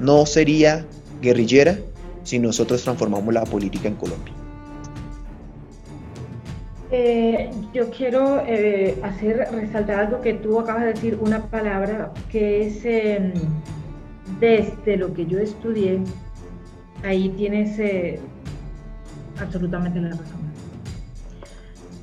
[0.00, 0.84] no sería
[1.22, 1.78] guerrillera
[2.24, 4.34] si nosotros transformamos la política en Colombia.
[6.90, 12.66] Eh, yo quiero eh, hacer resaltar algo que tú acabas de decir, una palabra que
[12.66, 13.32] es em,
[14.40, 16.00] desde lo que yo estudié,
[17.04, 18.20] ahí tienes eh,
[19.40, 20.38] absolutamente la razón.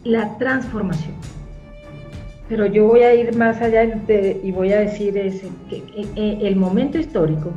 [0.03, 1.15] La transformación.
[2.47, 5.83] Pero yo voy a ir más allá y voy a decir ese, que
[6.15, 7.51] el momento histórico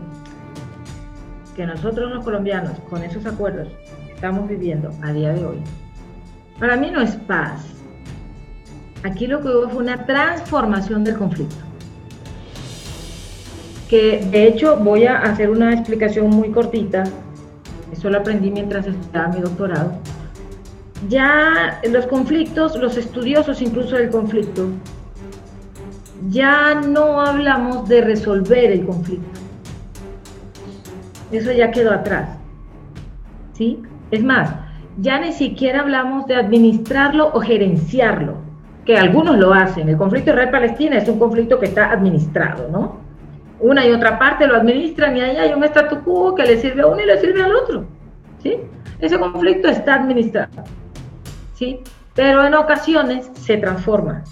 [1.55, 3.69] que nosotros los colombianos con esos acuerdos
[4.15, 5.59] estamos viviendo a día de hoy,
[6.59, 7.67] para mí no es paz.
[9.03, 11.57] Aquí lo que hubo fue una transformación del conflicto.
[13.89, 17.05] Que de hecho voy a hacer una explicación muy cortita,
[17.93, 19.93] eso lo aprendí mientras estaba mi doctorado.
[21.09, 24.69] Ya los conflictos, los estudiosos incluso del conflicto,
[26.29, 29.41] ya no hablamos de resolver el conflicto.
[31.31, 32.31] Eso ya quedó atrás.
[33.53, 33.83] ¿Sí?
[34.11, 34.51] Es más,
[34.99, 38.37] ya ni siquiera hablamos de administrarlo o gerenciarlo,
[38.85, 39.89] que algunos lo hacen.
[39.89, 43.08] El conflicto Israel-Palestina es un conflicto que está administrado, ¿no?
[43.61, 46.83] Una y otra parte lo administran y ahí hay un statu quo que le sirve
[46.83, 47.87] a uno y le sirve al otro,
[48.43, 48.57] ¿sí?
[49.01, 50.65] Ese conflicto está administrado,
[51.55, 51.81] ¿sí?
[52.15, 54.25] Pero en ocasiones se transforma,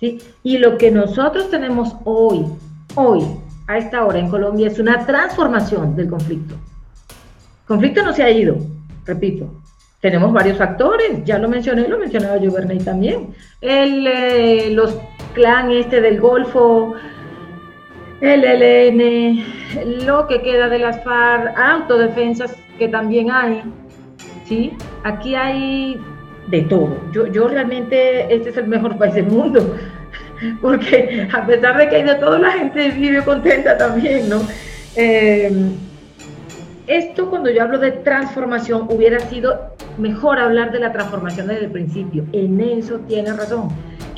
[0.00, 0.18] ¿sí?
[0.42, 2.46] Y lo que nosotros tenemos hoy,
[2.94, 3.22] hoy,
[3.68, 6.54] a esta hora en Colombia, es una transformación del conflicto.
[6.54, 8.56] El conflicto no se ha ido,
[9.04, 9.62] repito,
[10.02, 12.52] tenemos varios factores, ya lo mencioné, lo mencionaba yo
[12.84, 13.34] también.
[13.60, 14.98] El, eh, los
[15.32, 16.94] clan este del Golfo,
[18.22, 19.44] el
[20.06, 23.62] lo que queda de las FARC, autodefensas que también hay,
[24.46, 24.72] ¿sí?
[25.02, 26.00] Aquí hay
[26.46, 26.96] de todo.
[27.12, 29.76] Yo, yo realmente, este es el mejor país del mundo,
[30.62, 34.40] porque a pesar de que hay de todo, la gente vive contenta también, ¿no?
[34.94, 35.72] Eh,
[36.86, 41.70] esto cuando yo hablo de transformación hubiera sido mejor hablar de la transformación desde el
[41.70, 42.24] principio.
[42.32, 43.68] En eso tiene razón.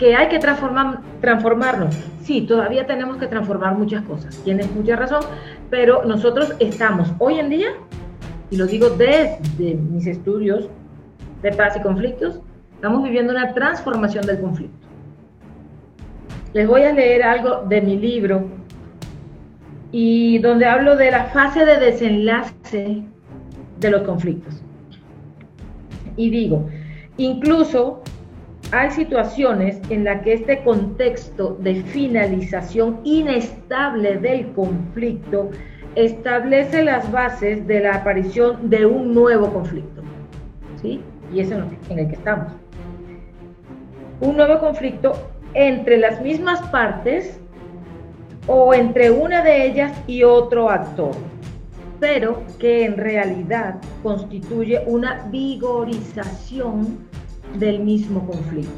[0.05, 1.97] Que hay que transformar, transformarnos.
[2.20, 4.36] Sí, todavía tenemos que transformar muchas cosas.
[4.44, 5.22] Tienes mucha razón,
[5.70, 7.68] pero nosotros estamos hoy en día,
[8.51, 10.68] y lo digo desde mis estudios
[11.40, 12.39] de paz y conflictos,
[12.74, 14.86] estamos viviendo una transformación del conflicto.
[16.52, 18.44] Les voy a leer algo de mi libro
[19.90, 23.02] y donde hablo de la fase de desenlace
[23.81, 24.62] de los conflictos.
[26.18, 26.68] Y digo,
[27.16, 28.02] incluso
[28.74, 35.51] hay situaciones en las que este contexto de finalización inestable del conflicto
[35.94, 40.02] establece las bases de la aparición de un nuevo conflicto.
[40.82, 41.01] ¿Sí?
[41.32, 42.52] Y es en el que estamos.
[44.20, 45.12] Un nuevo conflicto
[45.55, 47.38] entre las mismas partes
[48.48, 51.12] o entre una de ellas y otro actor,
[52.01, 57.14] pero que en realidad constituye una vigorización
[57.55, 58.72] del mismo conflicto,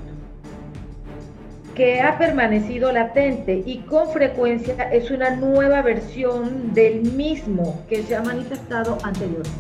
[1.75, 8.17] que ha permanecido latente y con frecuencia es una nueva versión del mismo que se
[8.17, 9.51] ha manifestado anteriormente.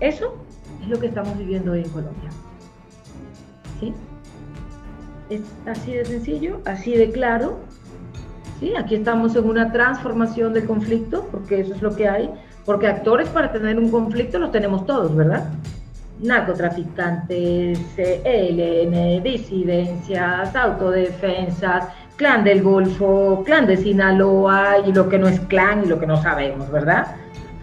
[0.00, 0.34] Eso
[0.82, 2.30] es lo que estamos viviendo hoy en Colombia.
[3.80, 3.94] ¿Sí?
[5.30, 7.58] Es así de sencillo, así de claro,
[8.60, 8.74] ¿sí?
[8.76, 12.30] Aquí estamos en una transformación del conflicto, porque eso es lo que hay,
[12.64, 15.50] porque actores para tener un conflicto los tenemos todos, ¿verdad?
[16.20, 21.84] Narcotraficantes, ELN, disidencias, autodefensas,
[22.16, 26.06] clan del Golfo, clan de Sinaloa y lo que no es clan y lo que
[26.06, 27.16] no sabemos, ¿verdad?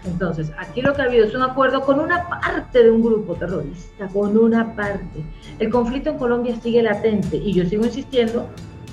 [0.06, 3.34] Entonces, aquí lo que ha habido es un acuerdo con una parte de un grupo
[3.34, 5.24] terrorista, con una parte.
[5.58, 8.46] El conflicto en Colombia sigue latente y yo sigo insistiendo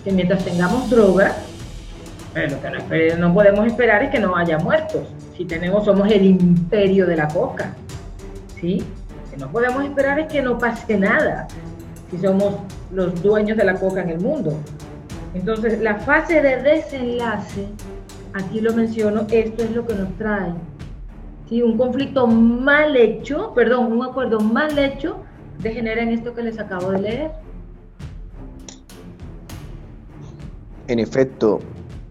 [0.04, 1.36] que mientras tengamos droga,
[2.34, 5.02] lo que no, podemos esperar es que no haya muertos.
[5.36, 7.76] Si tenemos, somos el imperio de la coca.
[8.60, 8.82] ¿Sí?
[9.32, 11.48] Que no podemos esperar es que no pase nada.
[12.12, 12.56] Si somos
[12.92, 14.54] los dueños de la coca en el mundo.
[15.34, 17.68] Entonces, la fase de desenlace,
[18.34, 20.52] aquí lo menciono, esto es lo que nos trae.
[21.48, 21.62] ¿Sí?
[21.62, 25.18] Un conflicto mal hecho, perdón, un acuerdo mal hecho,
[25.60, 27.32] degenera en esto que les acabo de leer.
[30.88, 31.60] En efecto,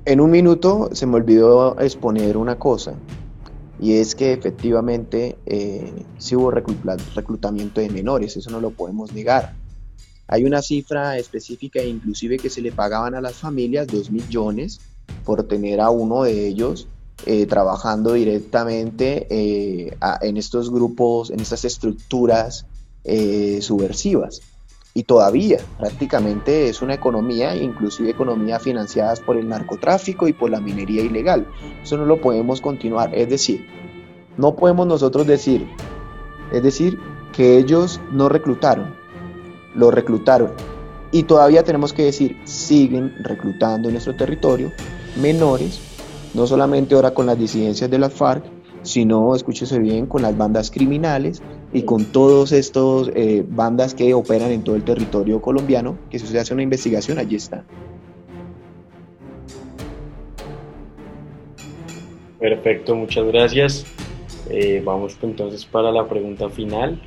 [0.06, 2.94] en un minuto se me olvidó exponer una cosa,
[3.80, 9.54] y es que efectivamente eh, sí hubo reclutamiento de menores, eso no lo podemos negar.
[10.28, 14.80] Hay una cifra específica, inclusive que se le pagaban a las familias 2 millones
[15.24, 16.88] por tener a uno de ellos
[17.26, 22.66] eh, trabajando directamente eh, en estos grupos, en estas estructuras
[23.60, 24.42] subversivas
[24.92, 30.60] y todavía prácticamente es una economía, inclusive economía financiadas por el narcotráfico y por la
[30.60, 31.46] minería ilegal.
[31.82, 33.66] Eso no lo podemos continuar, es decir,
[34.36, 35.66] no podemos nosotros decir,
[36.52, 36.98] es decir,
[37.32, 38.94] que ellos no reclutaron,
[39.74, 40.52] lo reclutaron.
[41.12, 44.72] Y todavía tenemos que decir, siguen reclutando en nuestro territorio
[45.20, 45.80] menores,
[46.34, 48.44] no solamente ahora con las disidencias de las FARC,
[48.82, 54.50] sino, escúchese bien, con las bandas criminales y con todos estos eh, bandas que operan
[54.50, 57.64] en todo el territorio colombiano, que si se hace una investigación, allí está.
[62.38, 63.86] Perfecto, muchas gracias.
[64.48, 67.00] Eh, vamos entonces para la pregunta final,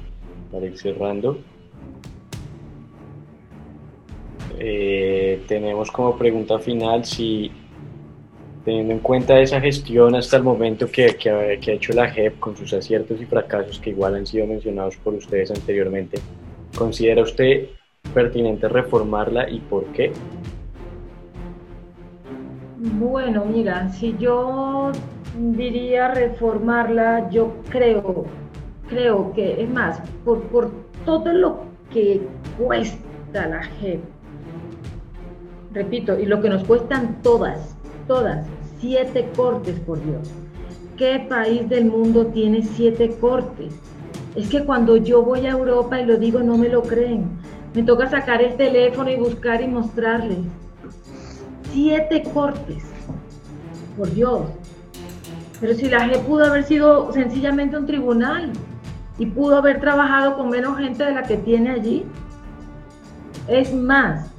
[0.51, 1.39] para ir cerrando.
[4.59, 7.51] Eh, tenemos como pregunta final si,
[8.63, 12.55] teniendo en cuenta esa gestión hasta el momento que, que, ha, hecho la JEP con
[12.55, 16.19] sus aciertos y fracasos que igual han sido mencionados por ustedes anteriormente,
[16.75, 17.67] ¿considera usted
[18.13, 20.11] pertinente reformarla y por qué?
[22.77, 24.91] Bueno, mira, si yo
[25.37, 28.25] diría reformarla, yo creo,
[28.87, 30.71] creo que, es más, por, por
[31.05, 31.61] todo lo
[31.91, 32.21] que
[32.57, 34.01] cuesta la JEP,
[35.73, 37.77] repito, y lo que nos cuestan todas,
[38.07, 38.45] todas,
[38.79, 40.29] siete cortes, por Dios.
[40.97, 43.73] ¿Qué país del mundo tiene siete cortes?
[44.35, 47.29] Es que cuando yo voy a Europa y lo digo, no me lo creen.
[47.73, 50.39] Me toca sacar el teléfono y buscar y mostrarles.
[51.71, 52.83] Siete cortes.
[53.97, 54.41] Por Dios.
[55.59, 58.51] Pero si la G pudo haber sido sencillamente un tribunal
[59.17, 62.05] y pudo haber trabajado con menos gente de la que tiene allí.
[63.47, 64.31] Es más,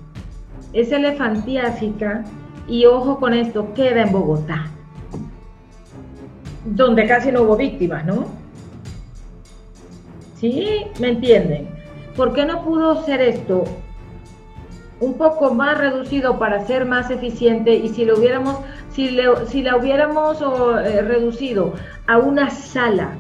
[0.73, 2.25] es elefantiásica
[2.67, 4.67] y ojo con esto, queda en Bogotá,
[6.65, 8.27] donde casi no hubo víctimas, ¿no?
[10.37, 10.87] ¿Sí?
[11.01, 11.69] ¿Me entienden?
[12.17, 13.65] ¿Por qué no pudo ser esto
[15.01, 18.59] un poco más reducido para ser más eficiente y si lo hubiéramos,
[18.91, 19.19] si,
[19.49, 21.75] si la hubiéramos eh, reducido
[22.07, 23.13] a una sala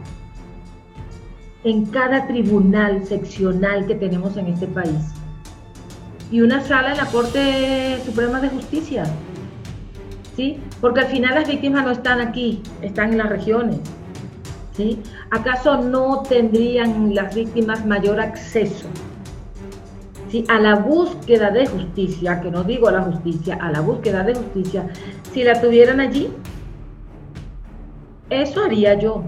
[1.65, 5.15] en cada tribunal seccional que tenemos en este país
[6.31, 9.05] y una sala en la Corte Suprema de Justicia?
[10.37, 10.61] ¿Sí?
[10.81, 13.81] Porque al final las víctimas no están aquí, están en las regiones.
[14.73, 15.01] ¿Sí?
[15.31, 18.89] ¿Acaso no tendrían las víctimas mayor acceso
[20.49, 24.35] a la búsqueda de justicia, que no digo a la justicia, a la búsqueda de
[24.35, 24.89] justicia,
[25.33, 26.29] si la tuvieran allí,
[28.31, 29.23] eso haría yo,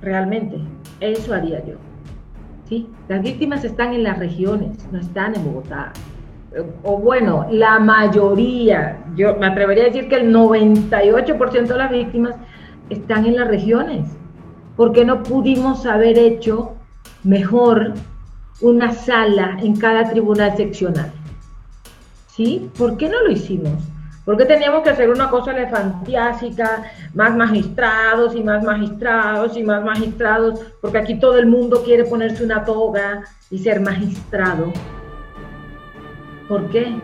[0.00, 0.56] realmente,
[1.00, 1.74] eso haría yo.
[2.68, 2.88] ¿sí?
[3.08, 5.92] Las víctimas están en las regiones, no están en Bogotá.
[6.82, 12.36] O bueno, la mayoría, yo me atrevería a decir que el 98% de las víctimas
[12.90, 14.06] están en las regiones.
[14.76, 16.72] porque no pudimos haber hecho
[17.22, 17.94] mejor
[18.60, 21.12] una sala en cada tribunal seccional.
[22.26, 22.70] ¿Sí?
[22.76, 23.84] ¿Por qué no lo hicimos?
[24.24, 26.82] ¿Por qué teníamos que hacer una cosa elefantiásica,
[27.14, 30.60] más magistrados y más magistrados y más magistrados?
[30.80, 34.72] Porque aquí todo el mundo quiere ponerse una toga y ser magistrado.
[36.48, 36.96] ¿Por qué?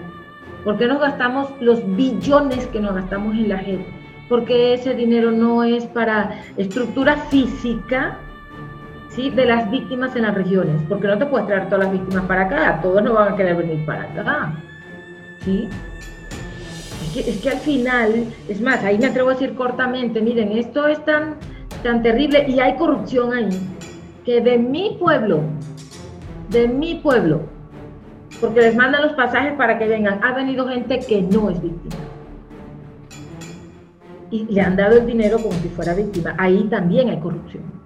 [0.65, 3.87] ¿Por qué nos gastamos los billones que nos gastamos en la gente?
[4.29, 8.19] Porque ese dinero no es para estructura física
[9.09, 9.31] ¿sí?
[9.31, 12.43] de las víctimas en las regiones, porque no te puedes traer todas las víctimas para
[12.43, 14.53] acá, todos no van a querer venir para acá.
[15.41, 15.69] ¿sí?
[17.17, 21.05] Es, que, al final, es más, ahí me atrevo a decir cortamente, miren, esto es
[21.05, 21.37] tan,
[21.83, 23.49] tan terrible y hay corrupción ahí,
[24.25, 25.41] que de mi pueblo,
[26.51, 27.43] de mi pueblo,
[28.41, 32.03] porque les mandan los pasajes para que vengan, ha venido gente que no es víctima.
[34.31, 36.35] Y le han dado el dinero como si fuera víctima.
[36.39, 37.81] Ahí también hay corrupción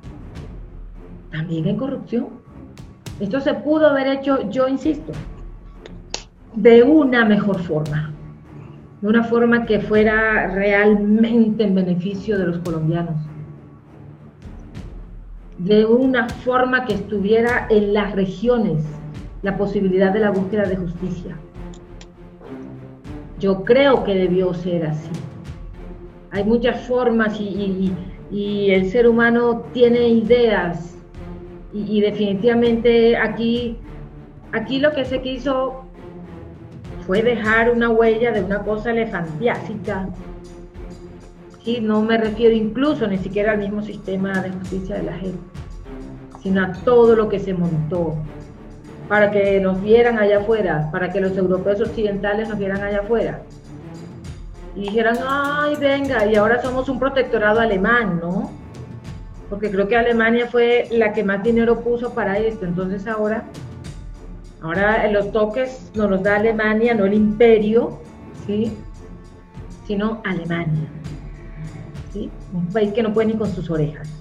[1.35, 2.29] también hay corrupción.
[3.19, 5.13] Esto se pudo haber hecho, yo insisto,
[6.55, 8.13] de una mejor forma,
[9.01, 13.17] de una forma que fuera realmente en beneficio de los colombianos,
[15.59, 18.85] de una forma que estuviera en las regiones
[19.45, 21.37] la posibilidad de la búsqueda de justicia.
[23.39, 25.11] Yo creo que debió ser así.
[26.31, 27.93] Hay muchas formas y,
[28.31, 30.97] el ser humano tiene ideas
[31.75, 33.77] y, definitivamente aquí,
[34.53, 35.85] aquí lo que se quiso
[37.07, 40.09] fue dejar una huella de una cosa elefantiásica.
[41.67, 45.39] y No me refiero incluso ni siquiera al mismo sistema de justicia de la gente,
[46.43, 48.17] sino a todo lo que se montó
[49.09, 53.43] para que nos vieran allá afuera, para que los europeos occidentales nos vieran allá afuera.
[54.75, 58.51] Y dijeran, ay, venga, y ahora somos un protectorado alemán, ¿no?
[59.55, 62.65] porque creo que Alemania fue la que más dinero puso para esto.
[62.65, 63.45] Entonces ahora,
[64.61, 68.01] ahora los toques nos los da Alemania, no el imperio,
[68.47, 68.77] ¿sí?
[69.87, 70.89] sino Alemania.
[72.13, 72.31] ¿sí?
[72.53, 74.14] Un país que no puede ni con sus orejas.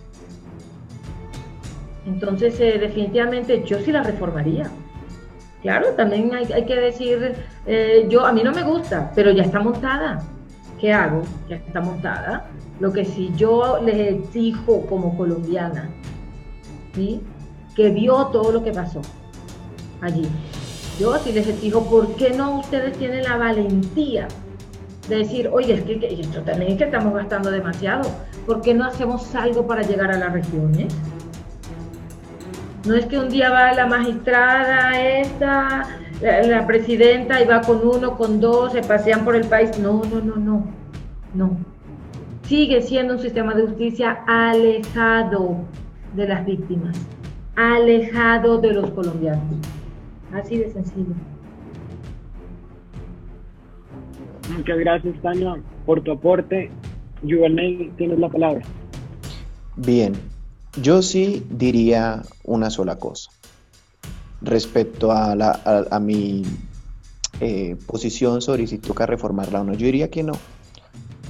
[2.05, 4.69] Entonces, eh, definitivamente yo sí la reformaría.
[5.61, 7.35] Claro, también hay, que decir,
[7.65, 10.21] eh, yo a mí no me gusta, pero ya está montada.
[10.83, 11.21] ¿qué hago?
[11.47, 12.45] Ya está montada.
[12.81, 15.89] Lo que si yo les exijo como colombiana,
[16.93, 17.21] ¿sí?
[17.73, 19.01] que vio todo lo que pasó
[20.01, 20.27] allí,
[20.99, 24.27] yo sí les exijo, ¿por qué no ustedes tienen la valentía
[25.07, 28.01] de decir, oye, es que, esto también es que estamos gastando demasiado,
[28.45, 30.93] ¿por qué no hacemos algo para llegar a las regiones?
[32.85, 35.87] No es que un día va la magistrada esta,
[36.21, 39.79] la, presidenta y va con uno, con dos, se pasean por el país.
[39.79, 40.67] No, no, no, no,
[41.33, 41.57] no.
[42.43, 45.59] Sigue siendo un sistema de justicia alejado
[46.13, 46.97] de las víctimas,
[47.55, 49.43] alejado de los colombianos.
[50.33, 51.13] Así de sencillo.
[54.57, 55.55] Muchas gracias, Tania,
[55.85, 56.69] por tu aporte.
[57.21, 58.61] Juvenel, tienes la palabra.
[59.77, 60.13] Bien,
[60.81, 63.29] yo sí diría una sola cosa
[64.41, 66.43] respecto a, la, mi
[67.39, 69.73] eh, posición sobre si toca reformarla o no.
[69.73, 70.33] Yo diría que no,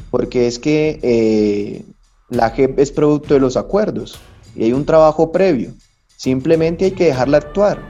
[0.09, 1.85] porque es que eh,
[2.29, 4.19] la JEP es producto de los acuerdos
[4.55, 5.73] y hay un trabajo previo.
[6.15, 7.81] Simplemente hay que dejarla actuar.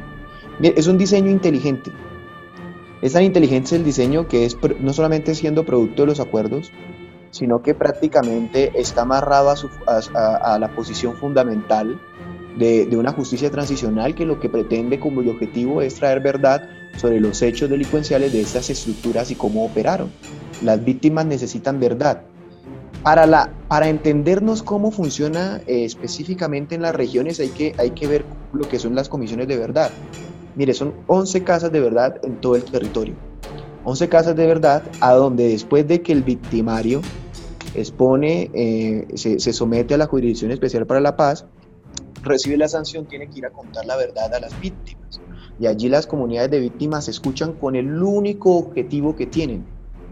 [0.62, 1.92] Es un diseño inteligente.
[3.02, 6.72] Es tan inteligente el diseño que es no solamente siendo producto de los acuerdos,
[7.34, 9.56] sino que prácticamente está amarrado
[9.88, 12.00] a, la posición fundamental
[12.58, 17.42] de, una justicia transicional que lo que pretende como objetivo es traer verdad sobre los
[17.42, 20.12] hechos delincuenciales de estas estructuras y cómo operaron.
[20.62, 22.22] Las víctimas necesitan verdad.
[23.02, 28.06] Para, la, para entendernos cómo funciona eh, específicamente en las regiones hay que, hay que
[28.06, 29.90] ver lo que son las comisiones de verdad.
[30.56, 33.16] Mire, son 11 casas de verdad en todo el territorio.
[33.86, 37.02] 11 casas de verdad a donde después de que el victimario
[37.76, 41.46] expone, eh, se, se somete a la Jurisdicción Especial para la Paz,
[42.24, 45.22] recibe la sanción tiene que ir a contar la verdad a las víctimas.
[45.60, 49.66] Y allí las comunidades de víctimas escuchan con el único objetivo que tienen.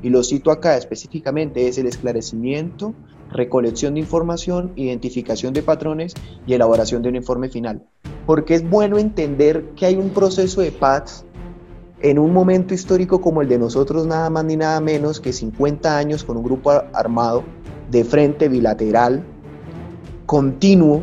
[0.03, 2.93] Y lo cito acá específicamente, es el esclarecimiento,
[3.31, 6.13] recolección de información, identificación de patrones
[6.45, 7.83] y elaboración de un informe final.
[8.25, 11.25] Porque es bueno entender que hay un proceso de paz
[12.03, 15.97] en un momento histórico como el de nosotros, nada más ni nada menos que 50
[15.97, 17.43] años con un grupo armado
[17.89, 19.23] de frente bilateral,
[20.25, 21.01] continuo,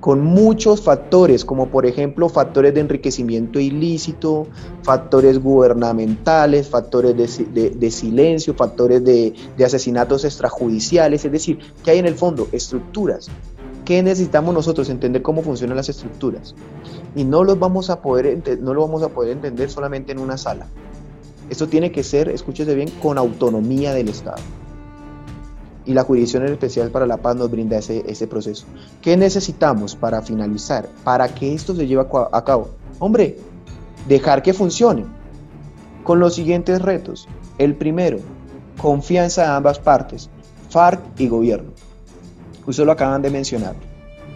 [0.00, 4.46] con muchos factores, como por ejemplo factores de enriquecimiento ilícito,
[4.82, 9.32] factores gubernamentales, factores de, silencio, factores de,
[9.64, 13.30] asesinatos extrajudiciales, es decir, que hay en el fondo estructuras.
[13.84, 14.88] ¿Qué necesitamos nosotros?
[14.88, 16.54] Entender cómo funcionan las estructuras.
[17.14, 20.66] Y no, los vamos no lo vamos a poder entender solamente en una sala.
[21.50, 24.42] Esto tiene que ser, escúchese bien, con autonomía del Estado
[25.86, 28.66] y la Jurisdicción Especial para la Paz nos brinda ese, ese proceso.
[29.02, 32.70] ¿Qué necesitamos para finalizar, para que esto se lleve a cabo?
[32.98, 33.38] Hombre,
[34.08, 35.04] dejar que funcione
[36.02, 37.28] con los siguientes retos.
[37.58, 38.18] El primero,
[38.80, 40.30] confianza de ambas partes,
[40.70, 41.72] FARC y gobierno.
[42.66, 43.74] Ustedes lo acaban de mencionar.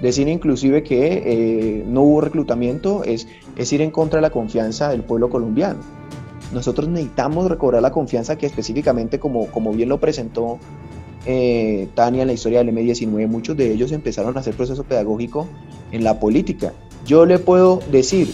[0.03, 3.27] Decir inclusive que eh, no hubo reclutamiento es,
[3.57, 5.81] es ir en contra de la confianza del pueblo colombiano.
[6.53, 10.59] Nosotros necesitamos recobrar la confianza que específicamente, como, como bien lo presentó
[11.27, 15.47] eh, Tania, en la historia del M19, muchos de ellos empezaron a hacer proceso pedagógico
[15.91, 16.73] en la política.
[17.05, 18.33] Yo le puedo decir,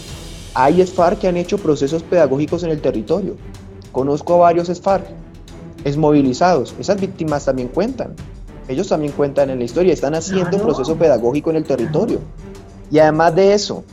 [0.53, 3.35] hay SFARC que han hecho procesos pedagógicos en el territorio.
[3.91, 5.07] Conozco a varios SFARC
[5.97, 6.73] movilizados.
[6.79, 8.15] Esas víctimas también cuentan.
[8.67, 12.19] Ellos también cuentan en la historia, están haciendo proceso pedagógico en el territorio.
[12.91, 13.83] Y además de eso,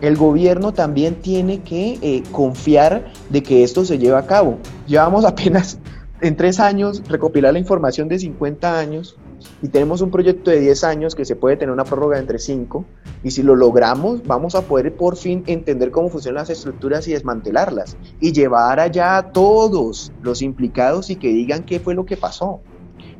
[0.00, 4.58] el gobierno también tiene que eh, confiar de que esto se lleve a cabo.
[4.86, 5.78] Llevamos apenas
[6.20, 9.16] en tres años recopilar la información de 50 años
[9.60, 12.84] y tenemos un proyecto de 10 años que se puede tener una prórroga entre 5
[13.24, 17.12] y si lo logramos vamos a poder por fin entender cómo funcionan las estructuras y
[17.12, 22.16] desmantelarlas y llevar allá a todos los implicados y que digan qué fue lo que
[22.16, 22.60] pasó.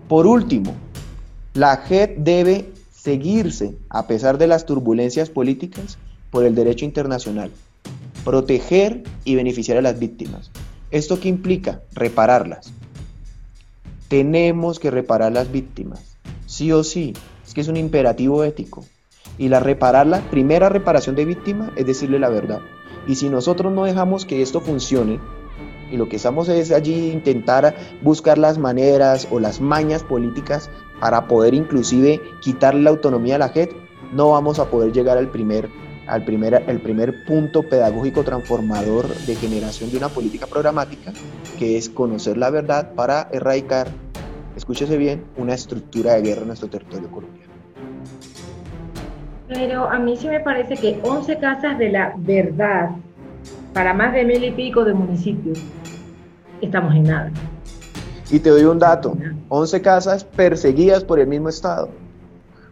[0.09, 0.72] Por último,
[1.54, 5.98] la JEP debe seguirse a pesar de las turbulencias políticas
[6.30, 7.50] por el derecho internacional,
[8.24, 10.50] proteger y beneficiar a las víctimas.
[10.90, 11.82] ¿Esto qué implica?
[11.92, 12.72] Repararlas,
[14.08, 16.16] tenemos que reparar las víctimas,
[16.46, 17.12] sí o sí,
[17.46, 18.84] es que es un imperativo ético.
[19.38, 19.60] Y la
[20.30, 22.60] primera reparación de víctima es decirle la verdad.
[23.08, 25.18] Y si nosotros no dejamos que esto funcione,
[25.93, 31.28] y lo que estamos es allí intentar buscar las maneras o las mañas políticas para
[31.28, 33.70] poder inclusive quitarle la autonomía a la JET,
[34.12, 35.69] no vamos a poder llegar al primer,
[36.06, 41.12] al primer, el primer punto pedagógico transformador de generación de una política programática,
[41.59, 43.89] que es conocer la verdad para erradicar
[44.56, 47.52] escúchese bien, una estructura de guerra en nuestro territorio colombiano.
[49.48, 52.90] Pero a mí sí me parece que 11 casas de la verdad
[53.72, 55.62] para más de mil y pico de municipios,
[56.60, 57.30] estamos en nada.
[58.30, 59.16] Y te doy un dato,
[59.48, 61.90] 11 casas perseguidas por el mismo Estado,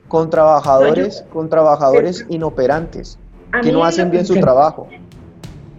[0.08, 3.18] con trabajadores, con trabajadores inoperantes,
[3.62, 4.88] que no hacen bien su trabajo.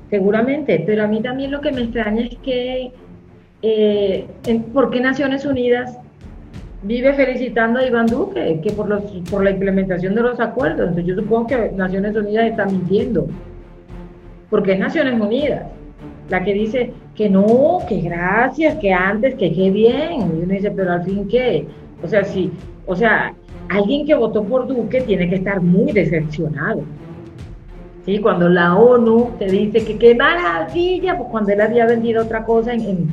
[0.09, 2.91] Seguramente, pero a mí también lo que me extraña es que,
[3.61, 4.27] eh,
[4.73, 5.97] ¿por qué Naciones Unidas
[6.83, 10.89] vive felicitando a Iván Duque que por, los, por la implementación de los acuerdos?
[10.89, 13.27] Entonces yo supongo que Naciones Unidas está mintiendo,
[14.51, 15.63] porque es Naciones Unidas
[16.31, 20.21] la que dice que no, que gracias, que antes, que qué bien.
[20.21, 21.67] Y uno dice, pero al fin qué.
[22.01, 22.51] O sea, sí,
[22.87, 23.33] o sea,
[23.69, 26.83] alguien que votó por Duque tiene que estar muy decepcionado.
[28.05, 28.17] ¿Sí?
[28.19, 32.73] Cuando la ONU te dice que qué maravilla, pues cuando él había vendido otra cosa
[32.73, 33.09] en,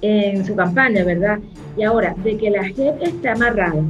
[0.00, 1.40] en, su campaña, ¿verdad?
[1.76, 3.82] Y ahora, de que la gente está amarrada,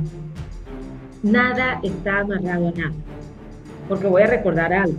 [1.22, 2.94] nada está amarrado a nada.
[3.88, 4.96] Porque voy a recordar algo.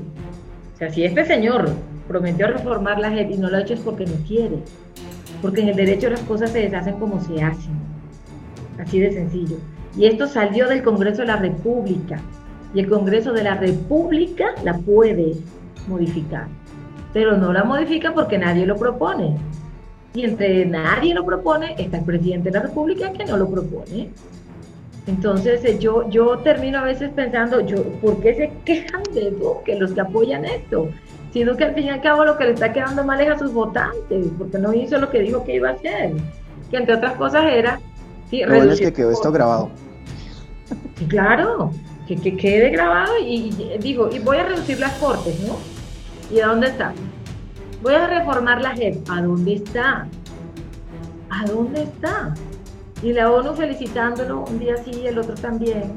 [0.75, 1.69] O sea, si este señor
[2.09, 4.57] prometió reformar la JEP y no lo ha hecho es porque no quiere.
[5.43, 7.71] Porque en el derecho las cosas se deshacen como se hacen.
[8.79, 9.57] Así de sencillo.
[9.95, 12.19] Y esto salió del Congreso de la República.
[12.73, 15.35] Y el Congreso de la República la puede
[15.87, 16.47] modificar.
[17.13, 19.37] Pero no la modifica porque nadie lo propone.
[20.15, 24.09] Y entre nadie lo propone está el presidente de la República que no lo propone.
[25.05, 29.75] Entonces eh, yo, yo termino a veces pensando, yo, ¿por qué se quejan de Duque
[29.77, 30.89] los que apoyan esto?
[31.31, 33.37] Sino que al fin y al cabo lo que le está quedando mal es a
[33.37, 36.13] sus votantes, porque no hizo lo que dijo que iba a hacer,
[36.69, 37.79] que entre otras cosas era...
[38.29, 39.69] Sí, es que quedó esto grabado.
[41.07, 41.71] Claro,
[42.07, 43.49] que, que quede grabado y,
[43.79, 45.57] digo, y voy a reducir las cortes, ¿no?
[46.35, 46.93] ¿Y a dónde está?
[47.81, 50.07] Voy a reformar la JEP, ¿a dónde está?
[51.29, 52.33] ¿A dónde está?
[53.01, 55.93] Y la ONU felicitándolo un día sí y el otro también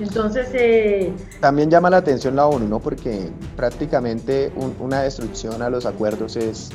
[0.00, 0.48] entonces...
[0.54, 2.80] Eh, También llama la atención la ONU, ¿no?
[2.80, 6.70] Porque prácticamente una destrucción a los acuerdos es,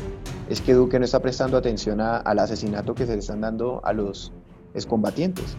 [0.50, 3.94] es que Duque no está prestando atención al asesinato que se le están dando a
[3.94, 4.32] los
[4.74, 5.58] excombatientes.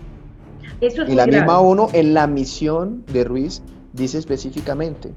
[0.81, 3.63] Eso es y la misma ONU en la misión de Ruiz
[3.93, 5.13] dice específicamente,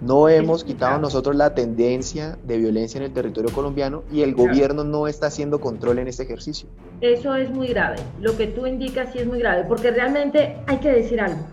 [0.00, 4.82] no hemos quitado nosotros la tendencia de violencia en el territorio colombiano y el gobierno
[4.82, 6.68] no está haciendo control en este ejercicio.
[7.02, 7.96] Eso es muy grave.
[8.18, 11.44] Lo que tú indicas sí es muy grave, porque realmente hay que decir algo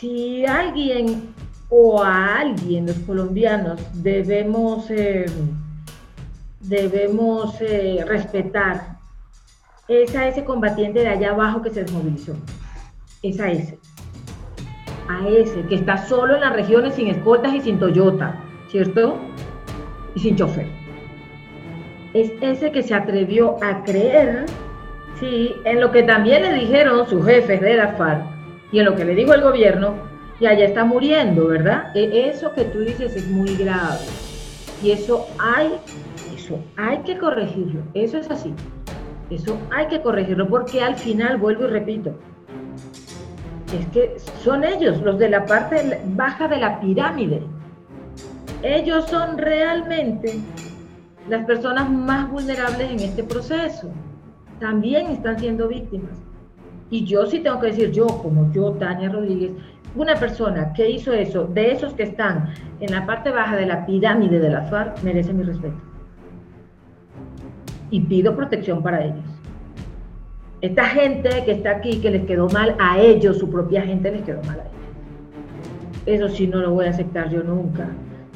[0.00, 1.34] si alguien
[1.68, 5.26] o a alguien, los colombianos, debemos, eh,
[6.60, 8.96] debemos eh, respetar,
[9.88, 12.34] es a ese combatiente de allá abajo que se desmovilizó.
[13.22, 13.78] Es a ese.
[15.08, 18.36] A ese, que está solo en las regiones sin escoltas y sin Toyota,
[18.68, 19.18] ¿cierto?
[20.14, 20.66] Y sin chofer.
[22.14, 24.46] Es ese que se atrevió a creer,
[25.18, 28.29] sí, en lo que también le dijeron sus jefes de la FARC,
[28.72, 29.94] y en lo que le dijo el gobierno,
[30.40, 31.94] y allá está muriendo, ¿verdad?
[31.94, 33.98] E, eso que tú dices es muy grave.
[34.82, 35.74] Y eso hay,
[36.34, 37.82] eso hay que corregirlo.
[37.92, 38.54] Eso es así.
[39.28, 42.18] Eso hay que corregirlo porque al final, vuelvo y repito,
[43.78, 47.42] es que son ellos, los de la parte baja de la pirámide.
[48.62, 50.40] Ellos son realmente
[51.28, 53.90] las personas más vulnerables en este proceso.
[54.58, 56.29] También están siendo víctimas.
[56.90, 59.52] Y yo sí tengo que decir, yo como yo, Tania Rodríguez,
[59.94, 63.86] una persona que hizo eso, de esos que están en la parte baja de la
[63.86, 65.76] pirámide de la FARC, merece mi respeto.
[67.90, 69.24] Y pido protección para ellos.
[70.60, 74.22] Esta gente que está aquí, que les quedó mal a ellos, su propia gente les
[74.22, 74.70] quedó mal a ellos.
[76.06, 77.88] Eso sí no lo voy a aceptar yo nunca.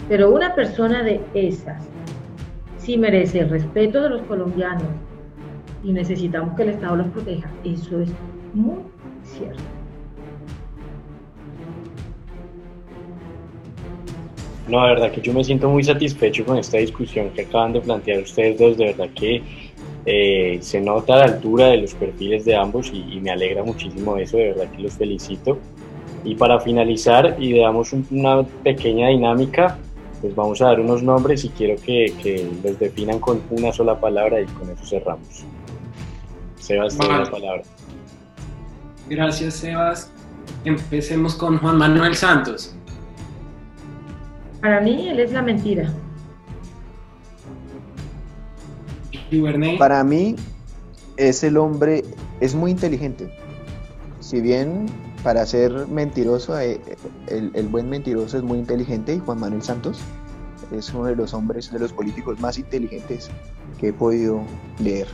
[0.09, 1.89] Pero una persona de esas
[2.78, 4.82] sí merece el respeto de los colombianos
[5.82, 7.48] y necesitamos que el Estado los proteja.
[7.64, 8.12] Eso es
[8.55, 8.78] muy
[9.24, 9.62] cierto.
[14.68, 17.81] No, de verdad que yo me siento muy satisfecho con esta discusión que acaban de
[17.81, 18.78] plantear ustedes dos.
[18.78, 19.43] De verdad que
[20.06, 24.39] eh, se nota la altura de los perfiles de ambos y, me alegra muchísimo eso.
[24.39, 25.59] De verdad que los felicito.
[26.24, 29.76] Y para finalizar y damos una pequeña dinámica,
[30.22, 34.01] pues vamos a dar unos nombres y quiero que, que los definan con una sola
[34.01, 35.44] palabra y con eso cerramos.
[36.59, 37.62] Sebas, la palabra.
[39.09, 40.10] Gracias, Sebas.
[40.64, 42.74] Empecemos con Juan Manuel Santos.
[44.60, 45.93] Para mí, él es la mentira.
[49.78, 50.36] Para mí,
[51.16, 52.05] es el hombre,
[52.40, 53.31] es muy inteligente.
[54.20, 54.86] Si bien
[55.22, 56.81] para ser mentiroso, eh,
[57.28, 60.01] el, el, buen mentiroso es muy inteligente y Juan Manuel Santos
[60.70, 63.31] es uno de los hombres, de los políticos más inteligentes
[63.78, 64.43] que he podido
[64.78, 65.09] leer.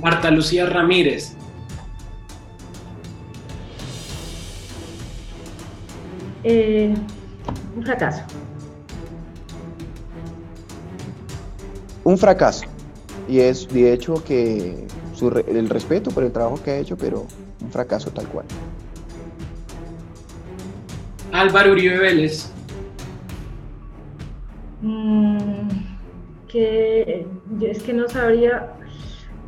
[0.00, 1.34] Marta Lucía Ramírez.
[6.44, 6.94] Eh,
[7.76, 8.22] un fracaso.
[12.04, 12.64] Un fracaso.
[13.28, 14.86] y es de hecho que
[15.48, 17.26] el respeto por el trabajo que ha hecho, pero
[17.60, 18.46] un fracaso tal cual.
[21.32, 22.50] Álvaro Uribe Vélez.
[24.82, 25.68] Mm,
[26.48, 27.26] que
[27.60, 28.75] es que no sabría,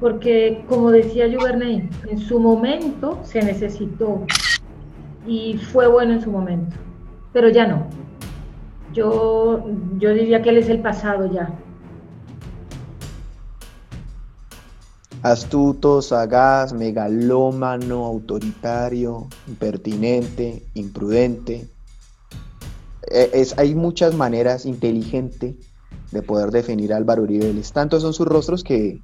[0.01, 4.25] porque como decía Juvernay, en su momento se necesitó
[5.27, 6.77] y fue bueno en su momento,
[7.33, 7.87] pero ya no.
[8.95, 9.65] Yo,
[9.99, 11.53] yo diría que él es el pasado ya.
[15.23, 21.69] Astuto, sagaz, megalómano, autoritario, impertinente, imprudente.
[23.11, 25.57] E, es, hay muchas maneras inteligentes
[26.13, 29.01] de poder definir a Álvaro Uribe Tantos son sus rostros que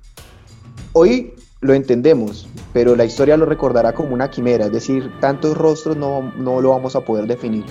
[0.95, 5.97] hoy lo entendemos, pero la historia lo recordará como una quimera, es decir, tantos rostros
[5.97, 7.65] no, no lo vamos a poder definir.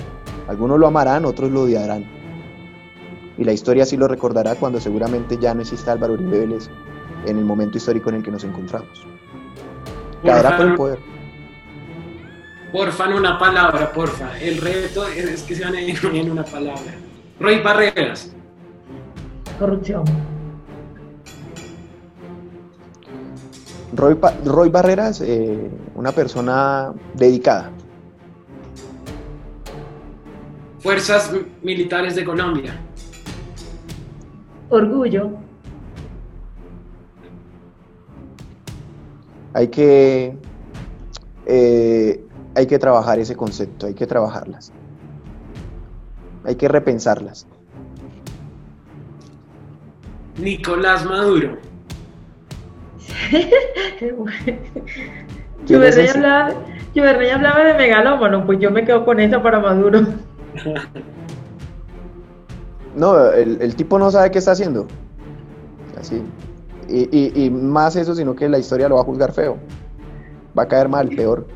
[0.47, 2.05] Algunos lo amarán, otros lo odiarán.
[3.37, 6.69] Y la historia sí lo recordará cuando seguramente ya no exista Álvaro Uribe Vélez
[7.25, 9.05] en el momento histórico en el que nos encontramos.
[10.23, 10.99] Caerá por el poder.
[12.71, 14.39] Porfa, en una palabra, porfa.
[14.39, 16.95] El reto es que se van a ir en una palabra.
[17.39, 18.33] Roy Barreras.
[19.59, 20.32] Corrupción.
[23.95, 27.71] Roy, Roy Barreras, eh, una persona dedicada.
[30.79, 32.75] Fuerzas Militares de Colombia.
[34.69, 35.31] Orgullo.
[39.53, 40.35] Hay que,
[41.45, 42.25] eh,
[42.55, 44.73] hay que trabajar ese concepto, hay que trabajarlas.
[46.43, 47.47] Hay que repensarlas.
[50.37, 51.72] Nicolás Maduro.
[55.65, 56.53] yo hablaba,
[57.33, 60.01] hablaba de megalómano, pues yo me quedo con eso para Maduro.
[62.95, 64.87] No, el, tipo no sabe qué está haciendo.
[65.99, 66.21] Así.
[66.87, 69.57] Y, y, más eso, sino que la historia lo va a juzgar feo.
[70.57, 71.47] Va a caer mal, peor.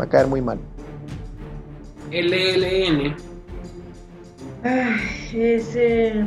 [0.00, 0.58] Va a caer muy mal.
[2.10, 3.14] LLN.
[5.34, 6.24] ese.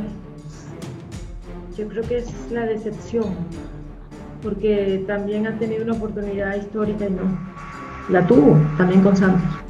[1.76, 3.34] Yo creo que es la decepción.
[4.42, 7.38] Porque también ha tenido una oportunidad histórica y no.
[8.08, 9.66] La tuvo también con Santos.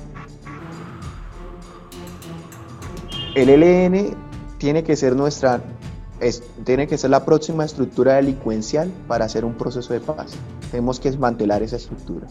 [3.37, 4.17] el ELN
[4.57, 5.61] tiene que ser nuestra,
[6.65, 10.33] tiene que ser la próxima estructura delincuencial para hacer un proceso de paz.
[10.71, 12.29] Tenemos que desmantelar esa estructura.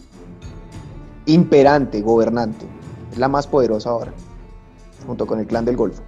[1.26, 2.66] Imperante, gobernante,
[3.12, 4.12] es la más poderosa ahora,
[5.06, 6.02] junto con el clan del Golfo.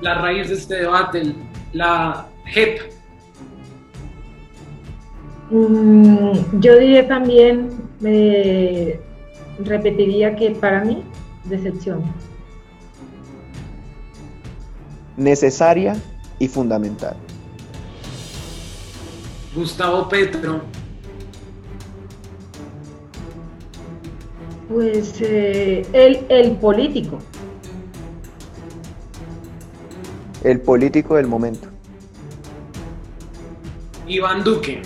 [0.00, 1.34] La raíz de este debate,
[1.72, 2.80] la JEP.
[5.50, 7.70] Mm, yo diría también
[8.04, 9.00] eh,
[9.64, 11.02] repetiría que para mí,
[11.44, 12.02] decepción.
[15.16, 15.96] Necesaria
[16.38, 17.16] y fundamental.
[19.54, 20.60] Gustavo Petro.
[24.68, 27.18] Pues eh, el, el político.
[30.44, 31.68] El político del momento.
[34.06, 34.82] Iván Duque.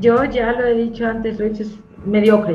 [0.00, 1.70] Yo ya lo he dicho antes, Rich, es
[2.04, 2.54] mediocre.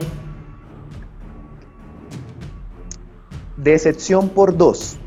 [3.58, 4.98] Decepción por dos.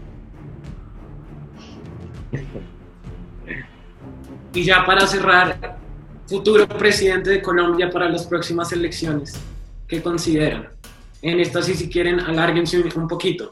[4.54, 5.78] Y ya para cerrar,
[6.26, 9.38] futuro presidente de Colombia para las próximas elecciones,
[9.86, 10.77] ¿qué consideran?
[11.22, 13.50] En esta sí, si quieren, alárguense un poquito.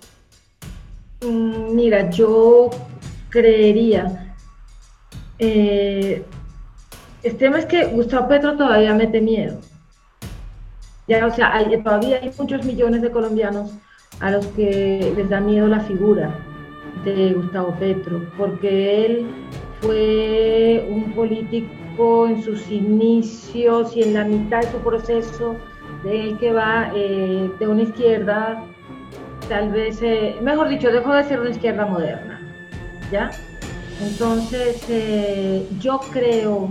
[1.23, 2.71] Mm, mira, yo
[3.29, 4.27] creería
[5.39, 6.25] eh,
[7.23, 9.61] el tema es que Gustavo Petro todavía mete miedo.
[11.09, 13.73] Ya, o sea, todavía hay muchos millones de colombianos
[14.21, 16.35] a los que les da miedo la figura
[17.05, 19.27] de Gustavo Petro, porque él
[19.81, 25.57] fue un político en sus inicios y en la mitad de su proceso,
[26.07, 28.63] de que va eh, de una izquierda,
[29.49, 32.41] tal vez, eh, mejor dicho, dejó de ser una izquierda moderna,
[33.11, 33.31] ¿ya?
[34.01, 36.69] Entonces, eh, yo creo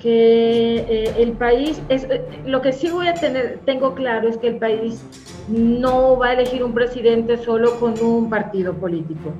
[0.00, 2.08] que eh, el país, es,
[2.46, 5.04] lo que sí voy a tener, tengo claro es que el país
[5.48, 9.32] no va a elegir un presidente solo con un partido político.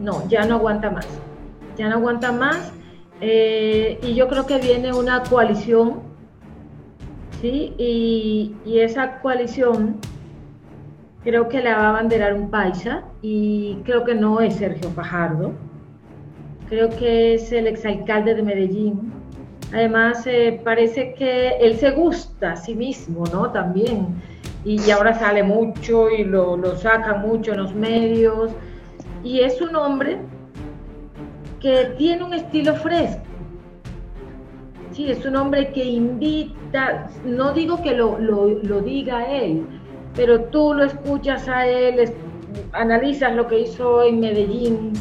[0.00, 1.06] No, ya no aguanta más.
[1.76, 2.72] Ya no aguanta más.
[3.20, 6.02] Y yo creo que viene una coalición,
[7.46, 7.74] ¿sí?
[8.64, 9.96] Y, esa coalición
[11.24, 15.52] creo que la va a abanderar un paisa y creo que no es Sergio Fajardo.
[16.68, 19.12] Creo que es el exalcalde de Medellín,
[19.72, 23.50] Además, eh, parece que él se gusta a sí mismo, ¿no?
[23.50, 24.06] También.
[24.64, 26.74] y ahora sale mucho y lo, lo
[27.18, 28.52] mucho en los medios.
[29.24, 30.18] Y es un hombre
[31.60, 33.22] que tiene un estilo fresco.
[34.96, 39.66] Sí, es un hombre que invita, no digo que lo, lo, diga él,
[40.14, 42.10] pero tú lo escuchas a él,
[42.72, 44.94] analizas lo que hizo en Medellín.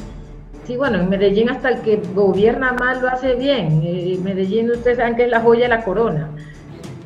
[0.65, 3.81] Sí, bueno, en Medellín hasta el que gobierna mal lo hace bien.
[3.85, 6.29] En Medellín ustedes saben que es la joya de la corona.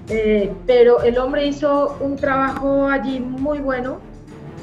[0.09, 3.99] Eh, pero el hombre hizo un trabajo allí muy bueno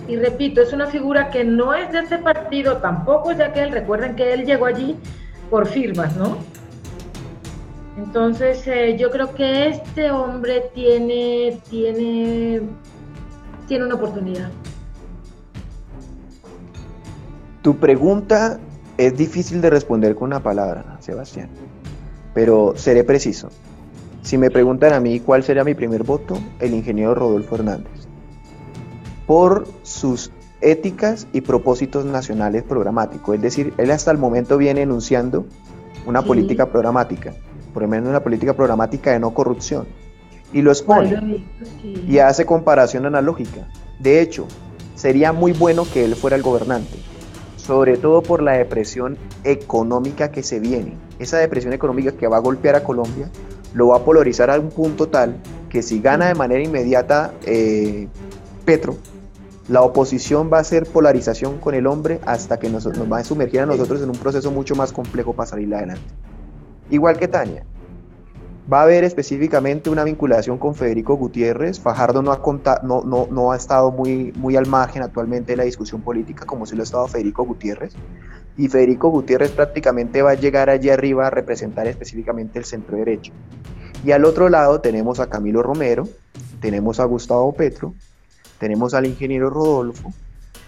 [0.08, 3.70] y repito, es una figura que no es de ese partido, tampoco es de aquel,
[3.70, 4.96] recuerden que él llegó allí
[5.48, 6.38] por firmas, ¿no?
[7.96, 12.60] Entonces eh, yo creo que este hombre tiene, tiene,
[13.66, 14.50] tiene una oportunidad.
[17.62, 18.60] Tu pregunta
[18.98, 21.48] es difícil de responder con una palabra, Sebastián,
[22.34, 23.48] pero seré preciso.
[24.22, 28.06] Si me preguntan a mí cuál sería mi primer voto, el ingeniero Rodolfo Hernández.
[29.26, 33.36] Por sus éticas y propósitos nacionales programáticos.
[33.36, 35.46] Es decir, él hasta el momento viene enunciando
[36.06, 37.34] una política programática,
[37.76, 39.86] por lo menos una política programática de no corrupción.
[40.50, 41.44] Y lo expone
[42.08, 43.68] y hace comparación analógica.
[43.98, 44.46] De hecho,
[44.94, 46.96] sería muy bueno que él fuera el gobernante,
[47.58, 50.96] sobre todo por la depresión económica que se viene.
[51.18, 53.28] Esa depresión económica que va a golpear a Colombia
[53.74, 55.36] lo va a polarizar a un punto tal
[55.68, 58.08] que si gana de manera inmediata eh,
[58.64, 58.96] Petro,
[59.68, 63.24] la oposición va a ser polarización con el hombre hasta que nos, nos va a
[63.24, 66.00] sumergir a nosotros en un proceso mucho más complejo para salir adelante.
[66.90, 67.64] Igual que Tania,
[68.72, 71.80] va a haber específicamente una vinculación con Federico Gutiérrez.
[71.80, 72.40] Fajardo no ha,
[72.82, 76.66] no, no, no ha estado muy, muy al margen actualmente de la discusión política como
[76.66, 77.94] si lo ha estado Federico Gutiérrez.
[78.56, 83.32] Y Federico Gutiérrez prácticamente va a llegar allí arriba a representar específicamente el centro derecho.
[84.04, 86.08] Y al otro lado tenemos a Camilo Romero,
[86.60, 87.94] tenemos a Gustavo Petro,
[88.58, 90.12] tenemos al ingeniero Rodolfo,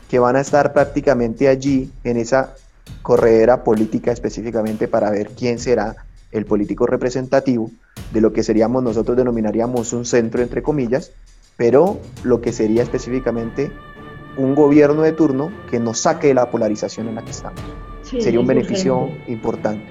[0.08, 2.54] que van a estar prácticamente allí en esa
[3.02, 7.70] corredera política específicamente para ver quién será el político representativo
[8.12, 11.12] de lo que seríamos nosotros denominaríamos un centro entre comillas,
[11.56, 13.70] pero lo que sería específicamente
[14.36, 17.60] un gobierno de turno que nos saque de la polarización en la que estamos.
[18.02, 19.84] sería un beneficio importante.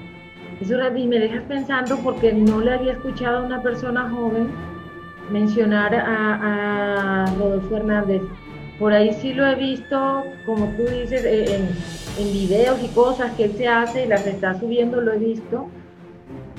[0.60, 4.48] Eso y me dejas pensando porque no le había escuchado a una persona joven
[5.30, 8.22] mencionar a, a Rodolfo Hernández.
[8.78, 11.68] Por ahí sí lo he visto, como tú dices, en,
[12.18, 15.68] en videos y cosas que él se hace y las está subiendo, lo he visto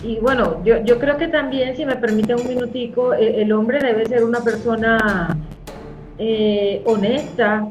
[0.03, 3.79] y bueno, yo, yo creo que también, si me permite un minutico, e, el, hombre
[3.79, 5.37] debe ser una persona
[6.17, 7.69] eh, honesta,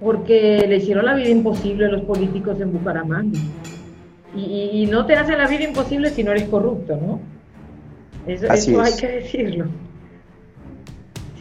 [0.00, 3.38] porque le hicieron la vida imposible a los políticos en Bucaramanga.
[4.34, 7.20] Y, y, no te hacen la vida imposible si no eres corrupto, ¿no?
[8.26, 9.66] Eso, eso hay que decirlo.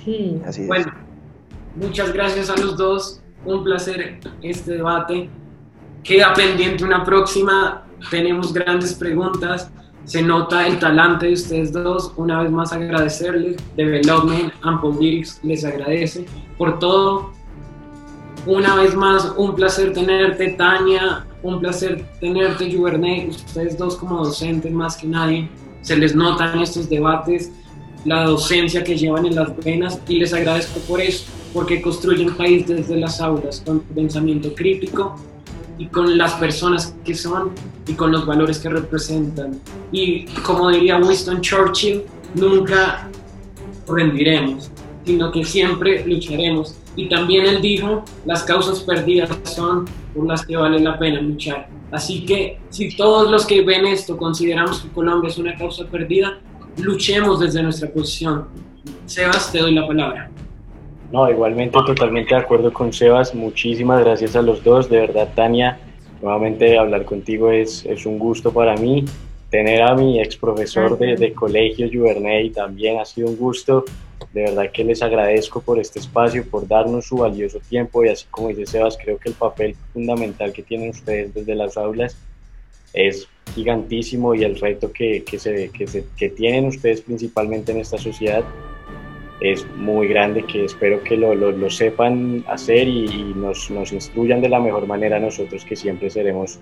[0.03, 0.41] Sí.
[0.45, 0.91] Así bueno,
[1.75, 3.21] muchas gracias a los dos.
[3.43, 5.29] Un placer este debate.
[6.03, 7.85] Queda pendiente una próxima.
[8.09, 9.69] Tenemos grandes preguntas
[10.05, 12.13] se nota el talante de ustedes dos.
[12.15, 13.57] Una vez más agradecerles.
[13.75, 16.25] Development and Politics les agradece
[16.57, 17.31] por todo.
[18.45, 21.25] Una vez más, un placer tenerte, Tania.
[21.41, 23.29] Un placer tenerte, Juvernet.
[23.29, 25.49] Ustedes dos como docentes más que nadie.
[25.81, 27.51] Se les nota en estos debates
[28.05, 32.67] la docencia que llevan en las venas y les agradezco por eso, porque construyen país
[32.67, 35.15] desde las aulas con pensamiento crítico
[35.77, 37.51] y con las personas que son
[37.87, 39.59] y con los valores que representan.
[39.91, 42.03] Y como diría Winston Churchill,
[42.35, 43.09] nunca
[43.87, 44.71] rendiremos,
[45.05, 46.75] sino que siempre lucharemos.
[46.95, 51.67] Y también él dijo, las causas perdidas son por las que vale la pena luchar.
[51.91, 56.39] Así que si todos los que ven esto consideramos que Colombia es una causa perdida,
[56.77, 58.47] luchemos desde nuestra posición.
[59.05, 60.31] Sebas, te doy la palabra.
[61.11, 63.33] No, igualmente totalmente de acuerdo con Sebas.
[63.33, 64.89] Muchísimas gracias a los dos.
[64.89, 65.79] De verdad, Tania,
[66.21, 69.05] nuevamente hablar contigo es, es un gusto para mí.
[69.49, 73.85] Tener a mi ex profesor de, de colegio, Juverney, también ha sido un gusto.
[74.33, 78.25] De verdad que les agradezco por este espacio, por darnos su valioso tiempo y así
[78.29, 82.17] como dice Sebas, creo que el papel fundamental que tienen ustedes desde las aulas
[82.93, 87.79] es gigantísimo y el reto que, que, se, que, se, que tienen ustedes principalmente en
[87.79, 88.43] esta sociedad
[89.41, 94.49] es muy grande que espero que lo, lo, sepan hacer y, nos, nos, instruyan de
[94.49, 96.59] la mejor manera nosotros que siempre seremos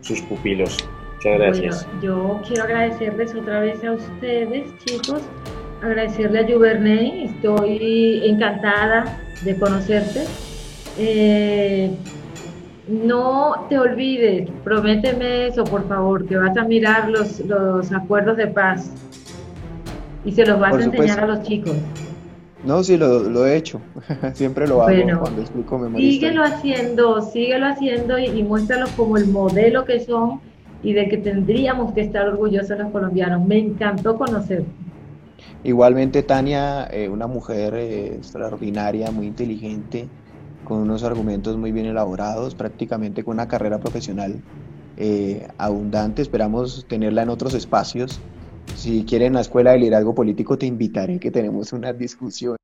[0.00, 0.78] sus pupilos.
[1.16, 1.88] Muchas gracias.
[2.02, 5.22] yo quiero agradecerles otra vez a ustedes, chicos,
[5.82, 10.24] agradecerle a Juverney, estoy encantada de conocerte.
[10.98, 11.90] Eh,
[12.86, 18.48] no te olvides, prométeme eso, por favor, que vas a mirar los, los acuerdos de
[18.48, 18.92] paz
[20.24, 21.76] y se los vas a enseñar a los chicos.
[22.64, 23.80] No, sí, lo, he hecho.
[24.34, 29.26] Siempre lo hago cuando explico memoria Síguelo haciendo, síguelo haciendo y, y muéstralo como el
[29.26, 30.40] modelo que son
[30.82, 33.44] y de que tendríamos que estar orgullosos los colombianos.
[33.44, 34.66] Me encantó conocerte.
[35.64, 40.08] Igualmente, Tania, eh, una mujer eh, extraordinaria, muy inteligente,
[40.62, 44.42] con unos argumentos muy bien elaborados, prácticamente con una carrera profesional
[44.98, 46.20] eh, abundante.
[46.20, 48.20] Esperamos tenerla en otros espacios.
[48.72, 52.56] Si quieren la Escuela de Liderazgo Político, te invitaré que tenemos una discusión.